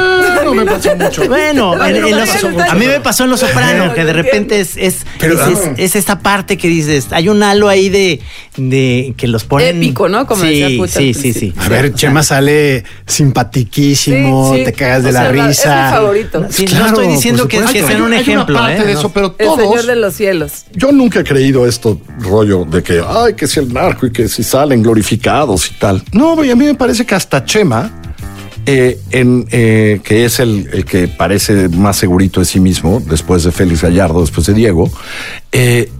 No 0.44 0.54
me 0.54 0.64
pasó 0.66 0.96
mucho. 0.96 1.28
Bueno, 1.28 1.74
en- 1.86 1.96
en 2.04 2.16
los- 2.16 2.44
a 2.68 2.74
mí 2.74 2.86
me 2.86 2.98
pasó 3.00 3.24
en 3.24 3.30
Los 3.30 3.40
Soprano, 3.40 3.94
que 3.94 4.04
de 4.04 4.12
repente 4.12 4.58
es, 4.60 4.76
es, 4.76 5.06
Pero, 5.20 5.34
es, 5.34 5.58
es- 5.58 5.66
ah. 5.66 5.74
es 5.76 5.96
esta 5.96 6.18
parte 6.18 6.56
que 6.58 6.66
dices, 6.68 7.06
hay 7.12 7.28
un 7.28 7.42
halo 7.42 7.68
ahí 7.68 7.88
de, 7.88 8.20
de 8.56 9.14
que 9.16 9.28
los 9.28 9.44
ponen. 9.44 9.76
Épico, 9.76 10.08
¿no? 10.08 10.26
Como 10.26 10.42
sí, 10.42 10.48
decía 10.60 10.76
Pucha 10.78 10.98
sí, 10.98 11.14
sí, 11.14 11.32
sí. 11.32 11.54
A 11.56 11.68
ver, 11.68 11.94
Chema 11.94 12.22
sale 12.24 12.84
simpatiquísimo, 13.06 14.52
Sí, 14.52 14.58
sí. 14.60 14.64
te 14.64 14.72
cagas 14.72 15.02
de 15.04 15.10
O 15.10 15.12
la 15.12 15.28
risa. 15.30 15.86
Es 15.86 15.90
mi 15.92 15.96
favorito. 15.96 16.46
Sí, 16.50 16.64
Claro, 16.64 16.82
no 16.84 16.88
estoy 16.88 17.06
diciendo 17.08 17.48
que, 17.48 17.58
que 17.60 17.82
sean 17.86 18.02
un 18.02 18.12
Hay 18.12 18.18
una 18.18 18.20
ejemplo, 18.20 18.56
parte 18.58 18.82
¿eh? 18.82 18.86
de 18.86 18.92
eso, 18.92 19.12
pero 19.12 19.34
El 19.38 19.46
todos. 19.46 19.60
señor 19.60 19.86
de 19.86 19.96
los 19.96 20.14
cielos. 20.14 20.64
Yo 20.74 20.92
nunca 20.92 21.20
he 21.20 21.24
creído 21.24 21.66
esto 21.66 22.00
rollo 22.20 22.64
de 22.64 22.82
que, 22.82 23.02
ay, 23.06 23.34
que 23.34 23.46
si 23.46 23.60
el 23.60 23.72
narco 23.72 24.06
y 24.06 24.12
que 24.12 24.28
si 24.28 24.42
salen 24.42 24.82
glorificados 24.82 25.70
y 25.70 25.74
tal. 25.74 26.02
No, 26.12 26.42
y 26.44 26.50
a 26.50 26.56
mí 26.56 26.64
me 26.64 26.74
parece 26.74 27.04
que 27.06 27.14
hasta 27.14 27.44
Chema, 27.44 28.01
eh, 28.64 29.00
en, 29.10 29.46
eh, 29.50 30.00
que 30.04 30.24
es 30.24 30.38
el, 30.38 30.84
que 30.84 31.08
parece 31.08 31.68
más 31.68 31.96
segurito 31.96 32.38
de 32.38 32.46
sí 32.46 32.60
mismo, 32.60 33.02
después 33.04 33.42
de 33.42 33.50
Félix 33.50 33.82
Gallardo, 33.82 34.20
después 34.20 34.46
de 34.46 34.54
Diego, 34.54 34.88
eh, 35.50 35.90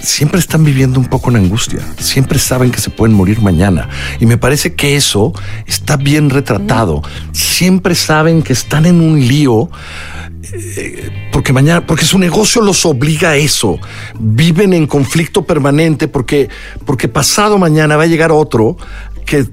siempre 0.00 0.38
están 0.38 0.64
viviendo 0.64 1.00
un 1.00 1.06
poco 1.06 1.30
en 1.30 1.36
angustia, 1.36 1.80
siempre 1.98 2.38
saben 2.38 2.70
que 2.70 2.80
se 2.80 2.90
pueden 2.90 3.16
morir 3.16 3.40
mañana. 3.40 3.88
Y 4.20 4.26
me 4.26 4.38
parece 4.38 4.74
que 4.74 4.94
eso 4.94 5.32
está 5.66 5.96
bien 5.96 6.30
retratado. 6.30 7.02
Siempre 7.32 7.96
saben 7.96 8.42
que 8.42 8.52
están 8.52 8.86
en 8.86 9.00
un 9.00 9.18
lío. 9.18 9.68
porque 11.32 11.52
mañana, 11.52 11.86
porque 11.86 12.04
su 12.04 12.18
negocio 12.18 12.62
los 12.62 12.86
obliga 12.86 13.30
a 13.30 13.36
eso. 13.36 13.80
Viven 14.20 14.74
en 14.74 14.86
conflicto 14.86 15.44
permanente 15.44 16.06
porque, 16.06 16.48
porque 16.84 17.08
pasado 17.08 17.58
mañana 17.58 17.96
va 17.96 18.04
a 18.04 18.06
llegar 18.06 18.30
otro 18.30 18.76
que, 19.24 19.46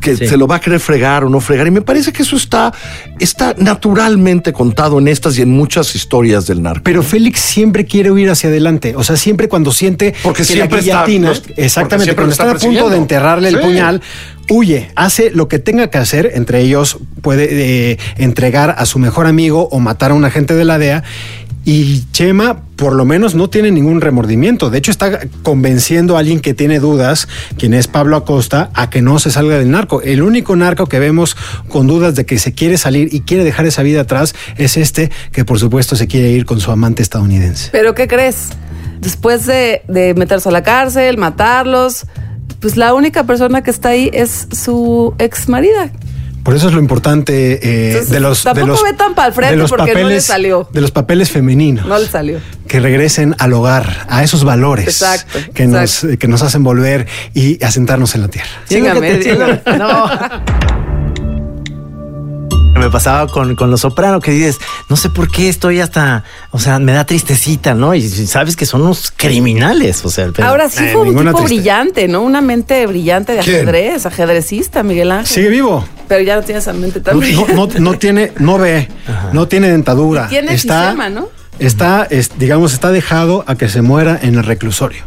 que 0.00 0.16
Sí. 0.16 0.26
se 0.28 0.36
lo 0.36 0.46
va 0.46 0.56
a 0.56 0.60
querer 0.60 0.80
fregar 0.80 1.24
o 1.24 1.28
no 1.28 1.40
fregar. 1.40 1.66
Y 1.66 1.70
me 1.70 1.82
parece 1.82 2.12
que 2.12 2.22
eso 2.22 2.36
está, 2.36 2.72
está 3.18 3.54
naturalmente 3.58 4.52
contado 4.52 4.98
en 4.98 5.08
estas 5.08 5.38
y 5.38 5.42
en 5.42 5.50
muchas 5.50 5.94
historias 5.94 6.46
del 6.46 6.62
narco. 6.62 6.82
Pero 6.84 7.02
Félix 7.02 7.40
siempre 7.40 7.84
quiere 7.84 8.10
huir 8.10 8.30
hacia 8.30 8.48
adelante. 8.48 8.94
O 8.96 9.04
sea, 9.04 9.16
siempre 9.16 9.48
cuando 9.48 9.72
siente 9.72 10.14
Porque 10.22 10.38
que 10.38 10.44
siempre 10.44 10.78
la 10.78 10.84
está- 10.84 11.04
guillotina, 11.06 11.32
exactamente, 11.56 12.04
siempre 12.04 12.14
cuando 12.16 12.32
está 12.32 12.50
a 12.50 12.54
punto 12.54 12.90
de 12.90 12.96
enterrarle 12.96 13.48
el 13.48 13.60
puñal, 13.60 14.00
huye, 14.48 14.90
hace 14.94 15.30
lo 15.30 15.48
que 15.48 15.58
tenga 15.58 15.90
que 15.90 15.98
hacer. 15.98 16.30
Entre 16.34 16.60
ellos 16.62 16.98
puede 17.20 17.92
eh, 17.92 17.98
entregar 18.16 18.74
a 18.78 18.86
su 18.86 18.98
mejor 18.98 19.26
amigo 19.26 19.68
o 19.70 19.78
matar 19.80 20.10
a 20.12 20.14
un 20.14 20.24
agente 20.24 20.54
de 20.54 20.64
la 20.64 20.78
DEA. 20.78 21.02
Y 21.68 22.04
Chema, 22.12 22.62
por 22.76 22.94
lo 22.94 23.04
menos, 23.04 23.34
no 23.34 23.50
tiene 23.50 23.72
ningún 23.72 24.00
remordimiento. 24.00 24.70
De 24.70 24.78
hecho, 24.78 24.92
está 24.92 25.18
convenciendo 25.42 26.16
a 26.16 26.20
alguien 26.20 26.38
que 26.38 26.54
tiene 26.54 26.78
dudas, 26.78 27.26
quien 27.58 27.74
es 27.74 27.88
Pablo 27.88 28.14
Acosta, 28.14 28.70
a 28.72 28.88
que 28.88 29.02
no 29.02 29.18
se 29.18 29.32
salga 29.32 29.58
del 29.58 29.72
narco. 29.72 30.00
El 30.00 30.22
único 30.22 30.54
narco 30.54 30.86
que 30.86 31.00
vemos 31.00 31.36
con 31.68 31.88
dudas 31.88 32.14
de 32.14 32.24
que 32.24 32.38
se 32.38 32.52
quiere 32.52 32.78
salir 32.78 33.12
y 33.12 33.22
quiere 33.22 33.42
dejar 33.42 33.66
esa 33.66 33.82
vida 33.82 34.02
atrás 34.02 34.36
es 34.56 34.76
este, 34.76 35.10
que 35.32 35.44
por 35.44 35.58
supuesto 35.58 35.96
se 35.96 36.06
quiere 36.06 36.30
ir 36.30 36.44
con 36.44 36.60
su 36.60 36.70
amante 36.70 37.02
estadounidense. 37.02 37.70
Pero 37.72 37.96
¿qué 37.96 38.06
crees? 38.06 38.50
Después 39.00 39.44
de, 39.46 39.82
meterse 40.16 40.48
a 40.48 40.52
la 40.52 40.62
cárcel, 40.62 41.18
matarlos, 41.18 42.06
pues 42.60 42.76
la 42.76 42.94
única 42.94 43.24
persona 43.24 43.64
que 43.64 43.72
está 43.72 43.88
ahí 43.88 44.08
es 44.12 44.46
su 44.52 45.16
ex 45.18 45.48
marida. 45.48 45.90
Por 46.46 46.54
eso 46.54 46.68
es 46.68 46.74
lo 46.74 46.80
importante 46.80 47.54
eh, 47.54 47.88
Entonces, 47.88 48.08
de 48.08 48.20
los. 48.20 48.44
tampoco 48.44 48.66
de 48.66 48.72
los, 48.72 48.82
ve 48.84 48.92
tan 48.92 49.16
pa'l 49.16 49.32
frente 49.32 49.56
de 49.56 49.62
los 49.62 49.68
porque 49.68 49.94
no 49.96 50.08
le 50.08 50.20
salió. 50.20 50.68
De 50.72 50.80
los 50.80 50.92
papeles 50.92 51.28
femeninos. 51.28 51.86
No 51.86 51.98
le 51.98 52.06
salió. 52.06 52.38
Que 52.68 52.78
regresen 52.78 53.34
al 53.40 53.52
hogar, 53.52 54.06
a 54.08 54.22
esos 54.22 54.44
valores 54.44 54.86
Exacto, 54.86 55.40
que, 55.52 55.66
Nos, 55.66 56.04
eh, 56.04 56.18
que 56.18 56.28
nos 56.28 56.42
hacen 56.42 56.62
volver 56.62 57.08
y 57.34 57.60
asentarnos 57.64 58.14
en 58.14 58.20
la 58.20 58.28
tierra. 58.28 58.48
Sígame, 58.68 59.24
sígame. 59.24 59.60
No. 59.76 60.08
Me 62.86 62.92
pasaba 62.92 63.26
con, 63.26 63.56
con 63.56 63.68
los 63.68 63.80
soprano 63.80 64.20
que 64.20 64.30
dices, 64.30 64.60
no 64.88 64.94
sé 64.96 65.10
por 65.10 65.28
qué 65.28 65.48
estoy 65.48 65.80
hasta, 65.80 66.22
o 66.52 66.60
sea, 66.60 66.78
me 66.78 66.92
da 66.92 67.04
tristecita, 67.04 67.74
¿no? 67.74 67.96
Y 67.96 68.08
sabes 68.08 68.54
que 68.54 68.64
son 68.64 68.82
unos 68.82 69.10
criminales, 69.16 70.04
o 70.04 70.08
sea, 70.08 70.28
pero- 70.32 70.46
Ahora 70.46 70.68
sí 70.70 70.84
Eh, 70.84 70.90
fue 70.92 71.00
un 71.02 71.08
tipo 71.08 71.22
triste- 71.22 71.42
brillante, 71.44 72.06
¿no? 72.06 72.22
Una 72.22 72.40
mente 72.40 72.86
brillante 72.86 73.32
de 73.32 73.40
¿Quién? 73.40 73.56
ajedrez, 73.68 74.06
ajedrecista, 74.06 74.84
Miguel 74.84 75.10
Ángel. 75.10 75.26
Sigue 75.26 75.48
vivo. 75.48 75.84
Pero 76.06 76.22
ya 76.22 76.36
no 76.36 76.42
tiene 76.42 76.60
esa 76.60 76.72
mente 76.72 77.00
tan 77.00 77.14
No, 77.14 77.20
brillante. 77.20 77.54
no, 77.54 77.66
no- 77.66 77.78
no 77.80 77.98
tiene, 77.98 78.30
no 78.38 78.56
ve, 78.56 78.88
no 79.32 79.48
tiene 79.48 79.68
dentadura. 79.68 80.26
Y 80.26 80.28
tiene 80.28 80.54
está, 80.54 80.84
enfisema, 80.90 81.10
¿no? 81.10 81.28
Está, 81.58 82.06
es- 82.08 82.38
digamos, 82.38 82.72
está 82.72 82.92
dejado 82.92 83.42
a 83.48 83.56
que 83.56 83.68
se 83.68 83.82
muera 83.82 84.16
en 84.22 84.36
el 84.36 84.44
reclusorio. 84.44 85.02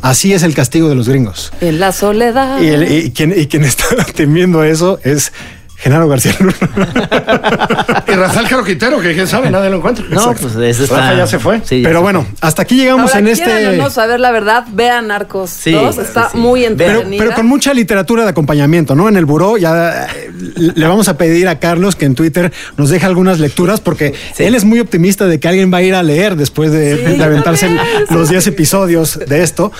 Así 0.00 0.32
es 0.32 0.44
el 0.44 0.54
castigo 0.54 0.88
de 0.88 0.94
los 0.94 1.10
gringos. 1.10 1.52
En 1.60 1.78
la 1.78 1.92
soledad. 1.92 2.58
Y, 2.62 2.68
el- 2.68 2.90
y 2.90 3.10
quien, 3.10 3.34
y 3.38 3.48
quien 3.48 3.64
está 3.66 3.86
temiendo 4.14 4.64
eso 4.64 4.98
es 5.04 5.32
Genaro 5.78 6.08
García 6.08 6.34
Luna. 6.40 6.54
Y 8.08 8.12
Rafael 8.12 8.48
Caro 8.48 8.64
Quintero, 8.64 9.00
que 9.00 9.12
quién 9.14 9.26
sabe, 9.26 9.50
nadie 9.50 9.68
lo 9.70 9.76
encuentra. 9.76 10.04
No, 10.08 10.34
pues 10.34 10.54
ese 10.56 10.84
está. 10.84 10.96
Rafa 10.96 11.14
ya 11.14 11.26
se 11.26 11.38
fue. 11.38 11.60
Sí, 11.64 11.82
ya 11.82 11.88
Pero 11.88 12.00
se 12.00 12.02
bueno, 12.02 12.26
hasta 12.40 12.62
aquí 12.62 12.76
llegamos 12.76 13.10
Ahora, 13.10 13.18
en 13.20 13.28
este. 13.28 13.76
no 13.76 13.90
saber 13.90 14.18
la 14.18 14.30
verdad, 14.30 14.64
vean 14.72 15.08
Narcos 15.08 15.50
Sí, 15.50 15.72
2, 15.72 15.98
está 15.98 16.30
sí. 16.30 16.38
muy. 16.38 16.60
Pero, 16.62 16.70
entretenida. 17.00 17.22
pero 17.24 17.34
con 17.36 17.46
mucha 17.46 17.74
literatura 17.74 18.24
de 18.24 18.30
acompañamiento, 18.30 18.94
¿no? 18.94 19.08
En 19.08 19.16
el 19.16 19.26
buró 19.26 19.58
ya 19.58 20.06
eh, 20.06 20.30
le 20.56 20.86
vamos 20.86 21.08
a 21.08 21.18
pedir 21.18 21.48
a 21.48 21.58
Carlos 21.58 21.96
que 21.96 22.06
en 22.06 22.14
Twitter 22.14 22.50
nos 22.78 22.88
deje 22.88 23.04
algunas 23.04 23.38
lecturas 23.38 23.80
porque 23.80 24.14
él 24.38 24.54
es 24.54 24.64
muy 24.64 24.80
optimista 24.80 25.26
de 25.26 25.38
que 25.38 25.48
alguien 25.48 25.72
va 25.72 25.78
a 25.78 25.82
ir 25.82 25.94
a 25.94 26.02
leer 26.02 26.36
después 26.36 26.72
de, 26.72 26.96
Sí, 26.96 27.16
de 27.18 27.24
aventarse 27.24 27.68
los 28.10 28.28
sí. 28.28 28.34
10 28.34 28.46
episodios 28.48 29.18
de 29.26 29.42
esto. 29.42 29.70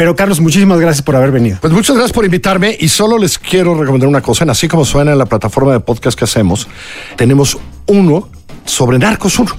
Pero 0.00 0.16
Carlos, 0.16 0.40
muchísimas 0.40 0.80
gracias 0.80 1.02
por 1.02 1.14
haber 1.14 1.30
venido. 1.30 1.58
Pues 1.60 1.74
muchas 1.74 1.94
gracias 1.94 2.14
por 2.14 2.24
invitarme 2.24 2.74
y 2.80 2.88
solo 2.88 3.18
les 3.18 3.38
quiero 3.38 3.78
recomendar 3.78 4.08
una 4.08 4.22
cosa. 4.22 4.44
En 4.44 4.48
Así 4.48 4.66
como 4.66 4.86
suena 4.86 5.12
en 5.12 5.18
la 5.18 5.26
plataforma 5.26 5.72
de 5.74 5.80
podcast 5.80 6.18
que 6.18 6.24
hacemos, 6.24 6.68
tenemos 7.16 7.58
uno 7.86 8.26
sobre 8.64 8.98
Narcos 8.98 9.38
1. 9.38 9.50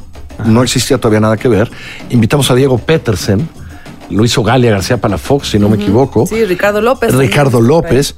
No 0.46 0.64
existía 0.64 0.98
todavía 0.98 1.20
nada 1.20 1.38
que 1.38 1.48
ver. 1.48 1.70
Invitamos 2.10 2.50
a 2.50 2.56
Diego 2.56 2.80
Petersen, 2.80 3.48
lo 4.10 4.26
hizo 4.26 4.42
Galia 4.42 4.72
García 4.72 5.00
Palafox, 5.00 5.48
si 5.48 5.60
no 5.60 5.70
me 5.70 5.76
equivoco. 5.76 6.26
Sí, 6.26 6.44
Ricardo 6.44 6.82
López. 6.82 7.14
Ricardo 7.14 7.60
también. 7.60 7.68
López, 7.68 8.16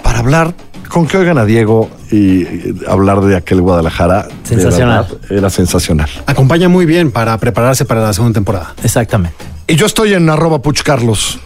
para 0.00 0.20
hablar 0.20 0.54
con 0.88 1.08
que 1.08 1.16
oigan 1.16 1.38
a 1.38 1.44
Diego 1.44 1.90
y, 2.12 2.46
hablar 2.86 3.20
de 3.20 3.34
aquel 3.34 3.62
Guadalajara. 3.62 4.28
Sensacional. 4.44 5.08
verdad, 5.10 5.32
Era 5.32 5.50
sensacional. 5.50 6.08
Acompaña 6.26 6.68
muy 6.68 6.86
bien 6.86 7.10
para 7.10 7.36
prepararse 7.38 7.84
para 7.84 8.00
la 8.00 8.12
segunda 8.12 8.34
temporada. 8.34 8.74
Exactamente. 8.84 9.34
Y 9.66 9.76
yo 9.76 9.86
estoy 9.86 10.14
en 10.14 10.28
arroba 10.28 10.60
puchcarlos, 10.60 11.38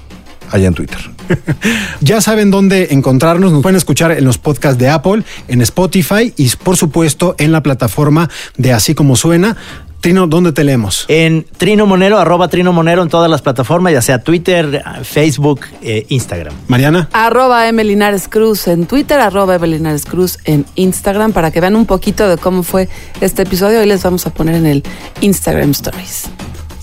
allá 0.50 0.68
en 0.68 0.74
Twitter. 0.74 0.98
Ya 2.00 2.20
saben 2.20 2.50
dónde 2.50 2.88
encontrarnos. 2.90 3.52
Nos 3.52 3.62
pueden 3.62 3.76
escuchar 3.76 4.12
en 4.12 4.24
los 4.24 4.38
podcasts 4.38 4.78
de 4.78 4.88
Apple, 4.88 5.24
en 5.48 5.60
Spotify 5.62 6.32
y, 6.36 6.48
por 6.50 6.76
supuesto, 6.76 7.34
en 7.38 7.52
la 7.52 7.62
plataforma 7.62 8.30
de 8.56 8.72
Así 8.72 8.94
Como 8.94 9.16
Suena. 9.16 9.56
Trino, 10.00 10.28
¿dónde 10.28 10.52
te 10.52 10.62
leemos? 10.62 11.04
En 11.08 11.46
Trino 11.56 11.86
Monero, 11.86 12.18
arroba 12.18 12.48
Trino 12.48 12.72
Monero 12.72 13.02
en 13.02 13.08
todas 13.08 13.28
las 13.30 13.42
plataformas, 13.42 13.92
ya 13.92 14.02
sea 14.02 14.22
Twitter, 14.22 14.84
Facebook, 15.02 15.62
eh, 15.82 16.06
Instagram. 16.10 16.54
Mariana. 16.68 17.08
Arroba 17.12 17.66
Emelinares 17.66 18.28
Cruz 18.28 18.68
en 18.68 18.86
Twitter, 18.86 19.18
arroba 19.18 19.56
Emelinares 19.56 20.04
Cruz 20.04 20.38
en 20.44 20.64
Instagram, 20.76 21.32
para 21.32 21.50
que 21.50 21.60
vean 21.60 21.74
un 21.74 21.86
poquito 21.86 22.28
de 22.28 22.36
cómo 22.36 22.62
fue 22.62 22.88
este 23.20 23.42
episodio. 23.42 23.80
Hoy 23.80 23.86
les 23.86 24.02
vamos 24.04 24.26
a 24.26 24.30
poner 24.30 24.54
en 24.54 24.66
el 24.66 24.84
Instagram 25.22 25.70
Stories. 25.70 26.28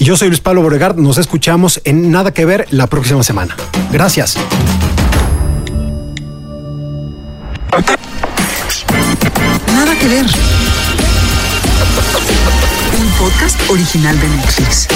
Yo 0.04 0.18
soy 0.18 0.28
Luis 0.28 0.41
Pablo 0.41 0.62
Boregard. 0.62 0.97
Nos 0.97 1.18
escuchamos 1.18 1.80
en 1.86 2.12
Nada 2.12 2.34
que 2.34 2.43
Ver 2.43 2.68
la 2.72 2.88
próxima 2.88 3.24
semana. 3.24 3.56
Gracias. 3.89 4.36
Nada 9.74 9.95
que 9.97 10.08
ver. 10.10 10.26
Un 12.99 13.12
podcast 13.18 13.70
original 13.70 14.20
de 14.20 14.28
Netflix. 14.28 14.88